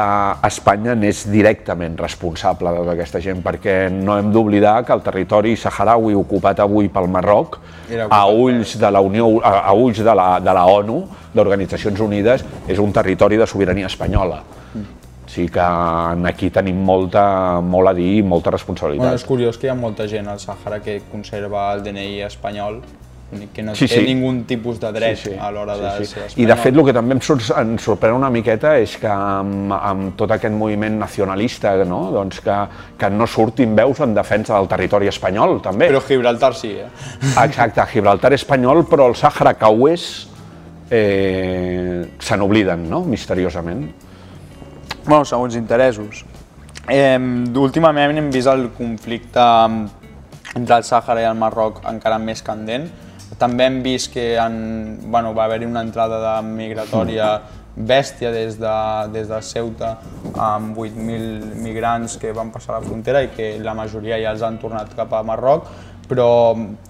Espanya 0.47 0.95
n'és 0.97 1.25
directament 1.29 1.97
responsable 1.99 2.71
de 2.71 2.81
tota 2.81 2.93
aquesta 2.95 3.19
gent, 3.21 3.41
perquè 3.45 3.75
no 3.93 4.15
hem 4.17 4.31
d'oblidar 4.33 4.79
que 4.87 4.95
el 4.95 5.03
territori 5.05 5.55
saharaui 5.59 6.15
ocupat 6.17 6.63
avui 6.63 6.89
pel 6.89 7.09
Marroc, 7.11 7.59
a 8.09 8.21
ulls 8.31 8.77
de 8.79 8.91
la 8.91 9.03
Unió, 9.05 9.27
a, 9.43 9.67
a 9.69 9.75
ulls 9.75 9.99
de 10.01 10.15
la, 10.15 10.29
de 10.41 10.55
la 10.55 10.65
ONU, 10.71 11.01
d'Organitzacions 11.35 11.99
Unides, 12.01 12.45
és 12.67 12.79
un 12.81 12.95
territori 12.95 13.37
de 13.37 13.47
sobirania 13.47 13.91
espanyola. 13.91 14.41
Sigui 15.29 15.51
que 15.53 15.65
aquí 16.31 16.49
tenim 16.49 16.79
molta, 16.85 17.59
molt 17.61 17.91
a 17.91 17.93
dir 17.93 18.15
i 18.17 18.23
molta 18.25 18.49
responsabilitat. 18.55 19.03
Bueno, 19.03 19.19
és 19.19 19.27
curiós 19.27 19.59
que 19.61 19.69
hi 19.69 19.73
ha 19.73 19.77
molta 19.77 20.07
gent 20.09 20.27
al 20.31 20.41
Sàhara 20.41 20.81
que 20.81 21.03
conserva 21.11 21.67
el 21.75 21.83
DNI 21.85 22.23
espanyol 22.25 22.81
que 23.53 23.61
no 23.61 23.75
Sí, 23.75 23.85
té 23.85 23.99
sí. 23.99 24.05
ningú 24.07 24.31
tipus 24.49 24.79
de 24.81 24.89
dret 24.91 25.27
a 25.37 25.51
l'hora 25.53 25.75
de 25.77 25.89
ser 26.05 26.23
espanyol. 26.25 26.41
I 26.41 26.47
de 26.49 26.55
fet 26.57 26.73
el 26.73 26.85
que 26.87 26.95
també 26.97 27.13
em, 27.13 27.21
sor 27.21 27.43
ens 27.61 27.85
sorprèn 27.85 28.15
una 28.17 28.31
miqueta 28.33 28.73
és 28.81 28.95
que 28.97 29.11
amb, 29.13 29.73
amb 29.77 30.15
tot 30.17 30.33
aquest 30.33 30.55
moviment 30.55 30.97
nacionalista, 30.97 31.75
no? 31.85 32.01
Doncs 32.15 32.41
que, 32.41 32.57
que 32.97 33.09
no 33.13 33.27
surtin 33.29 33.75
veus 33.77 34.01
en 34.01 34.15
defensa 34.17 34.57
del 34.57 34.67
territori 34.71 35.11
espanyol, 35.13 35.59
també. 35.61 35.91
Però 35.93 36.01
Gibraltar 36.07 36.55
sí, 36.57 36.73
eh? 36.73 36.89
Exacte, 37.45 37.85
Gibraltar 37.93 38.33
espanyol, 38.33 38.87
però 38.89 39.11
el 39.11 39.17
Sàhara 39.19 39.53
cauès 39.61 40.09
eh, 40.89 42.15
se 42.17 42.37
n'obliden, 42.37 42.89
no?, 42.89 43.03
misteriosament. 43.05 44.08
Bueno, 45.09 45.25
segons 45.25 45.55
interessos. 45.57 46.23
Eh, 46.87 47.17
últimament 47.57 48.17
hem 48.17 48.29
vist 48.31 48.47
el 48.47 48.69
conflicte 48.77 49.43
entre 50.55 50.77
el 50.77 50.85
Sàhara 50.85 51.23
i 51.23 51.27
el 51.27 51.37
Marroc 51.37 51.81
encara 51.89 52.19
més 52.21 52.43
candent. 52.45 52.85
També 53.41 53.65
hem 53.65 53.79
vist 53.85 54.13
que 54.13 54.35
en, 54.41 54.99
bueno, 55.09 55.33
va 55.33 55.47
haver-hi 55.49 55.65
una 55.65 55.81
entrada 55.85 56.19
de 56.21 56.35
migratòria 56.47 57.39
bèstia 57.75 58.31
des 58.35 58.57
de, 58.59 58.75
des 59.13 59.27
de 59.29 59.41
Ceuta 59.45 59.95
amb 60.35 60.77
8.000 60.77 61.57
migrants 61.63 62.17
que 62.21 62.33
van 62.35 62.53
passar 62.53 62.77
la 62.77 62.85
frontera 62.85 63.23
i 63.23 63.31
que 63.33 63.53
la 63.63 63.73
majoria 63.77 64.19
ja 64.21 64.33
els 64.35 64.45
han 64.45 64.57
tornat 64.61 64.93
cap 64.97 65.13
a 65.13 65.23
Marroc, 65.25 65.69
però 66.09 66.29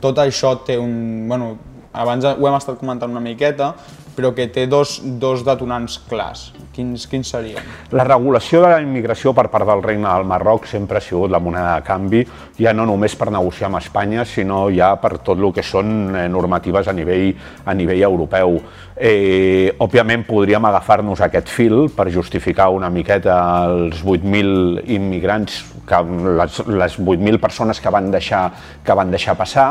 tot 0.04 0.20
això 0.20 0.58
té 0.66 0.80
un... 0.80 1.28
Bueno, 1.30 1.54
abans 1.94 2.26
ho 2.26 2.36
hem 2.36 2.58
estat 2.58 2.80
comentant 2.80 3.12
una 3.12 3.24
miqueta, 3.24 3.74
però 4.20 4.34
que 4.36 4.50
té 4.52 4.66
dos, 4.68 4.98
dos 5.20 5.46
detonants 5.48 5.96
clars. 6.10 6.50
Quins, 6.76 7.06
quins 7.08 7.30
serien? 7.32 7.64
La 7.96 8.04
regulació 8.04 8.60
de 8.60 8.72
la 8.74 8.82
immigració 8.84 9.32
per 9.36 9.48
part 9.52 9.68
del 9.70 9.84
Regne 9.84 10.10
del 10.10 10.28
Marroc 10.28 10.68
sempre 10.68 11.00
ha 11.00 11.04
sigut 11.04 11.32
la 11.32 11.40
moneda 11.40 11.78
de 11.78 11.86
canvi, 11.88 12.26
ja 12.60 12.74
no 12.76 12.86
només 12.90 13.16
per 13.16 13.30
negociar 13.32 13.70
amb 13.70 13.80
Espanya, 13.80 14.26
sinó 14.28 14.66
ja 14.76 14.92
per 15.00 15.18
tot 15.24 15.40
el 15.40 15.54
que 15.56 15.64
són 15.64 16.12
eh, 16.12 16.28
normatives 16.32 16.92
a 16.92 16.96
nivell, 16.96 17.32
a 17.64 17.76
nivell 17.80 18.04
europeu. 18.10 18.60
Eh, 19.00 19.72
òbviament 19.80 20.26
podríem 20.28 20.68
agafar-nos 20.68 21.24
aquest 21.24 21.48
fil 21.48 21.88
per 21.96 22.10
justificar 22.12 22.68
una 22.76 22.92
miqueta 22.92 23.40
els 23.70 24.04
8.000 24.04 24.84
immigrants, 25.00 25.64
que, 25.88 26.04
les, 26.42 26.60
les 26.68 27.00
8.000 27.00 27.40
persones 27.40 27.80
que 27.80 27.96
van, 27.96 28.12
deixar, 28.12 28.50
que 28.84 29.00
van 29.00 29.16
deixar 29.16 29.40
passar, 29.40 29.70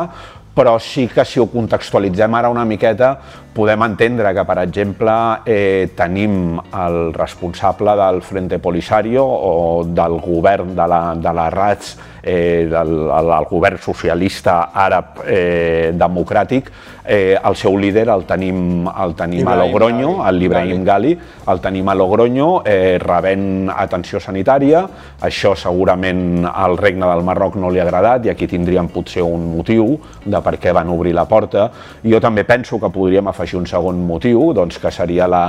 però 0.58 0.74
sí 0.82 1.06
que 1.06 1.22
si 1.22 1.38
ho 1.38 1.46
contextualitzem 1.46 2.34
ara 2.34 2.48
una 2.50 2.64
miqueta 2.66 3.12
podem 3.58 3.82
entendre 3.82 4.30
que, 4.36 4.44
per 4.46 4.60
exemple, 4.62 5.14
eh, 5.44 5.90
tenim 5.98 6.60
el 6.78 7.12
responsable 7.14 7.96
del 7.98 8.22
Frente 8.22 8.60
Polisario 8.62 9.24
o 9.26 9.82
del 9.84 10.20
govern 10.22 10.76
de 10.76 10.86
la, 10.86 11.02
de 11.18 11.32
la 11.34 11.48
RATS, 11.50 11.96
eh, 12.22 12.68
del 12.70 12.92
el, 13.08 13.32
el 13.32 13.48
govern 13.50 13.78
socialista 13.82 14.68
àrab 14.74 15.22
eh, 15.26 15.90
democràtic, 15.96 16.70
eh, 17.08 17.38
el 17.40 17.56
seu 17.56 17.78
líder 17.80 18.06
el 18.12 18.26
tenim, 18.28 18.86
el 18.86 19.14
tenim 19.16 19.48
a 19.48 19.54
Ibrahim 19.56 19.72
Logroño, 19.72 20.10
Gali. 20.18 20.38
l'Ibrahim 20.38 20.84
Gali, 20.84 21.14
el 21.48 21.62
tenim 21.64 21.88
a 21.88 21.94
Logroño 21.96 22.48
eh, 22.68 22.98
rebent 23.00 23.72
atenció 23.74 24.20
sanitària, 24.20 24.84
això 25.24 25.54
segurament 25.56 26.44
al 26.52 26.76
regne 26.76 27.08
del 27.08 27.24
Marroc 27.24 27.56
no 27.56 27.72
li 27.72 27.80
ha 27.80 27.86
agradat 27.88 28.28
i 28.28 28.34
aquí 28.34 28.46
tindríem 28.46 28.92
potser 28.92 29.24
un 29.24 29.48
motiu 29.56 29.96
de 30.24 30.42
per 30.44 30.58
què 30.60 30.74
van 30.76 30.92
obrir 30.92 31.14
la 31.16 31.24
porta. 31.24 31.70
Jo 32.04 32.20
també 32.20 32.44
penso 32.44 32.78
que 32.78 32.92
podríem 32.92 33.26
afegir 33.32 33.47
un 33.56 33.66
segon 33.66 34.00
motiu, 34.06 34.52
doncs 34.56 34.80
que 34.82 34.90
seria 34.92 35.28
la, 35.30 35.44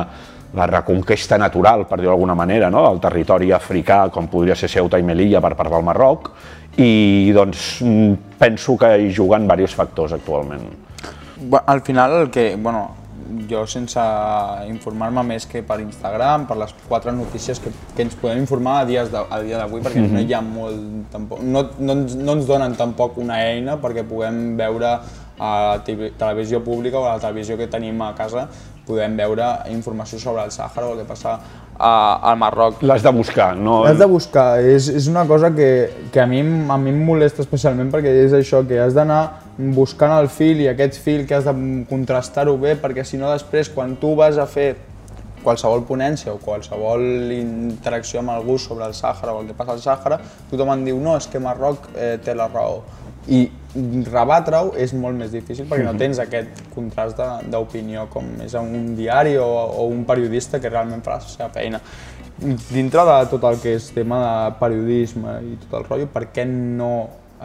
la 0.54 0.68
reconquesta 0.70 1.38
natural, 1.38 1.86
per 1.88 2.00
dir-ho 2.00 2.14
d'alguna 2.14 2.36
manera, 2.38 2.70
no? 2.70 2.86
del 2.88 3.02
territori 3.04 3.52
africà, 3.52 4.06
com 4.14 4.30
podria 4.32 4.56
ser 4.56 4.70
Ceuta 4.72 5.00
i 5.00 5.06
Melilla 5.06 5.42
per 5.44 5.56
part 5.60 5.74
del 5.74 5.86
Marroc, 5.86 6.32
i 6.80 7.32
doncs 7.36 7.82
mm, 7.84 8.38
penso 8.40 8.78
que 8.80 8.94
hi 8.98 9.12
juguen 9.14 9.48
diversos 9.48 9.76
factors 9.76 10.16
actualment. 10.16 10.66
Al 11.66 11.82
final, 11.82 12.22
el 12.24 12.32
que, 12.32 12.56
bueno, 12.60 12.90
jo 13.50 13.62
sense 13.70 14.02
informar-me 14.70 15.24
més 15.28 15.46
que 15.50 15.62
per 15.66 15.80
Instagram, 15.84 16.48
per 16.50 16.58
les 16.60 16.74
quatre 16.88 17.14
notícies 17.16 17.62
que, 17.62 17.72
que 17.96 18.06
ens 18.06 18.18
podem 18.20 18.42
informar 18.42 18.80
a, 18.82 18.88
dies 18.90 19.12
de, 19.14 19.22
a 19.22 19.40
dia 19.46 19.62
d'avui, 19.62 19.84
perquè 19.86 20.04
no 20.04 20.22
hi 20.22 20.34
ha 20.34 20.42
molt, 20.46 20.82
tampoc, 21.14 21.44
no, 21.46 21.66
no, 21.78 21.98
ens, 21.98 22.18
no 22.18 22.38
ens 22.38 22.50
donen 22.50 22.76
tampoc 22.80 23.20
una 23.22 23.40
eina 23.46 23.78
perquè 23.82 24.06
puguem 24.08 24.58
veure 24.60 24.98
a 25.40 25.54
la 25.64 25.80
televisió 25.84 26.62
pública 26.64 27.00
o 27.00 27.06
a 27.08 27.16
la 27.16 27.24
televisió 27.24 27.58
que 27.58 27.70
tenim 27.72 28.02
a 28.04 28.14
casa, 28.18 28.48
podem 28.90 29.16
veure 29.18 29.48
informació 29.72 30.20
sobre 30.20 30.44
el 30.44 30.54
Sàhara 30.54 30.90
o 30.90 30.94
el 30.96 31.04
que 31.04 31.08
passa 31.10 31.38
a, 31.80 31.92
al 32.32 32.38
Marroc. 32.42 32.84
L'has 32.84 33.06
de 33.06 33.14
buscar, 33.16 33.54
no? 33.56 33.84
Has 33.88 34.00
de 34.00 34.08
buscar, 34.10 34.48
és, 34.66 34.90
és 34.92 35.08
una 35.08 35.24
cosa 35.30 35.54
que, 35.56 35.70
que 36.12 36.22
a, 36.22 36.28
mi, 36.28 36.42
a 36.44 36.78
mi 36.82 36.92
em 36.92 37.00
molesta 37.08 37.46
especialment 37.46 37.94
perquè 37.94 38.12
és 38.26 38.36
això, 38.36 38.62
que 38.68 38.82
has 38.82 38.98
d'anar 38.98 39.22
buscant 39.78 40.18
el 40.18 40.30
fil 40.34 40.64
i 40.66 40.70
aquest 40.72 41.00
fil 41.04 41.26
que 41.28 41.38
has 41.38 41.48
de 41.48 41.56
contrastar-ho 41.90 42.58
bé 42.60 42.76
perquè 42.80 43.06
si 43.08 43.20
no 43.22 43.32
després 43.32 43.72
quan 43.72 43.96
tu 44.02 44.16
vas 44.20 44.40
a 44.40 44.48
fer 44.50 44.74
qualsevol 45.44 45.86
ponència 45.88 46.34
o 46.34 46.40
qualsevol 46.44 47.32
interacció 47.32 48.20
amb 48.20 48.34
algú 48.34 48.58
sobre 48.60 48.88
el 48.90 48.96
Sàhara 48.98 49.34
o 49.36 49.44
el 49.44 49.52
que 49.52 49.56
passa 49.58 49.78
al 49.78 49.84
Sàhara, 49.84 50.20
tothom 50.52 50.74
em 50.76 50.88
diu 50.90 51.00
no, 51.00 51.16
és 51.20 51.30
que 51.32 51.40
Marroc 51.40 51.88
eh, 51.96 52.18
té 52.24 52.36
la 52.36 52.50
raó. 52.52 52.82
I 53.28 53.50
rebatre-ho 54.10 54.72
és 54.82 54.94
molt 54.98 55.18
més 55.20 55.30
difícil 55.32 55.68
perquè 55.70 55.86
no 55.86 55.94
tens 55.98 56.18
aquest 56.24 56.64
contrast 56.74 57.20
d'opinió 57.52 58.08
com 58.10 58.26
és 58.42 58.56
un 58.58 58.96
diari 58.98 59.36
o, 59.38 59.46
o 59.46 59.86
un 59.92 60.06
periodista 60.10 60.60
que 60.60 60.72
realment 60.72 61.04
fa 61.06 61.20
la 61.20 61.28
seva 61.28 61.50
feina. 61.54 61.82
Dintre 62.40 63.04
de 63.06 63.18
tot 63.30 63.44
el 63.44 63.60
que 63.62 63.76
és 63.76 63.90
tema 63.94 64.20
de 64.24 64.60
periodisme 64.62 65.40
i 65.44 65.58
tot 65.66 65.82
el 65.82 65.90
rotllo, 65.90 66.08
per 66.14 66.30
què 66.34 66.48
no 66.48 66.94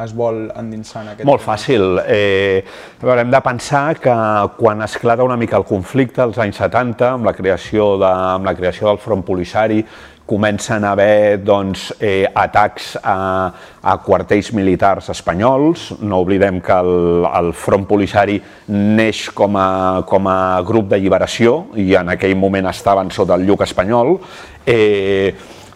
es 0.03 0.14
vol 0.14 0.49
endinsar 0.59 1.03
en 1.05 1.12
aquest 1.12 1.27
Molt 1.29 1.43
tema? 1.43 1.55
fàcil. 1.55 1.85
Eh, 2.07 2.64
veure, 3.03 3.22
hem 3.22 3.31
de 3.31 3.41
pensar 3.45 3.99
que 4.03 4.14
quan 4.57 4.83
esclata 4.83 5.27
una 5.27 5.37
mica 5.37 5.57
el 5.61 5.66
conflicte, 5.68 6.22
als 6.22 6.39
anys 6.43 6.59
70, 6.62 7.12
amb 7.12 7.29
la 7.29 7.35
creació, 7.35 7.95
de, 8.01 8.11
amb 8.11 8.49
la 8.49 8.55
creació 8.59 8.89
del 8.89 8.99
Front 8.99 9.22
Polisari, 9.27 9.85
comencen 10.27 10.85
a 10.85 10.93
haver 10.93 11.45
doncs, 11.45 11.95
eh, 12.01 12.27
atacs 12.35 12.95
a, 13.03 13.53
a 13.83 13.97
quartells 14.03 14.53
militars 14.57 15.11
espanyols. 15.12 15.91
No 16.01 16.22
oblidem 16.25 16.61
que 16.64 16.72
el, 16.72 17.27
el 17.29 17.53
Front 17.53 17.85
Polisari 17.91 18.39
neix 18.68 19.27
com 19.37 19.59
a, 19.61 19.68
com 20.09 20.29
a 20.31 20.39
grup 20.64 20.89
d'alliberació 20.93 21.75
i 21.77 21.93
en 22.01 22.14
aquell 22.16 22.37
moment 22.41 22.72
estaven 22.72 23.12
sota 23.12 23.37
el 23.37 23.45
lluc 23.49 23.66
espanyol. 23.68 24.16
Eh, 24.64 25.35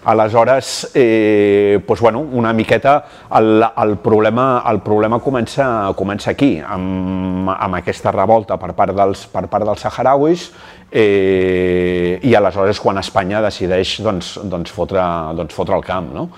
Aleshores, 0.08 0.90
eh, 0.94 1.82
doncs, 1.86 2.00
bueno, 2.00 2.20
una 2.20 2.52
miqueta 2.54 3.04
el, 3.34 3.62
el, 3.76 3.96
problema, 3.98 4.62
el 4.70 4.80
problema 4.80 5.18
comença, 5.20 5.66
comença 5.98 6.30
aquí, 6.30 6.54
amb, 6.64 7.50
amb 7.52 7.76
aquesta 7.76 8.14
revolta 8.14 8.56
per 8.56 8.72
part 8.78 8.94
dels, 8.96 9.26
per 9.28 9.44
part 9.52 9.66
dels 9.68 9.84
saharauis, 9.84 10.46
eh, 10.90 12.18
i 12.22 12.34
aleshores 12.34 12.80
quan 12.80 12.98
Espanya 13.00 13.42
decideix 13.44 13.98
doncs, 14.04 14.36
doncs, 14.44 14.72
fotre, 14.72 15.02
doncs, 15.36 15.54
fotre 15.54 15.76
el 15.76 15.84
camp. 15.84 16.14
No? 16.14 16.28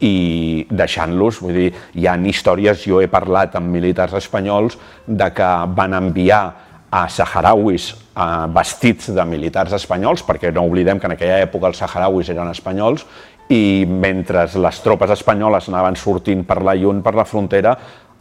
i 0.00 0.64
deixant-los, 0.72 1.42
vull 1.44 1.56
dir, 1.56 1.70
hi 2.00 2.06
ha 2.08 2.16
històries, 2.16 2.86
jo 2.88 3.02
he 3.02 3.08
parlat 3.12 3.56
amb 3.58 3.68
militars 3.68 4.14
espanyols 4.16 4.78
de 5.06 5.28
que 5.36 5.48
van 5.76 5.92
enviar 5.98 6.40
a 6.90 7.02
saharauis 7.12 7.90
eh, 7.92 8.46
vestits 8.56 9.10
de 9.14 9.26
militars 9.28 9.76
espanyols, 9.76 10.24
perquè 10.26 10.54
no 10.56 10.64
oblidem 10.66 10.98
que 10.98 11.06
en 11.06 11.18
aquella 11.18 11.42
època 11.44 11.68
els 11.68 11.82
saharauis 11.84 12.32
eren 12.32 12.50
espanyols, 12.50 13.04
i 13.50 13.84
mentre 13.84 14.46
les 14.62 14.80
tropes 14.80 15.10
espanyoles 15.10 15.68
anaven 15.68 15.98
sortint 15.98 16.46
per 16.46 16.62
la 16.64 16.74
Llun, 16.78 17.02
per 17.02 17.14
la 17.18 17.26
frontera, 17.26 17.76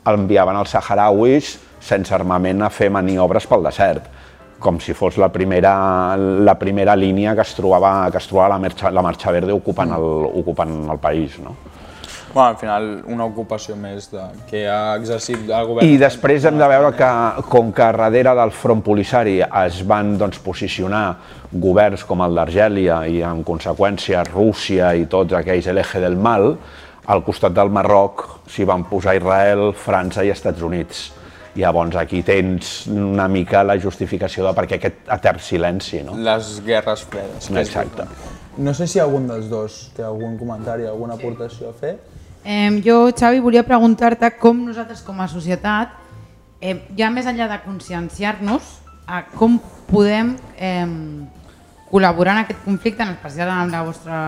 enviaven 0.10 0.58
els 0.58 0.76
saharauis 0.76 1.58
sense 1.80 2.14
armament 2.16 2.64
a 2.66 2.70
fer 2.74 2.90
maniobres 2.92 3.46
pel 3.48 3.64
desert 3.64 4.10
com 4.60 4.80
si 4.80 4.94
fos 4.94 5.18
la 5.18 5.32
primera, 5.32 6.18
la 6.18 6.56
primera 6.60 6.96
línia 6.96 7.34
que 7.36 7.42
es 7.48 7.56
trobava, 7.58 8.12
que 8.12 8.20
es 8.20 8.28
trobava 8.28 8.56
la, 8.56 8.60
marxa, 8.60 8.92
la 8.92 9.02
Marxa 9.02 9.32
Verde 9.32 9.56
ocupant 9.56 9.96
el, 9.96 10.08
ocupant 10.44 10.76
el 10.92 11.00
país. 11.00 11.40
No? 11.40 11.56
Bueno, 12.34 12.50
al 12.50 12.58
final, 12.58 12.90
una 13.10 13.26
ocupació 13.26 13.74
més 13.80 14.12
de, 14.12 14.22
que 14.50 14.66
ha 14.70 14.94
exercit 15.00 15.48
el 15.50 15.66
govern. 15.66 15.88
I 15.88 15.98
després 15.98 16.46
hem 16.46 16.60
de 16.60 16.68
veure 16.70 16.92
que, 16.94 17.10
com 17.50 17.72
que 17.74 17.88
darrere 17.98 18.36
del 18.38 18.54
front 18.54 18.84
polisari 18.86 19.40
es 19.42 19.80
van 19.90 20.14
doncs, 20.20 20.38
posicionar 20.46 21.06
governs 21.50 22.06
com 22.06 22.22
el 22.22 22.38
d'Argèlia 22.38 23.02
i, 23.10 23.24
en 23.26 23.42
conseqüència, 23.48 24.28
Rússia 24.30 24.94
i 24.94 25.08
tots 25.10 25.34
aquells 25.40 25.72
l'eje 25.74 26.04
del 26.04 26.20
mal, 26.22 26.52
al 27.10 27.24
costat 27.26 27.56
del 27.58 27.74
Marroc 27.74 28.28
s'hi 28.54 28.68
van 28.70 28.86
posar 28.86 29.18
Israel, 29.18 29.72
França 29.74 30.22
i 30.22 30.30
Estats 30.30 30.62
Units 30.62 31.08
Llavors 31.56 31.96
aquí 31.98 32.22
tens 32.24 32.88
una 32.92 33.28
mica 33.28 33.64
la 33.64 33.80
justificació 33.82 34.46
de 34.46 34.54
per 34.58 34.68
què 34.70 34.78
aquest 34.78 35.10
etern 35.16 35.42
silenci. 35.42 36.04
No? 36.06 36.18
Les 36.18 36.60
guerres 36.66 37.06
fredes. 37.10 37.50
Exacte. 37.50 38.06
No 38.60 38.74
sé 38.76 38.88
si 38.92 39.00
algun 39.00 39.28
dels 39.30 39.48
dos 39.50 39.80
té 39.96 40.04
algun 40.04 40.38
comentari, 40.38 40.86
alguna 40.86 41.16
aportació 41.16 41.72
a 41.72 41.74
fer. 41.74 41.96
Eh, 42.44 42.82
jo, 42.86 43.10
Xavi, 43.16 43.40
volia 43.44 43.64
preguntar-te 43.68 44.32
com 44.40 44.62
nosaltres 44.68 45.02
com 45.08 45.20
a 45.20 45.28
societat, 45.32 45.96
eh, 46.62 46.76
ja 46.98 47.10
més 47.12 47.28
enllà 47.28 47.50
de 47.52 47.60
conscienciar-nos, 47.66 48.78
com 49.36 49.58
podem 49.90 50.36
eh, 50.58 50.86
col·laborar 51.90 52.36
en 52.38 52.44
aquest 52.44 52.62
conflicte, 52.66 53.04
en 53.04 53.16
especial 53.16 53.50
amb 53.50 53.74
la 53.74 53.82
vostra 53.88 54.20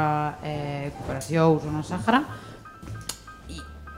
eh, 0.44 0.90
cooperació 0.98 1.52
Osona-Sàhara, 1.58 2.24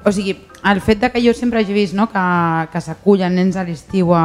o 0.06 0.12
sigui, 0.12 0.38
el 0.70 0.82
fet 0.82 1.01
de 1.01 1.10
que 1.12 1.22
jo 1.24 1.34
sempre 1.36 1.62
hagi 1.62 1.76
vist 1.76 1.95
no, 1.97 2.08
que, 2.12 2.24
que 2.72 2.82
s'acullen 2.82 3.36
nens 3.36 3.58
a 3.60 3.66
l'estiu 3.68 4.14
a 4.16 4.24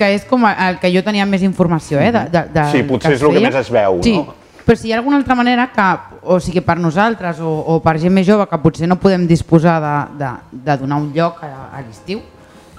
que 0.00 0.08
és 0.16 0.24
com 0.24 0.46
el 0.48 0.78
que 0.80 0.88
jo 0.94 1.02
tenia 1.04 1.26
més 1.28 1.42
informació, 1.44 2.00
eh? 2.00 2.08
De, 2.14 2.22
de, 2.32 2.44
de, 2.54 2.66
sí, 2.72 2.84
potser 2.88 3.12
és 3.18 3.24
el 3.26 3.36
que 3.36 3.42
més 3.44 3.58
es 3.60 3.68
veu, 3.72 3.98
sí. 4.04 4.14
no? 4.16 4.36
Però 4.64 4.76
si 4.78 4.88
hi 4.88 4.92
ha 4.94 4.98
alguna 5.00 5.18
altra 5.18 5.34
manera 5.34 5.66
que, 5.74 5.86
o 6.22 6.38
sigui, 6.40 6.62
per 6.64 6.76
nosaltres 6.78 7.40
o, 7.44 7.50
o 7.74 7.78
per 7.84 7.96
gent 8.00 8.14
més 8.14 8.26
jove 8.28 8.46
que 8.48 8.58
potser 8.62 8.88
no 8.88 8.96
podem 9.02 9.26
disposar 9.28 9.76
de, 9.82 9.94
de, 10.20 10.30
de 10.68 10.76
donar 10.80 11.00
un 11.02 11.10
lloc 11.16 11.42
a, 11.44 11.50
a 11.74 11.82
l'estiu, 11.82 12.20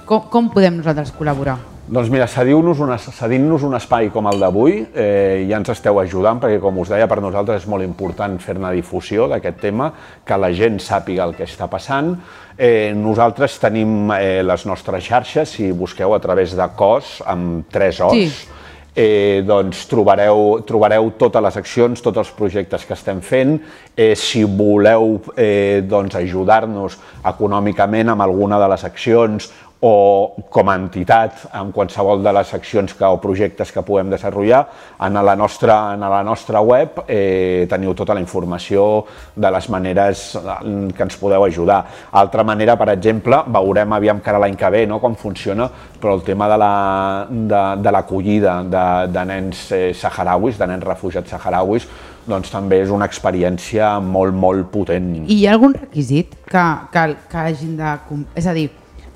com, 0.05 0.23
com 0.31 0.49
podem 0.53 0.79
nosaltres 0.79 1.13
col·laborar? 1.17 1.57
Doncs 1.91 2.07
mira, 2.07 2.23
cediu-nos 2.23 2.79
un, 2.79 2.93
cedint 2.95 3.49
un 3.51 3.73
espai 3.75 4.07
com 4.13 4.29
el 4.29 4.39
d'avui, 4.39 4.77
eh, 4.95 5.43
ja 5.49 5.57
ens 5.59 5.73
esteu 5.73 5.97
ajudant, 5.99 6.37
perquè 6.39 6.61
com 6.63 6.77
us 6.79 6.87
deia, 6.87 7.03
per 7.11 7.17
nosaltres 7.19 7.65
és 7.65 7.67
molt 7.67 7.83
important 7.83 8.37
fer-ne 8.39 8.69
difusió 8.77 9.25
d'aquest 9.27 9.57
tema, 9.59 9.89
que 10.23 10.37
la 10.39 10.53
gent 10.55 10.79
sàpiga 10.79 11.25
el 11.27 11.35
que 11.35 11.43
està 11.43 11.67
passant. 11.67 12.13
Eh, 12.55 12.93
nosaltres 12.95 13.57
tenim 13.59 14.07
eh, 14.15 14.39
les 14.39 14.63
nostres 14.69 15.03
xarxes, 15.03 15.57
si 15.57 15.67
busqueu 15.75 16.15
a 16.15 16.19
través 16.23 16.55
de 16.55 16.67
COS, 16.79 17.09
amb 17.27 17.67
tres 17.67 17.99
O's, 18.07 18.37
sí. 18.37 18.61
eh, 18.95 19.43
doncs 19.43 19.81
trobareu, 19.91 20.61
trobareu 20.63 21.11
totes 21.19 21.43
les 21.43 21.57
accions, 21.59 22.05
tots 22.05 22.21
els 22.23 22.31
projectes 22.37 22.87
que 22.87 22.95
estem 22.95 23.19
fent. 23.19 23.57
Eh, 23.97 24.13
si 24.15 24.45
voleu 24.47 25.17
eh, 25.35 25.83
doncs 25.83 26.15
ajudar-nos 26.21 26.95
econòmicament 27.33 28.15
amb 28.15 28.23
alguna 28.29 28.61
de 28.63 28.71
les 28.71 28.87
accions 28.87 29.51
o 29.81 30.35
com 30.53 30.69
a 30.69 30.75
entitat 30.77 31.47
en 31.57 31.71
qualsevol 31.73 32.21
de 32.21 32.31
les 32.37 32.53
accions 32.53 32.93
que, 32.93 33.05
o 33.05 33.17
projectes 33.21 33.71
que 33.73 33.81
puguem 33.81 34.11
desenvolupar, 34.13 34.67
en 35.01 35.17
la 35.25 35.35
nostra, 35.35 35.93
en 35.95 36.05
la 36.05 36.21
nostra 36.23 36.61
web 36.61 37.01
eh, 37.07 37.65
teniu 37.69 37.95
tota 37.97 38.13
la 38.13 38.21
informació 38.21 39.05
de 39.35 39.49
les 39.51 39.69
maneres 39.73 40.37
que 40.37 41.03
ens 41.03 41.17
podeu 41.17 41.43
ajudar. 41.47 41.81
Altra 42.11 42.45
manera, 42.45 42.75
per 42.77 42.91
exemple, 42.93 43.41
veurem 43.49 43.97
aviam 43.97 44.21
cara 44.21 44.39
l'any 44.41 44.55
que 44.55 44.69
ve 44.69 44.85
no, 44.85 44.99
com 45.01 45.17
funciona, 45.17 45.65
però 46.01 46.13
el 46.13 46.21
tema 46.23 46.47
de 46.51 47.91
l'acollida 47.91 48.59
la, 48.61 48.63
de, 48.63 48.77
de, 48.77 49.13
de 49.17 49.25
nens 49.33 49.65
eh, 49.73 49.93
saharauis, 49.97 50.61
de 50.61 50.69
nens 50.69 50.85
refugiats 50.85 51.33
saharauis, 51.33 51.89
doncs 52.29 52.53
també 52.53 52.83
és 52.83 52.93
una 52.93 53.07
experiència 53.09 53.95
molt, 54.05 54.37
molt 54.37 54.69
potent. 54.73 55.09
I 55.25 55.41
hi 55.41 55.47
ha 55.47 55.57
algun 55.57 55.73
requisit 55.73 56.37
que, 56.45 56.67
que, 56.93 57.07
que 57.31 57.41
hagin 57.47 57.73
de... 57.79 57.97
És 58.37 58.45
a 58.45 58.53
dir, 58.53 58.69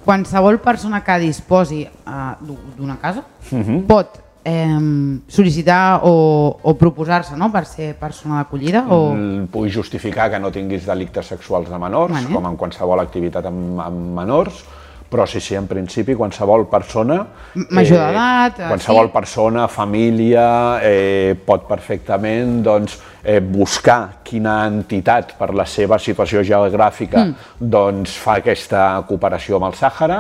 qualsevol 0.06 0.62
persona 0.64 1.02
que 1.04 1.18
disposi 1.20 1.84
uh, 1.86 2.36
d'una 2.78 2.98
casa 3.02 3.26
uh 3.26 3.56
mhm. 3.56 3.66
-huh. 3.66 3.82
pot 3.88 4.22
eh, 4.46 4.80
sol·licitar 5.28 6.02
o, 6.06 6.60
o 6.62 6.74
proposar-se 6.78 7.36
no? 7.36 7.52
per 7.52 7.66
ser 7.66 7.96
persona 7.98 8.44
d'acollida? 8.44 8.86
O... 8.94 9.14
Mm, 9.14 9.48
Puc 9.52 9.68
justificar 9.74 10.30
que 10.30 10.40
no 10.40 10.52
tinguis 10.54 10.86
delictes 10.86 11.34
sexuals 11.34 11.70
de 11.70 11.80
menors, 11.82 12.14
vale. 12.14 12.32
com 12.32 12.46
en 12.46 12.56
qualsevol 12.56 13.02
activitat 13.02 13.50
amb, 13.50 13.80
amb 13.82 14.14
menors, 14.22 14.64
però 15.10 15.26
sí, 15.30 15.40
sí, 15.40 15.56
en 15.56 15.68
principi 15.70 16.16
qualsevol 16.18 16.66
persona... 16.70 17.20
Major 17.70 18.00
eh, 18.00 18.08
d'edat... 18.08 18.60
Eh, 18.60 18.70
qualsevol 18.72 19.10
sí. 19.10 19.14
persona, 19.14 19.68
família, 19.72 20.48
eh, 20.84 21.36
pot 21.46 21.68
perfectament 21.70 22.58
doncs, 22.66 22.98
eh, 23.22 23.40
buscar 23.40 24.24
quina 24.26 24.64
entitat 24.70 25.36
per 25.40 25.54
la 25.56 25.68
seva 25.70 26.00
situació 26.02 26.44
geogràfica 26.46 27.22
mm. 27.22 27.54
doncs, 27.60 28.18
fa 28.22 28.40
aquesta 28.42 28.88
cooperació 29.08 29.60
amb 29.60 29.70
el 29.70 29.78
Sàhara 29.78 30.20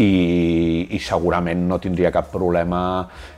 i, 0.00 0.88
i 0.96 0.98
segurament 1.02 1.66
no 1.68 1.78
tindria 1.82 2.12
cap 2.14 2.30
problema 2.32 2.82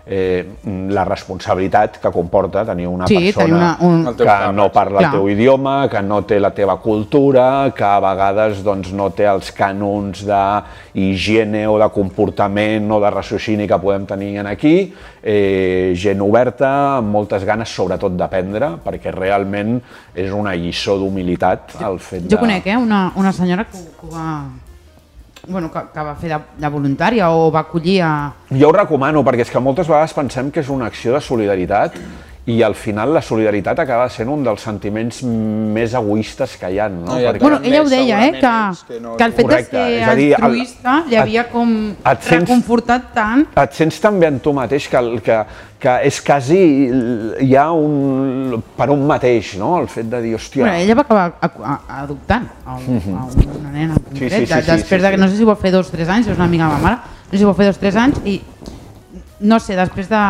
eh, 0.07 0.45
la 0.65 1.05
responsabilitat 1.05 1.99
que 2.03 2.11
comporta 2.13 2.65
tenir 2.65 2.87
una 2.89 3.07
sí, 3.07 3.17
persona 3.17 3.77
una, 3.81 4.11
un... 4.11 4.17
que 4.17 4.53
no 4.53 4.71
parla 4.73 4.99
Clar. 4.99 5.11
el 5.11 5.19
teu 5.19 5.29
idioma, 5.33 5.89
que 5.89 6.03
no 6.03 6.23
té 6.29 6.39
la 6.41 6.53
teva 6.55 6.77
cultura, 6.83 7.73
que 7.77 7.85
a 7.85 8.01
vegades 8.05 8.63
doncs, 8.65 8.93
no 8.93 9.11
té 9.17 9.27
els 9.31 9.51
cànons 9.57 10.25
d'higiene 10.29 11.65
o 11.71 11.79
de 11.81 11.89
comportament 11.95 12.91
o 12.93 13.01
de 13.01 13.13
raciocini 13.15 13.69
que 13.69 13.79
podem 13.81 14.05
tenir 14.07 14.35
aquí, 14.45 14.93
eh, 15.23 15.95
gent 15.97 16.21
oberta, 16.21 16.99
amb 16.99 17.13
moltes 17.15 17.45
ganes 17.45 17.73
sobretot 17.73 18.17
d'aprendre, 18.19 18.75
perquè 18.85 19.15
realment 19.15 19.79
és 20.15 20.33
una 20.33 20.55
lliçó 20.55 20.99
d'humilitat 21.01 21.79
el 21.81 21.99
fet 21.99 22.25
jo 22.25 22.29
de... 22.29 22.37
Jo 22.37 22.43
conec 22.45 22.69
eh, 22.69 22.77
una, 22.77 23.07
una 23.17 23.33
senyora 23.33 23.65
que, 23.71 23.81
que 24.01 24.13
va 24.13 24.29
bueno, 25.49 25.71
que, 25.73 25.81
que 25.93 26.05
va 26.07 26.15
fer 26.21 26.31
de, 26.33 26.39
de 26.61 26.71
voluntària 26.73 27.31
o 27.31 27.51
va 27.55 27.65
acollir 27.67 28.01
a... 28.03 28.13
Jo 28.51 28.71
ho 28.71 28.77
recomano, 28.77 29.25
perquè 29.27 29.47
és 29.47 29.53
que 29.53 29.63
moltes 29.63 29.91
vegades 29.91 30.15
pensem 30.17 30.51
que 30.51 30.63
és 30.65 30.71
una 30.73 30.89
acció 30.93 31.15
de 31.17 31.21
solidaritat 31.25 31.99
i 32.47 32.63
al 32.63 32.75
final 32.75 33.15
la 33.15 33.23
solidaritat 33.25 33.79
acaba 33.81 34.05
sent 34.13 34.29
un 34.29 34.43
dels 34.45 34.61
sentiments 34.67 35.23
més 35.25 35.95
egoistes 35.97 36.59
que 36.61 36.69
hi 36.75 36.79
ha. 36.79 36.91
No? 36.93 37.07
no 37.07 37.17
Perquè... 37.17 37.41
Bueno, 37.41 37.61
ella 37.65 37.81
ho 37.81 37.89
deia, 37.89 38.19
eh, 38.27 38.33
que, 38.37 38.51
que, 38.89 38.99
no... 39.01 39.15
que 39.17 39.25
el 39.25 39.33
fet 39.33 39.47
Correcte. 39.49 39.79
de 39.79 40.03
ser 40.05 40.17
dir, 40.19 40.27
altruista 40.37 40.97
li 41.09 41.17
havia 41.23 41.47
com 41.49 41.73
et 41.97 42.27
sents, 42.27 42.45
reconfortat 42.45 43.09
tant. 43.17 43.47
Et 43.65 43.81
sents 43.81 44.01
també 44.05 44.29
en 44.29 44.43
tu 44.45 44.53
mateix 44.53 44.91
que, 44.93 45.03
que, 45.25 45.41
que 45.81 45.97
és 46.11 46.21
quasi, 46.27 46.61
hi 47.49 47.57
ha 47.57 47.71
un, 47.73 48.61
per 48.77 48.91
un 48.93 49.09
mateix, 49.09 49.57
no? 49.61 49.79
el 49.81 49.89
fet 49.89 50.13
de 50.13 50.21
dir, 50.29 50.37
hòstia... 50.37 50.67
Bueno, 50.67 50.85
ella 50.85 51.01
va 51.01 51.09
acabar 51.09 51.77
adoptant 52.03 52.51
a, 52.61 52.77
un, 52.77 53.01
-hmm. 53.01 53.21
a 53.23 53.59
una 53.59 53.73
nena 53.73 53.95
en 53.95 54.03
concret, 54.03 54.33
sí, 54.33 54.47
sí, 54.47 54.53
sí, 54.53 54.71
després 54.71 55.01
sí, 55.01 55.01
sí, 55.01 55.03
de 55.03 55.11
que 55.17 55.17
no 55.17 55.29
sé 55.29 55.37
si 55.41 55.45
va 55.45 55.57
fer 55.57 55.73
dos 55.73 55.89
o 55.89 55.97
tres 55.97 56.09
anys, 56.13 56.29
és 56.29 56.37
una 56.37 56.45
amiga 56.45 56.69
de 56.69 56.73
ma 56.77 56.79
mare, 56.91 56.99
no 57.25 57.31
sé 57.31 57.39
si 57.39 57.45
va 57.45 57.55
fer 57.55 57.73
dos 57.73 57.77
o 57.77 57.81
tres 57.81 57.97
anys 57.97 58.21
i 58.27 58.43
no 59.41 59.59
sé, 59.61 59.77
després 59.77 60.09
de 60.09 60.21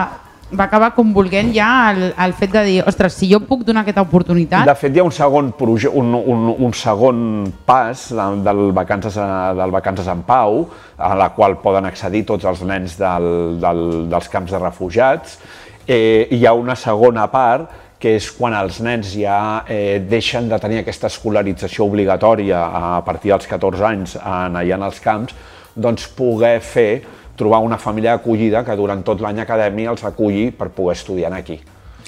va 0.56 0.66
acabar 0.68 0.92
com 0.96 1.12
volent 1.14 1.52
ja 1.54 1.68
el, 1.92 2.06
el 2.24 2.34
fet 2.38 2.52
de 2.54 2.62
dir, 2.66 2.76
ostres, 2.88 3.16
si 3.18 3.28
jo 3.30 3.40
puc 3.44 3.64
donar 3.66 3.84
aquesta 3.84 4.04
oportunitat... 4.04 4.66
De 4.68 4.76
fet, 4.78 4.94
hi 4.94 5.02
ha 5.02 5.06
un 5.06 5.14
segon, 5.14 5.52
proje, 5.58 5.90
un, 5.90 6.14
un, 6.14 6.48
un 6.54 6.74
segon 6.76 7.20
pas 7.66 8.06
del, 8.14 8.64
vacances, 8.76 9.18
del 9.58 9.74
Vacances 9.74 10.08
en 10.10 10.24
Pau, 10.26 10.64
a 10.96 11.14
la 11.18 11.30
qual 11.36 11.58
poden 11.62 11.88
accedir 11.90 12.24
tots 12.28 12.46
els 12.48 12.64
nens 12.66 12.98
del, 13.00 13.30
del, 13.62 13.84
dels 14.12 14.30
camps 14.32 14.54
de 14.54 14.60
refugiats. 14.62 15.38
Eh, 15.84 16.28
hi 16.32 16.44
ha 16.46 16.54
una 16.56 16.76
segona 16.80 17.26
part 17.32 17.82
que 18.00 18.14
és 18.18 18.26
quan 18.36 18.52
els 18.56 18.82
nens 18.84 19.14
ja 19.16 19.64
eh, 19.70 19.98
deixen 20.04 20.48
de 20.50 20.58
tenir 20.60 20.82
aquesta 20.82 21.08
escolarització 21.08 21.86
obligatòria 21.88 22.60
a 22.60 23.02
partir 23.06 23.32
dels 23.32 23.48
14 23.48 23.86
anys 23.88 24.16
en, 24.20 24.58
allà 24.60 24.76
en 24.76 24.84
els 24.90 25.00
camps, 25.00 25.36
doncs 25.74 26.06
poder 26.16 26.58
fer 26.60 26.90
trobar 27.36 27.60
una 27.64 27.78
família 27.78 28.14
acollida 28.14 28.64
que 28.64 28.76
durant 28.76 29.02
tot 29.06 29.20
l'any 29.20 29.40
acadèmic 29.42 29.90
els 29.90 30.04
aculli 30.04 30.50
per 30.54 30.70
poder 30.70 30.96
estudiar 30.96 31.32
aquí. 31.34 31.60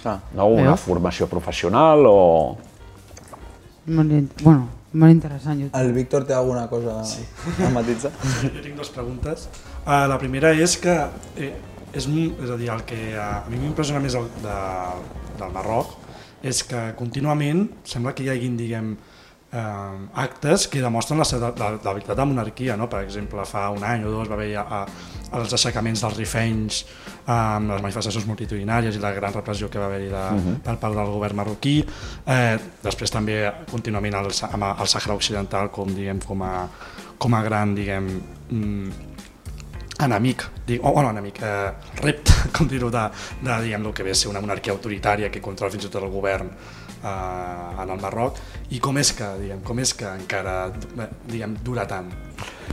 Ah. 0.05 0.21
No? 0.35 0.47
Una 0.55 0.73
Veus? 0.73 0.87
formació 0.87 1.27
professional 1.27 2.07
o, 2.07 2.17
Molt, 3.87 4.43
bueno, 4.43 4.67
molt 4.99 5.15
interessant. 5.15 5.61
Jo. 5.63 5.69
El 5.79 5.93
Víctor 5.95 6.25
té 6.27 6.35
alguna 6.35 6.67
cosa 6.69 6.99
sí. 7.07 7.23
a 7.67 7.71
matitzar? 7.71 8.11
Jo 8.43 8.63
tinc 8.65 8.75
dues 8.75 8.91
preguntes. 8.91 9.47
Uh, 9.85 10.07
la 10.11 10.19
primera 10.19 10.51
és 10.51 10.75
que, 10.83 10.97
eh, 11.39 11.53
és, 11.93 12.09
és 12.09 12.51
a 12.51 12.57
dir, 12.59 12.71
el 12.75 12.83
que 12.89 12.99
a, 13.15 13.29
a 13.45 13.53
mi 13.53 13.61
m'impressiona 13.63 14.03
més 14.03 14.17
el, 14.19 14.27
de, 14.43 14.57
del 15.39 15.55
Marroc 15.55 15.95
és 16.47 16.65
que 16.67 16.83
contínuament 16.99 17.69
sembla 17.87 18.13
que 18.15 18.27
hi 18.27 18.33
haguin, 18.35 18.59
diguem, 18.59 18.97
eh, 19.57 20.09
actes 20.15 20.69
que 20.69 20.83
demostren 20.85 21.19
la, 21.19 21.27
seva- 21.29 21.53
la, 21.59 21.71
la 21.77 21.93
veritat 21.93 22.15
de 22.15 22.23
la 22.23 22.29
monarquia. 22.29 22.77
No? 22.77 22.89
Per 22.93 23.03
exemple, 23.05 23.45
fa 23.49 23.69
un 23.75 23.85
any 23.85 24.05
o 24.05 24.13
dos 24.13 24.31
va 24.31 24.37
haver 24.39 24.53
a, 24.61 24.65
a, 24.81 24.83
els 25.41 25.57
aixecaments 25.57 26.03
dels 26.05 26.17
rifenys 26.19 26.83
amb 27.33 27.73
les 27.73 27.83
manifestacions 27.83 28.29
multitudinàries 28.29 28.97
i 28.97 29.03
la 29.03 29.11
gran 29.17 29.35
repressió 29.35 29.71
que 29.73 29.83
va 29.83 29.89
haver-hi 29.89 30.11
de, 30.13 30.25
uh 30.37 30.45
-huh. 30.45 30.61
per 30.63 30.77
part 30.83 30.95
del 30.95 31.13
govern 31.17 31.37
marroquí. 31.37 31.85
Eh, 32.27 32.59
després 32.83 33.11
també 33.11 33.53
contínuament 33.71 34.15
el, 34.15 34.31
amb 34.53 34.63
el 34.81 34.87
Sàhara 34.87 35.15
Occidental 35.15 35.71
com, 35.71 35.95
diguem, 35.95 36.21
com, 36.21 36.43
a, 36.43 36.69
com 37.19 37.35
a 37.35 37.43
gran 37.43 37.75
diguem, 37.75 38.21
mm, 38.51 38.91
enemic, 39.99 40.45
dic, 40.67 40.85
o 40.85 40.93
bueno, 40.93 41.11
enemic, 41.11 41.43
eh, 41.43 41.73
repte, 42.03 42.33
com 42.57 42.69
dir-ho, 42.69 42.91
de, 42.91 43.11
de 43.43 43.63
diguem, 43.63 43.87
el 43.87 43.93
que 43.93 44.03
ve 44.03 44.11
a 44.11 44.15
ser 44.15 44.29
una 44.29 44.41
monarquia 44.41 44.73
autoritària 44.73 45.31
que 45.31 45.41
controla 45.41 45.73
fins 45.73 45.85
i 45.85 45.89
tot 45.89 46.03
el 46.03 46.11
govern 46.11 46.51
eh, 47.03 47.83
en 47.83 47.91
el 47.91 48.01
Marroc, 48.01 48.41
i 48.71 48.81
com 48.83 48.99
és 48.99 49.13
que, 49.17 49.29
diguem, 49.41 49.63
com 49.67 49.79
és 49.83 49.95
que 49.97 50.09
encara 50.11 50.73
diguem, 51.29 51.57
dura 51.65 51.87
tant? 51.89 52.11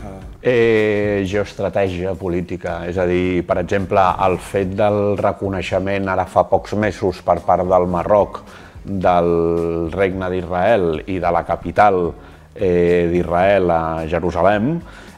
Eh, 0.03 0.19
Eh, 0.43 1.23
geoestratègia 1.29 2.11
política, 2.19 2.81
és 2.89 2.97
a 2.99 3.05
dir, 3.07 3.45
per 3.47 3.61
exemple, 3.61 4.01
el 4.25 4.35
fet 4.43 4.73
del 4.75 5.15
reconeixement 5.15 6.09
ara 6.11 6.25
fa 6.27 6.43
pocs 6.49 6.73
mesos 6.75 7.21
per 7.23 7.37
part 7.45 7.63
del 7.69 7.87
Marroc 7.87 8.41
del 8.83 9.89
regne 9.93 10.27
d'Israel 10.29 11.05
i 11.07 11.19
de 11.23 11.31
la 11.31 11.45
capital 11.47 12.01
eh, 12.55 13.07
d'Israel 13.11 13.71
a 13.71 13.83
Jerusalem, 14.11 14.75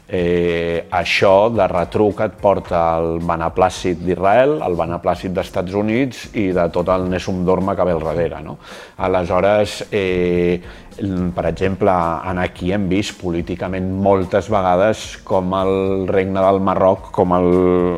eh, 0.08 0.86
això 0.90 1.48
de 1.50 1.66
retruc 1.70 2.20
et 2.22 2.38
porta 2.40 2.80
al 2.96 3.18
beneplàcit 3.26 4.02
d'Israel, 4.04 4.58
al 4.62 4.78
beneplàcit 4.78 5.34
dels 5.34 5.50
Estats 5.50 5.74
Units 5.74 6.28
i 6.38 6.48
de 6.54 6.68
tot 6.74 6.90
el 6.94 7.08
Nesum 7.10 7.44
Dorma 7.46 7.74
que 7.76 7.86
ve 7.86 7.94
al 7.96 8.04
darrere. 8.04 8.42
No? 8.44 8.58
Aleshores, 9.02 9.80
eh, 9.90 10.60
per 10.96 11.44
exemple, 11.50 11.92
en 12.30 12.38
aquí 12.40 12.70
hem 12.72 12.86
vist 12.88 13.18
políticament 13.20 13.88
moltes 14.02 14.48
vegades 14.52 15.18
com 15.26 15.52
el 15.58 16.06
regne 16.08 16.40
del 16.40 16.62
Marroc, 16.64 17.10
com 17.12 17.34
el, 17.36 17.50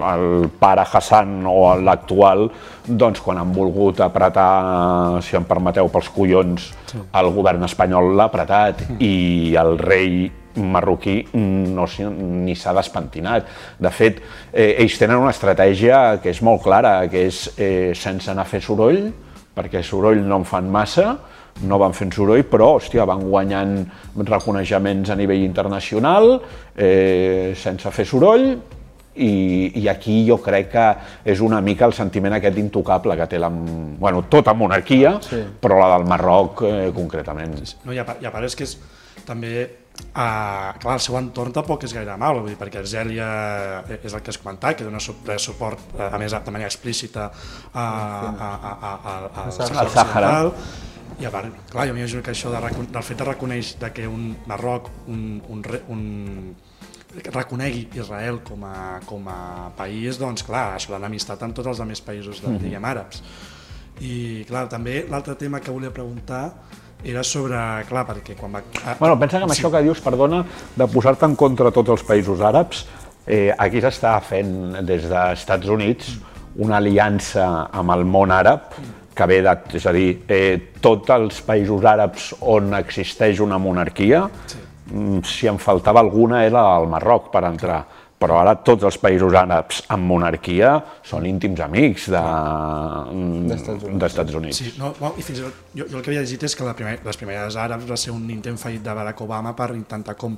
el 0.03 0.49
pare 0.59 0.87
Hassan 0.89 1.45
o 1.47 1.77
l'actual, 1.77 2.49
doncs 2.89 3.21
quan 3.21 3.39
han 3.39 3.53
volgut 3.55 4.01
apretar, 4.01 5.21
si 5.23 5.37
em 5.37 5.47
permeteu, 5.47 5.93
pels 5.93 6.11
collons, 6.15 6.73
el 6.97 7.33
govern 7.37 7.69
espanyol 7.69 8.15
l'ha 8.17 8.31
apretat 8.33 8.83
i 8.99 9.55
el 9.61 9.77
rei 9.79 10.31
marroquí 10.59 11.17
no, 11.35 11.87
ni 12.19 12.55
s'ha 12.59 12.75
despentinat. 12.77 13.49
De 13.79 13.91
fet, 13.95 14.21
eh, 14.53 14.75
ells 14.83 14.99
tenen 14.99 15.21
una 15.23 15.33
estratègia 15.35 16.19
que 16.23 16.31
és 16.35 16.43
molt 16.43 16.63
clara, 16.67 17.01
que 17.09 17.27
és 17.31 17.43
eh, 17.57 17.93
sense 17.95 18.31
anar 18.31 18.47
a 18.47 18.51
fer 18.51 18.61
soroll, 18.65 19.09
perquè 19.57 19.83
soroll 19.83 20.23
no 20.23 20.43
en 20.43 20.47
fan 20.47 20.71
massa, 20.71 21.17
no 21.67 21.79
van 21.81 21.95
fent 21.97 22.13
soroll, 22.15 22.45
però, 22.47 22.77
hòstia, 22.77 23.07
van 23.09 23.25
guanyant 23.27 23.79
reconeixements 24.29 25.11
a 25.11 25.17
nivell 25.19 25.43
internacional, 25.43 26.37
eh, 26.77 27.55
sense 27.59 27.91
fer 27.91 28.07
soroll, 28.07 28.53
i, 29.19 29.73
i 29.83 29.89
aquí 29.91 30.21
jo 30.29 30.39
crec 30.39 30.71
que 30.71 30.85
és 31.33 31.41
una 31.43 31.61
mica 31.65 31.89
el 31.89 31.95
sentiment 31.97 32.37
aquest 32.37 32.59
intocable 32.61 33.17
que 33.19 33.27
té 33.27 33.41
la, 33.43 33.51
bueno, 33.51 34.25
tota 34.31 34.55
monarquia, 34.55 35.17
sí. 35.25 35.41
però 35.61 35.81
la 35.81 35.91
del 35.97 36.07
Marroc 36.07 36.63
eh, 36.63 36.93
concretament. 36.95 37.59
no, 37.85 37.93
i, 37.93 37.99
a, 37.99 38.07
part- 38.07 38.23
i 38.23 38.31
a 38.31 38.33
part 38.35 38.47
és 38.47 38.55
que 38.55 38.69
és 38.69 38.77
també 39.27 39.67
Uh, 40.19 40.73
clar, 40.83 40.95
el 40.97 41.03
seu 41.05 41.15
entorn 41.19 41.53
tampoc 41.55 41.85
és 41.87 41.93
gaire 41.95 42.11
amable, 42.11 42.41
vull 42.43 42.51
dir, 42.51 42.59
perquè 42.59 42.81
Argèlia 42.81 43.27
és 43.99 44.15
el 44.15 44.23
que 44.25 44.33
has 44.33 44.39
comentat, 44.41 44.77
que 44.79 44.87
dona 44.87 44.99
su- 45.03 45.15
suport, 45.39 45.79
eh, 45.99 46.09
a 46.09 46.19
més, 46.19 46.33
de 46.33 46.51
manera 46.55 46.67
explícita 46.71 47.29
a, 47.29 47.85
a, 47.85 48.49
a, 48.49 48.73
a, 48.73 48.93
a, 49.13 49.45
Al 49.45 49.53
Sàhara. 49.95 50.33
I 51.19 51.27
a 51.27 51.31
part, 51.35 51.55
clar, 51.71 51.87
jo 51.91 51.95
m'imagino 51.95 52.23
que 52.23 52.31
això 52.31 52.51
de, 52.51 52.61
del 52.95 53.03
fet 53.03 53.19
de 53.19 53.27
reconèixer 53.27 53.79
de 53.83 53.93
que 53.95 54.07
un 54.11 54.37
Marroc, 54.47 54.91
un, 55.11 55.41
un, 55.51 55.63
un, 55.95 56.03
reconegui 57.35 57.89
Israel 57.99 58.41
com 58.47 58.65
a, 58.65 59.01
com 59.07 59.27
a 59.31 59.71
país, 59.77 60.19
doncs 60.19 60.45
clar, 60.47 60.77
això 60.77 60.95
l'han 60.95 61.09
amistat 61.09 61.43
amb 61.43 61.55
tots 61.57 61.69
els 61.75 61.81
altres 61.85 62.03
països, 62.07 62.43
de, 62.45 62.57
diguem, 62.63 62.85
àrabs. 62.85 63.23
I 64.03 64.45
clar, 64.49 64.69
també 64.71 65.05
l'altre 65.11 65.35
tema 65.35 65.59
que 65.61 65.75
volia 65.75 65.91
preguntar 65.95 66.45
era 67.05 67.23
sobre, 67.23 67.59
clar, 67.89 68.05
perquè 68.09 68.35
quan 68.39 68.57
va... 68.57 68.63
Bueno, 68.99 69.19
pensa 69.21 69.39
que 69.39 69.47
amb 69.47 69.55
sí. 69.55 69.61
això 69.61 69.71
que 69.73 69.83
dius, 69.87 70.01
perdona, 70.03 70.43
de 70.77 70.89
posar-te 70.91 71.29
en 71.29 71.37
contra 71.39 71.71
tots 71.75 71.95
els 71.95 72.07
països 72.07 72.43
àrabs, 72.43 72.85
eh, 73.27 73.53
aquí 73.57 73.83
s'està 73.85 74.17
fent 74.25 74.81
des 74.83 75.07
dels 75.07 75.39
Estats 75.39 75.71
Units 75.71 76.17
una 76.59 76.81
aliança 76.81 77.69
amb 77.71 77.95
el 77.95 78.03
món 78.09 78.33
àrab 78.35 78.73
que 79.19 79.27
ve 79.27 79.41
de, 79.43 79.55
és 79.75 79.87
a 79.87 79.93
dir, 79.95 80.09
eh, 80.31 80.75
tots 80.83 81.11
els 81.11 81.41
països 81.47 81.87
àrabs 81.91 82.33
on 82.55 82.75
existeix 82.79 83.41
una 83.43 83.59
monarquia, 83.59 84.25
mm, 84.91 85.23
si 85.27 85.49
en 85.51 85.59
faltava 85.59 86.01
alguna 86.01 86.45
era 86.47 86.63
el 86.79 86.87
Marroc 86.91 87.33
per 87.33 87.45
entrar, 87.45 87.85
però 88.19 88.41
ara 88.43 88.55
tots 88.67 88.87
els 88.89 88.99
països 88.99 89.35
àrabs 89.39 89.85
amb 89.95 90.09
monarquia 90.11 90.73
són 91.07 91.27
íntims 91.29 91.61
amics 91.63 92.09
de, 92.11 92.23
D'Estats 93.53 93.85
Units. 93.85 94.01
d'Estats 94.03 94.39
Units. 94.41 94.59
Sí, 94.63 94.73
no, 94.81 94.91
no, 94.99 95.13
i 95.15 95.23
fins 95.23 95.39
i 95.39 95.47
tot, 95.47 95.61
jo, 95.75 95.87
jo 95.87 96.01
el 96.01 96.03
que 96.03 96.11
havia 96.11 96.25
llegit 96.25 96.49
és 96.49 96.57
que 96.59 96.67
la 96.67 96.75
primer, 96.79 96.97
les 97.07 97.21
primeres 97.21 97.59
àrabs 97.61 97.87
va 97.89 97.99
ser 98.01 98.15
un 98.15 98.27
intent 98.35 98.59
fallit 98.59 98.83
de 98.83 98.97
Barack 98.99 99.23
Obama 99.23 99.55
per 99.59 99.71
intentar 99.77 100.17
com 100.19 100.35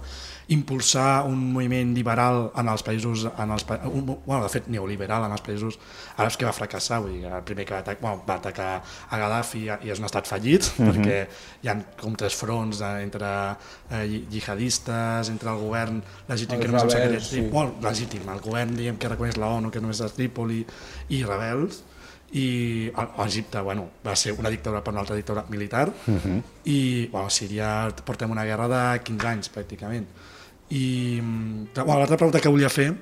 impulsar 0.50 1.26
un 1.30 1.52
moviment 1.54 1.92
liberal 1.94 2.48
en 2.58 2.68
els 2.72 2.82
països, 2.82 3.22
en 3.30 3.52
els, 3.54 3.64
un, 3.86 4.02
bueno, 4.26 4.40
de 4.42 4.48
fet 4.50 4.66
neoliberal 4.72 5.22
en 5.28 5.34
els 5.36 5.44
països 5.46 5.76
àrabs 6.16 6.38
que 6.40 6.48
va 6.48 6.54
fracassar, 6.54 6.98
vull 7.04 7.12
dir, 7.14 7.28
el 7.30 7.44
primer 7.46 7.66
que 7.68 7.76
va, 7.76 7.82
atac, 7.84 8.00
bueno, 8.02 8.24
va 8.26 8.40
atacar 8.40 8.70
a 8.82 9.20
Gaddafi 9.20 9.62
i, 9.68 9.92
és 9.94 10.02
un 10.02 10.08
estat 10.08 10.26
fallit, 10.26 10.66
perquè 10.80 11.20
hi 11.62 11.70
ha 11.70 11.76
com 12.00 12.16
tres 12.18 12.34
fronts 12.34 12.82
de, 12.82 12.90
entre 13.04 13.30
eh, 13.94 14.02
jihadistes, 14.32 15.30
entre 15.30 15.52
el 15.54 15.62
govern 15.62 16.02
legítim 16.32 16.58
Els 16.58 16.64
que 16.64 16.72
només 16.72 16.82
el 16.82 16.92
rebels, 16.96 17.14
secret, 17.14 17.28
sí. 17.30 17.46
bueno, 17.54 17.76
legítim, 17.86 18.26
el 18.34 18.42
govern 18.42 18.74
diguem, 18.80 18.98
que 18.98 19.12
reconeix 19.14 19.38
la 19.38 19.52
ONU, 19.60 19.70
que 19.70 19.82
només 19.84 20.02
és 20.02 20.18
Trípoli, 20.18 20.64
i 21.14 21.22
rebels, 21.28 21.84
i 22.32 22.90
a 22.94 23.24
Egipte 23.24 23.62
bueno, 23.66 23.88
va 24.06 24.14
ser 24.14 24.34
una 24.38 24.50
dictadura 24.50 24.82
per 24.86 24.92
una 24.94 25.02
altra 25.02 25.16
dictadura 25.18 25.46
militar 25.50 25.88
i 26.64 27.06
bueno, 27.10 27.26
a 27.26 27.30
Síria 27.30 27.70
portem 28.06 28.30
una 28.30 28.44
guerra 28.46 28.68
de 28.70 28.82
15 29.02 29.26
anys 29.32 29.50
pràcticament 29.50 30.06
i 30.70 31.18
mm, 31.20 31.72
bueno, 31.74 31.98
l'altra 31.98 32.16
pregunta 32.16 32.40
que 32.40 32.48
volia 32.52 32.68
fer 32.70 32.92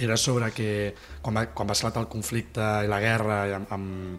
era 0.00 0.16
sobre 0.16 0.50
que 0.50 0.94
quan 1.22 1.36
va, 1.36 1.46
quan 1.54 1.68
va 1.68 1.74
esclatar 1.76 2.02
el 2.02 2.08
conflicte 2.10 2.62
i 2.84 2.88
la 2.90 2.98
guerra 3.02 3.36
amb, 3.60 3.70
amb, 3.70 4.18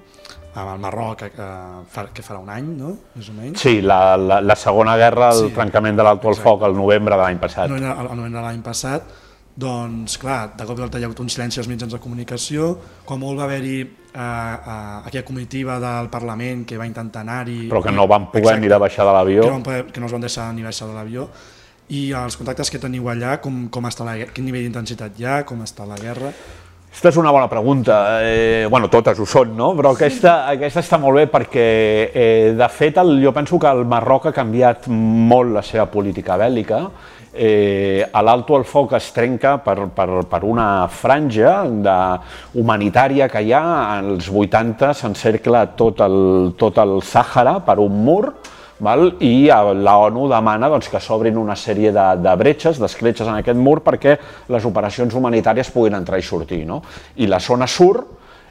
amb 0.55 0.69
el 0.71 0.79
Marroc 0.79 1.19
que, 1.19 1.29
que, 1.35 1.47
fa, 1.91 2.05
que 2.15 2.23
farà 2.23 2.39
un 2.39 2.49
any, 2.53 2.69
no? 2.79 2.93
més 3.15 3.27
o 3.31 3.35
menys 3.35 3.59
Sí, 3.59 3.81
la, 3.83 4.15
la, 4.15 4.39
la 4.41 4.55
segona 4.55 4.95
guerra, 4.99 5.33
el 5.35 5.49
Sí. 5.49 5.53
trencament 5.55 5.97
de 5.99 6.03
l'alto 6.07 6.31
al 6.31 6.39
foc 6.39 6.63
el 6.63 6.75
novembre 6.77 7.15
de 7.15 7.21
l'any 7.21 7.39
passat. 7.41 7.71
el 7.71 7.83
el 7.83 8.15
novembre 8.15 8.39
de 8.39 8.45
l'any 8.45 8.61
passat, 8.63 9.11
doncs 9.55 10.17
clar, 10.19 10.53
de 10.55 10.65
cop 10.67 10.77
i 10.79 10.81
volta 10.83 10.99
hi 10.99 11.03
ha 11.03 11.07
hagut 11.07 11.19
un 11.23 11.29
silenci 11.31 11.59
als 11.59 11.67
mitjans 11.71 11.91
de 11.95 11.99
comunicació, 12.03 12.73
com 13.07 13.19
molt 13.23 13.39
va 13.39 13.45
haver-hi 13.45 13.75
eh, 13.81 13.87
eh, 14.15 15.07
aquella 15.07 15.23
comitiva 15.27 15.77
del 15.79 16.09
Parlament 16.11 16.65
que 16.67 16.77
va 16.79 16.87
intentar 16.87 17.23
anar-hi... 17.23 17.69
però 17.71 17.83
que 17.83 17.91
no 17.95 18.07
van 18.07 18.27
poder 18.31 18.43
Exacte, 18.45 18.61
ni 18.63 18.71
de 18.71 18.79
baixar 18.79 19.05
de 19.07 19.13
l'avió. 19.15 19.43
Que 19.43 19.51
no, 19.51 19.91
que 19.91 19.99
no 20.03 20.07
es 20.07 20.15
van 20.15 20.25
deixar 20.27 20.53
ni 20.53 20.63
baixar 20.63 20.87
de 20.89 20.95
l'avió. 20.95 21.29
I 21.93 22.09
els 22.17 22.37
contactes 22.39 22.71
que 22.73 22.81
teniu 22.81 23.09
allà, 23.11 23.37
com, 23.41 23.65
com 23.69 23.85
està 23.85 24.05
la, 24.07 24.15
guerra? 24.17 24.33
quin 24.33 24.47
nivell 24.47 24.63
d'intensitat 24.65 25.19
hi 25.19 25.27
ha, 25.27 25.41
com 25.45 25.59
està 25.61 25.85
la 25.85 25.97
guerra? 26.01 26.31
Aquesta 26.95 27.11
és 27.11 27.17
una 27.19 27.31
bona 27.35 27.49
pregunta. 27.51 27.95
Eh, 28.23 28.65
bueno, 28.71 28.87
totes 28.87 29.19
ho 29.19 29.25
són, 29.27 29.51
no? 29.57 29.73
Però 29.75 29.91
aquesta, 29.93 30.45
aquesta 30.47 30.79
està 30.79 30.97
molt 30.97 31.19
bé 31.19 31.25
perquè, 31.27 31.65
eh, 32.07 32.53
de 32.55 32.69
fet, 32.71 32.97
el, 33.03 33.17
jo 33.21 33.33
penso 33.35 33.59
que 33.59 33.67
el 33.67 33.83
Marroc 33.85 34.29
ha 34.29 34.33
canviat 34.33 34.87
molt 34.87 35.51
la 35.57 35.61
seva 35.67 35.85
política 35.91 36.39
bèl·lica. 36.39 36.79
Eh, 37.35 37.99
a 37.99 38.21
l'Alto 38.23 38.55
el 38.55 38.63
foc 38.63 38.95
es 38.95 39.09
trenca 39.11 39.57
per, 39.59 39.89
per, 39.91 40.07
per 40.31 40.39
una 40.47 40.87
franja 40.87 41.65
de, 41.67 41.99
humanitària 42.63 43.27
que 43.27 43.43
hi 43.43 43.51
ha. 43.51 43.65
Als 43.99 44.31
80 44.31 44.93
s'encercla 44.95 45.65
tot 45.75 45.99
el, 46.07 46.53
tot 46.57 46.79
el 46.79 47.01
Sàhara 47.03 47.59
per 47.67 47.77
un 47.83 47.99
mur, 48.07 48.31
val? 48.79 49.13
i 49.23 49.47
la 49.47 49.97
ONU 50.07 50.27
demana 50.31 50.69
doncs, 50.71 50.89
que 50.91 50.99
s'obrin 50.99 51.37
una 51.37 51.55
sèrie 51.55 51.91
de, 51.95 52.15
de 52.21 52.35
bretxes, 52.39 52.79
d'escletxes 52.81 53.27
en 53.27 53.35
aquest 53.39 53.57
mur 53.59 53.79
perquè 53.85 54.17
les 54.51 54.65
operacions 54.65 55.13
humanitàries 55.15 55.71
puguin 55.71 55.95
entrar 55.99 56.19
i 56.19 56.23
sortir. 56.25 56.65
No? 56.67 56.81
I 57.15 57.27
la 57.31 57.39
zona 57.39 57.67
sur, 57.67 58.05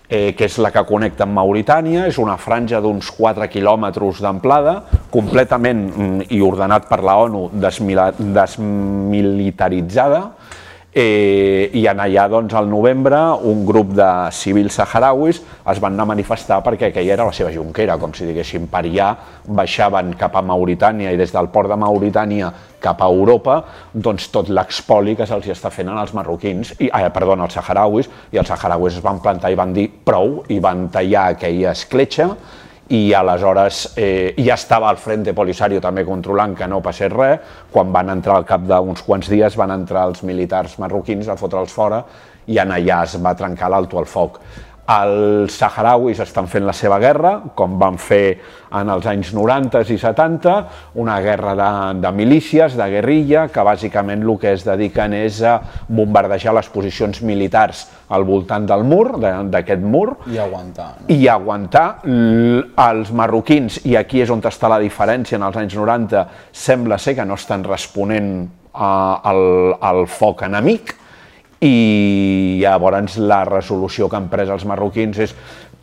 eh, 0.08 0.34
que 0.36 0.44
és 0.48 0.58
la 0.58 0.70
que 0.72 0.84
connecta 0.88 1.24
amb 1.26 1.34
Mauritània, 1.38 2.06
és 2.08 2.18
una 2.22 2.36
franja 2.40 2.80
d'uns 2.80 3.10
4 3.16 3.48
quilòmetres 3.52 4.20
d'amplada, 4.24 4.74
completament 5.10 5.88
mm, 5.88 6.20
i 6.34 6.40
ordenat 6.44 6.88
per 6.90 7.00
la 7.04 7.16
ONU 7.24 7.42
desmilitaritzada, 7.52 10.22
Eh, 10.96 11.72
I 11.74 11.80
en 11.90 11.98
allà, 11.98 12.28
doncs, 12.30 12.52
al 12.54 12.68
novembre, 12.70 13.18
un 13.50 13.64
grup 13.66 13.88
de 13.98 14.06
civils 14.30 14.76
saharauis 14.78 15.40
es 15.42 15.80
van 15.82 15.96
anar 15.96 16.04
a 16.06 16.10
manifestar 16.12 16.60
perquè 16.62 16.92
aquella 16.92 17.16
era 17.16 17.26
la 17.26 17.34
seva 17.34 17.50
jonquera, 17.50 17.96
com 17.98 18.14
si 18.14 18.28
diguéssim, 18.28 18.68
per 18.70 18.84
allà 18.84 19.08
baixaven 19.58 20.12
cap 20.20 20.38
a 20.38 20.44
Mauritània 20.46 21.10
i 21.10 21.18
des 21.18 21.34
del 21.34 21.50
port 21.50 21.72
de 21.72 21.80
Mauritània 21.82 22.52
cap 22.78 23.02
a 23.02 23.10
Europa, 23.10 23.56
doncs 23.90 24.28
tot 24.30 24.52
l'expoli 24.54 25.16
que 25.18 25.26
se'ls 25.26 25.50
està 25.50 25.72
fent 25.74 25.90
als 25.90 26.14
marroquins, 26.14 26.76
i, 26.78 26.92
eh, 26.94 27.10
perdona, 27.10 27.48
als 27.48 27.58
saharauis, 27.58 28.10
i 28.30 28.38
els 28.38 28.54
saharauis 28.54 28.94
es 28.94 29.02
van 29.02 29.18
plantar 29.18 29.50
i 29.50 29.58
van 29.58 29.74
dir 29.74 29.88
prou, 29.90 30.44
i 30.46 30.60
van 30.62 30.86
tallar 30.94 31.32
aquella 31.32 31.72
escletxa, 31.74 32.36
i 32.92 33.14
aleshores 33.16 33.94
eh, 33.96 34.34
ja 34.44 34.58
estava 34.58 34.90
el 34.92 34.98
Frente 35.00 35.32
Polisario 35.32 35.80
també 35.80 36.04
controlant 36.04 36.52
que 36.58 36.68
no 36.68 36.82
passés 36.84 37.12
res, 37.12 37.40
quan 37.72 37.92
van 37.92 38.12
entrar 38.12 38.36
al 38.36 38.44
cap 38.48 38.66
d'uns 38.68 39.02
quants 39.06 39.30
dies 39.32 39.56
van 39.56 39.72
entrar 39.72 40.04
els 40.10 40.22
militars 40.22 40.76
marroquins 40.82 41.28
a 41.28 41.38
fotre'ls 41.40 41.72
fora 41.72 42.02
i 42.46 42.58
en 42.60 42.74
allà 42.76 43.02
es 43.06 43.16
va 43.24 43.32
trencar 43.34 43.70
l'alto 43.72 43.98
al 43.98 44.06
foc. 44.06 44.40
Els 44.84 45.54
saharauis 45.56 46.18
estan 46.20 46.44
fent 46.50 46.66
la 46.68 46.74
seva 46.76 46.98
guerra, 47.00 47.38
com 47.56 47.78
van 47.80 47.96
fer 47.96 48.36
en 48.76 48.90
els 48.92 49.06
anys 49.08 49.30
90 49.32 49.80
i 49.94 49.96
70, 50.00 50.54
una 51.00 51.14
guerra 51.24 51.54
de, 51.56 51.68
de 52.02 52.10
milícies, 52.12 52.76
de 52.76 52.88
guerrilla, 52.92 53.46
que 53.48 53.64
bàsicament 53.64 54.20
el 54.26 54.34
que 54.42 54.52
es 54.52 54.64
dediquen 54.66 55.14
és 55.16 55.40
a 55.40 55.54
bombardejar 55.88 56.52
les 56.58 56.68
posicions 56.68 57.22
militars 57.24 57.86
al 58.12 58.26
voltant 58.28 58.66
del 58.68 58.84
mur, 58.84 59.06
d'aquest 59.20 59.80
mur, 59.80 60.18
I 60.28 60.42
aguantar. 60.44 60.90
No? 61.00 61.08
i 61.08 61.28
aguantar 61.32 61.86
els 62.04 63.14
marroquins, 63.16 63.80
i 63.88 63.96
aquí 63.96 64.20
és 64.20 64.32
on 64.34 64.44
està 64.44 64.68
la 64.68 64.82
diferència, 64.82 65.38
en 65.40 65.46
els 65.48 65.56
anys 65.56 65.78
90 65.80 66.26
sembla 66.52 67.00
ser 67.00 67.16
que 67.16 67.24
no 67.24 67.40
estan 67.40 67.64
responent 67.64 68.34
a, 68.74 68.90
al, 69.30 69.42
al 69.80 70.04
foc 70.10 70.44
enemic, 70.44 70.92
i 71.60 72.58
llavors 72.62 73.18
la 73.18 73.44
resolució 73.46 74.08
que 74.08 74.18
han 74.18 74.30
pres 74.32 74.50
els 74.50 74.64
marroquins 74.66 75.20
és 75.22 75.34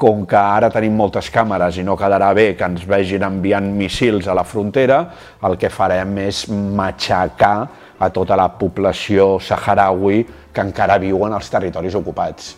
com 0.01 0.23
que 0.25 0.37
ara 0.37 0.71
tenim 0.73 0.95
moltes 0.97 1.29
càmeres 1.29 1.77
i 1.77 1.83
no 1.85 1.93
quedarà 1.97 2.31
bé 2.33 2.55
que 2.57 2.65
ens 2.65 2.87
vegin 2.89 3.21
enviant 3.27 3.67
missils 3.77 4.25
a 4.25 4.33
la 4.33 4.43
frontera, 4.43 5.03
el 5.45 5.59
que 5.61 5.69
farem 5.69 6.15
és 6.23 6.47
matxacar 6.49 7.55
a 8.01 8.09
tota 8.09 8.37
la 8.39 8.47
població 8.57 9.35
saharaui 9.37 10.23
que 10.51 10.63
encara 10.65 10.97
viuen 10.97 11.35
als 11.37 11.51
territoris 11.53 11.95
ocupats. 11.99 12.55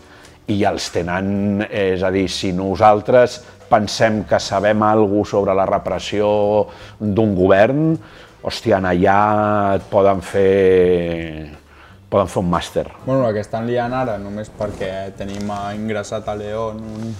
I 0.48 0.64
els 0.68 0.88
tenen, 0.92 1.66
és 1.68 2.00
a 2.04 2.10
dir, 2.12 2.30
si 2.32 2.52
nosaltres 2.56 3.42
pensem 3.68 4.22
que 4.28 4.40
sabem 4.40 4.82
alguna 4.84 5.28
sobre 5.28 5.56
la 5.56 5.68
repressió 5.68 6.30
d'un 7.00 7.36
govern, 7.36 7.92
hòstia, 8.44 8.80
allà 8.80 9.20
et 9.76 9.84
poden 9.92 10.24
fer 10.24 11.63
poden 12.14 12.30
fer 12.30 12.42
un 12.44 12.50
màster. 12.50 12.86
Bueno, 13.04 13.22
la 13.24 13.32
que 13.34 13.42
estan 13.42 13.66
liant 13.66 13.94
ara, 13.98 14.16
només 14.22 14.50
perquè 14.54 14.90
tenim 15.18 15.50
ingressat 15.74 16.28
a 16.30 16.36
León 16.38 16.78
un, 16.86 17.14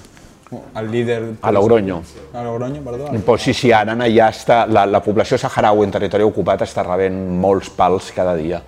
el 0.79 0.91
líder... 0.93 1.21
A 1.43 1.51
Logroño. 1.51 2.03
A 2.33 2.45
Logroño, 2.47 2.83
perdó. 2.83 3.11
Pues 3.27 3.43
sí, 3.43 3.55
sí, 3.55 3.73
ara 3.75 3.97
allà 3.99 4.29
està, 4.31 4.65
la, 4.71 4.85
la 4.87 5.03
població 5.03 5.39
saharaui 5.41 5.83
en 5.87 5.95
territori 5.95 6.27
ocupat 6.27 6.63
està 6.63 6.85
rebent 6.87 7.17
molts 7.43 7.73
pals 7.75 8.13
cada 8.15 8.37
dia, 8.39 8.63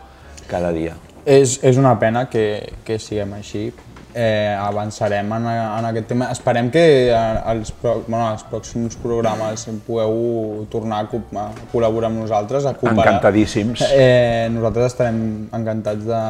cada 0.50 0.72
dia. 0.74 0.96
És, 1.26 1.60
és 1.62 1.78
una 1.78 1.94
pena 1.98 2.26
que, 2.30 2.72
que 2.86 2.98
siguem 3.02 3.36
així, 3.38 3.68
eh, 4.16 4.56
avançarem 4.58 5.32
en, 5.36 5.46
en 5.52 5.88
aquest 5.90 6.08
tema. 6.08 6.30
Esperem 6.32 6.70
que 6.72 6.84
als, 7.12 7.72
bueno, 7.82 8.22
als 8.24 8.44
pròxims 8.48 8.96
programes 9.02 9.66
pugueu 9.86 10.66
tornar 10.72 11.04
a, 11.04 11.20
a 11.42 11.46
col·laborar 11.72 12.10
amb 12.10 12.22
nosaltres, 12.24 12.64
a 12.64 12.72
cooperar. 12.78 13.18
Encantadíssims. 13.18 13.84
Eh, 13.92 14.48
nosaltres 14.54 14.94
estarem 14.94 15.20
encantats 15.54 16.06
de, 16.08 16.22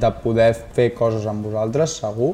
de 0.00 0.14
poder 0.24 0.54
fer 0.76 0.90
coses 0.96 1.28
amb 1.28 1.44
vosaltres, 1.50 2.00
segur. 2.00 2.32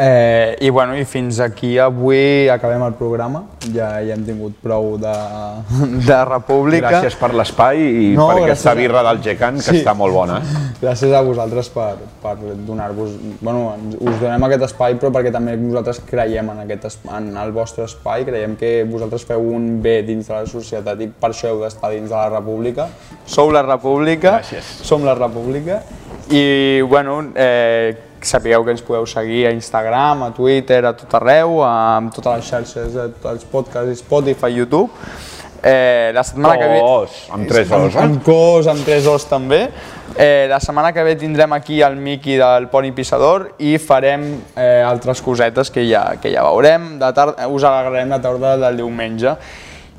Eh, 0.00 0.56
I, 0.60 0.70
bueno, 0.70 0.96
I 0.96 1.04
fins 1.04 1.40
aquí 1.40 1.76
avui 1.76 2.46
acabem 2.48 2.84
el 2.86 2.92
programa, 2.94 3.40
ja, 3.74 3.88
ja 3.98 4.14
hem 4.14 4.22
tingut 4.22 4.54
prou 4.62 4.92
de, 5.02 5.14
de 6.06 6.18
República. 6.28 6.92
Gràcies 6.92 7.16
per 7.18 7.32
l'espai 7.34 7.82
i 7.82 8.04
no, 8.14 8.28
per 8.30 8.44
aquesta 8.44 8.76
birra 8.78 9.02
del 9.08 9.18
Gecan, 9.24 9.58
que 9.58 9.66
sí. 9.66 9.80
està 9.80 9.96
molt 9.98 10.14
bona. 10.14 10.38
Gràcies 10.78 11.10
a 11.10 11.24
vosaltres 11.26 11.72
per, 11.74 11.96
per 12.22 12.36
donar-vos... 12.38 13.18
Bueno, 13.42 13.74
us 13.98 14.22
donem 14.22 14.46
aquest 14.46 14.68
espai, 14.68 14.94
però 15.02 15.10
perquè 15.18 15.34
també 15.34 15.58
nosaltres 15.58 16.04
creiem 16.06 16.54
en, 16.54 16.62
aquest, 16.68 17.02
en 17.18 17.32
el 17.34 17.50
vostre 17.58 17.90
espai, 17.90 18.22
creiem 18.28 18.54
que 18.60 18.84
vosaltres 18.86 19.26
feu 19.26 19.50
un 19.50 19.80
bé 19.82 20.04
dins 20.06 20.30
de 20.30 20.36
la 20.36 20.46
societat 20.46 21.02
i 21.02 21.10
per 21.10 21.34
això 21.34 21.50
heu 21.50 21.64
d'estar 21.66 21.90
dins 21.96 22.06
de 22.06 22.14
la 22.14 22.28
República. 22.38 22.86
Sou 23.26 23.50
la 23.50 23.66
República, 23.66 24.38
Gràcies. 24.38 24.76
som 24.86 25.02
la 25.02 25.18
República, 25.18 25.82
i, 26.30 26.84
bueno, 26.86 27.24
eh, 27.34 27.96
sapigueu 28.22 28.64
que 28.64 28.72
ens 28.74 28.82
podeu 28.84 29.06
seguir 29.06 29.46
a 29.48 29.52
Instagram, 29.52 30.24
a 30.28 30.30
Twitter, 30.36 30.84
a 30.86 30.94
tot 30.96 31.18
arreu, 31.20 31.60
amb 31.64 32.14
totes 32.14 32.40
les 32.40 32.52
xarxes, 32.52 32.96
a 32.96 33.08
tots 33.08 33.32
els 33.34 33.44
podcasts, 33.50 34.00
Spotify, 34.02 34.52
YouTube. 34.54 34.90
Eh, 35.62 36.12
la 36.14 36.22
setmana 36.22 36.54
cos, 36.54 36.62
que 36.62 36.68
ve... 36.70 37.34
amb 37.34 37.48
tres 37.50 37.70
os, 37.74 37.94
eh? 37.94 38.02
Amb 38.04 38.22
cos, 38.22 38.68
amb 38.70 38.84
tres 38.86 39.06
os 39.10 39.26
també. 39.26 39.64
Eh, 40.14 40.46
la 40.50 40.60
setmana 40.62 40.92
que 40.94 41.02
ve 41.02 41.16
tindrem 41.18 41.52
aquí 41.52 41.80
el 41.82 41.96
Miqui 41.98 42.38
del 42.38 42.68
Poni 42.70 42.92
Pissador 42.94 43.56
i 43.58 43.74
farem 43.82 44.28
eh, 44.54 44.82
altres 44.86 45.22
cosetes 45.22 45.74
que 45.74 45.82
ja, 45.90 46.04
que 46.22 46.30
ja 46.34 46.46
veurem. 46.46 46.94
De 47.02 47.12
tarda, 47.12 47.50
us 47.50 47.66
agarrarem 47.66 48.14
la 48.14 48.22
tarda 48.22 48.56
del 48.56 48.84
diumenge. 48.84 49.34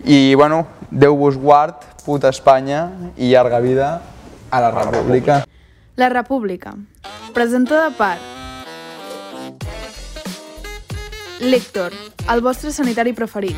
I, 0.07 0.33
bueno, 0.39 0.65
Déu 0.89 1.13
vos 1.13 1.35
guard, 1.37 1.83
puta 2.01 2.31
Espanya 2.33 2.87
i 3.17 3.29
llarga 3.29 3.59
vida 3.61 4.01
a 4.49 4.61
la 4.61 4.71
República. 4.71 5.43
La 5.99 6.07
República, 6.07 6.77
presentada 7.33 7.89
per 7.91 8.17
Lector, 11.41 11.91
el 12.31 12.39
vostre 12.39 12.71
sanitari 12.71 13.11
preferit. 13.11 13.57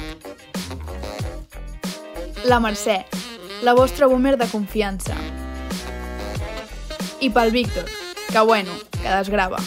La 2.50 2.58
Mercè, 2.66 2.96
la 3.62 3.76
vostra 3.78 4.10
boomer 4.10 4.40
de 4.42 4.48
confiança. 4.50 5.14
I 7.22 7.30
pel 7.30 7.54
Víctor, 7.54 7.86
que 8.32 8.48
bueno, 8.50 8.74
que 8.90 9.06
desgrava. 9.06 9.62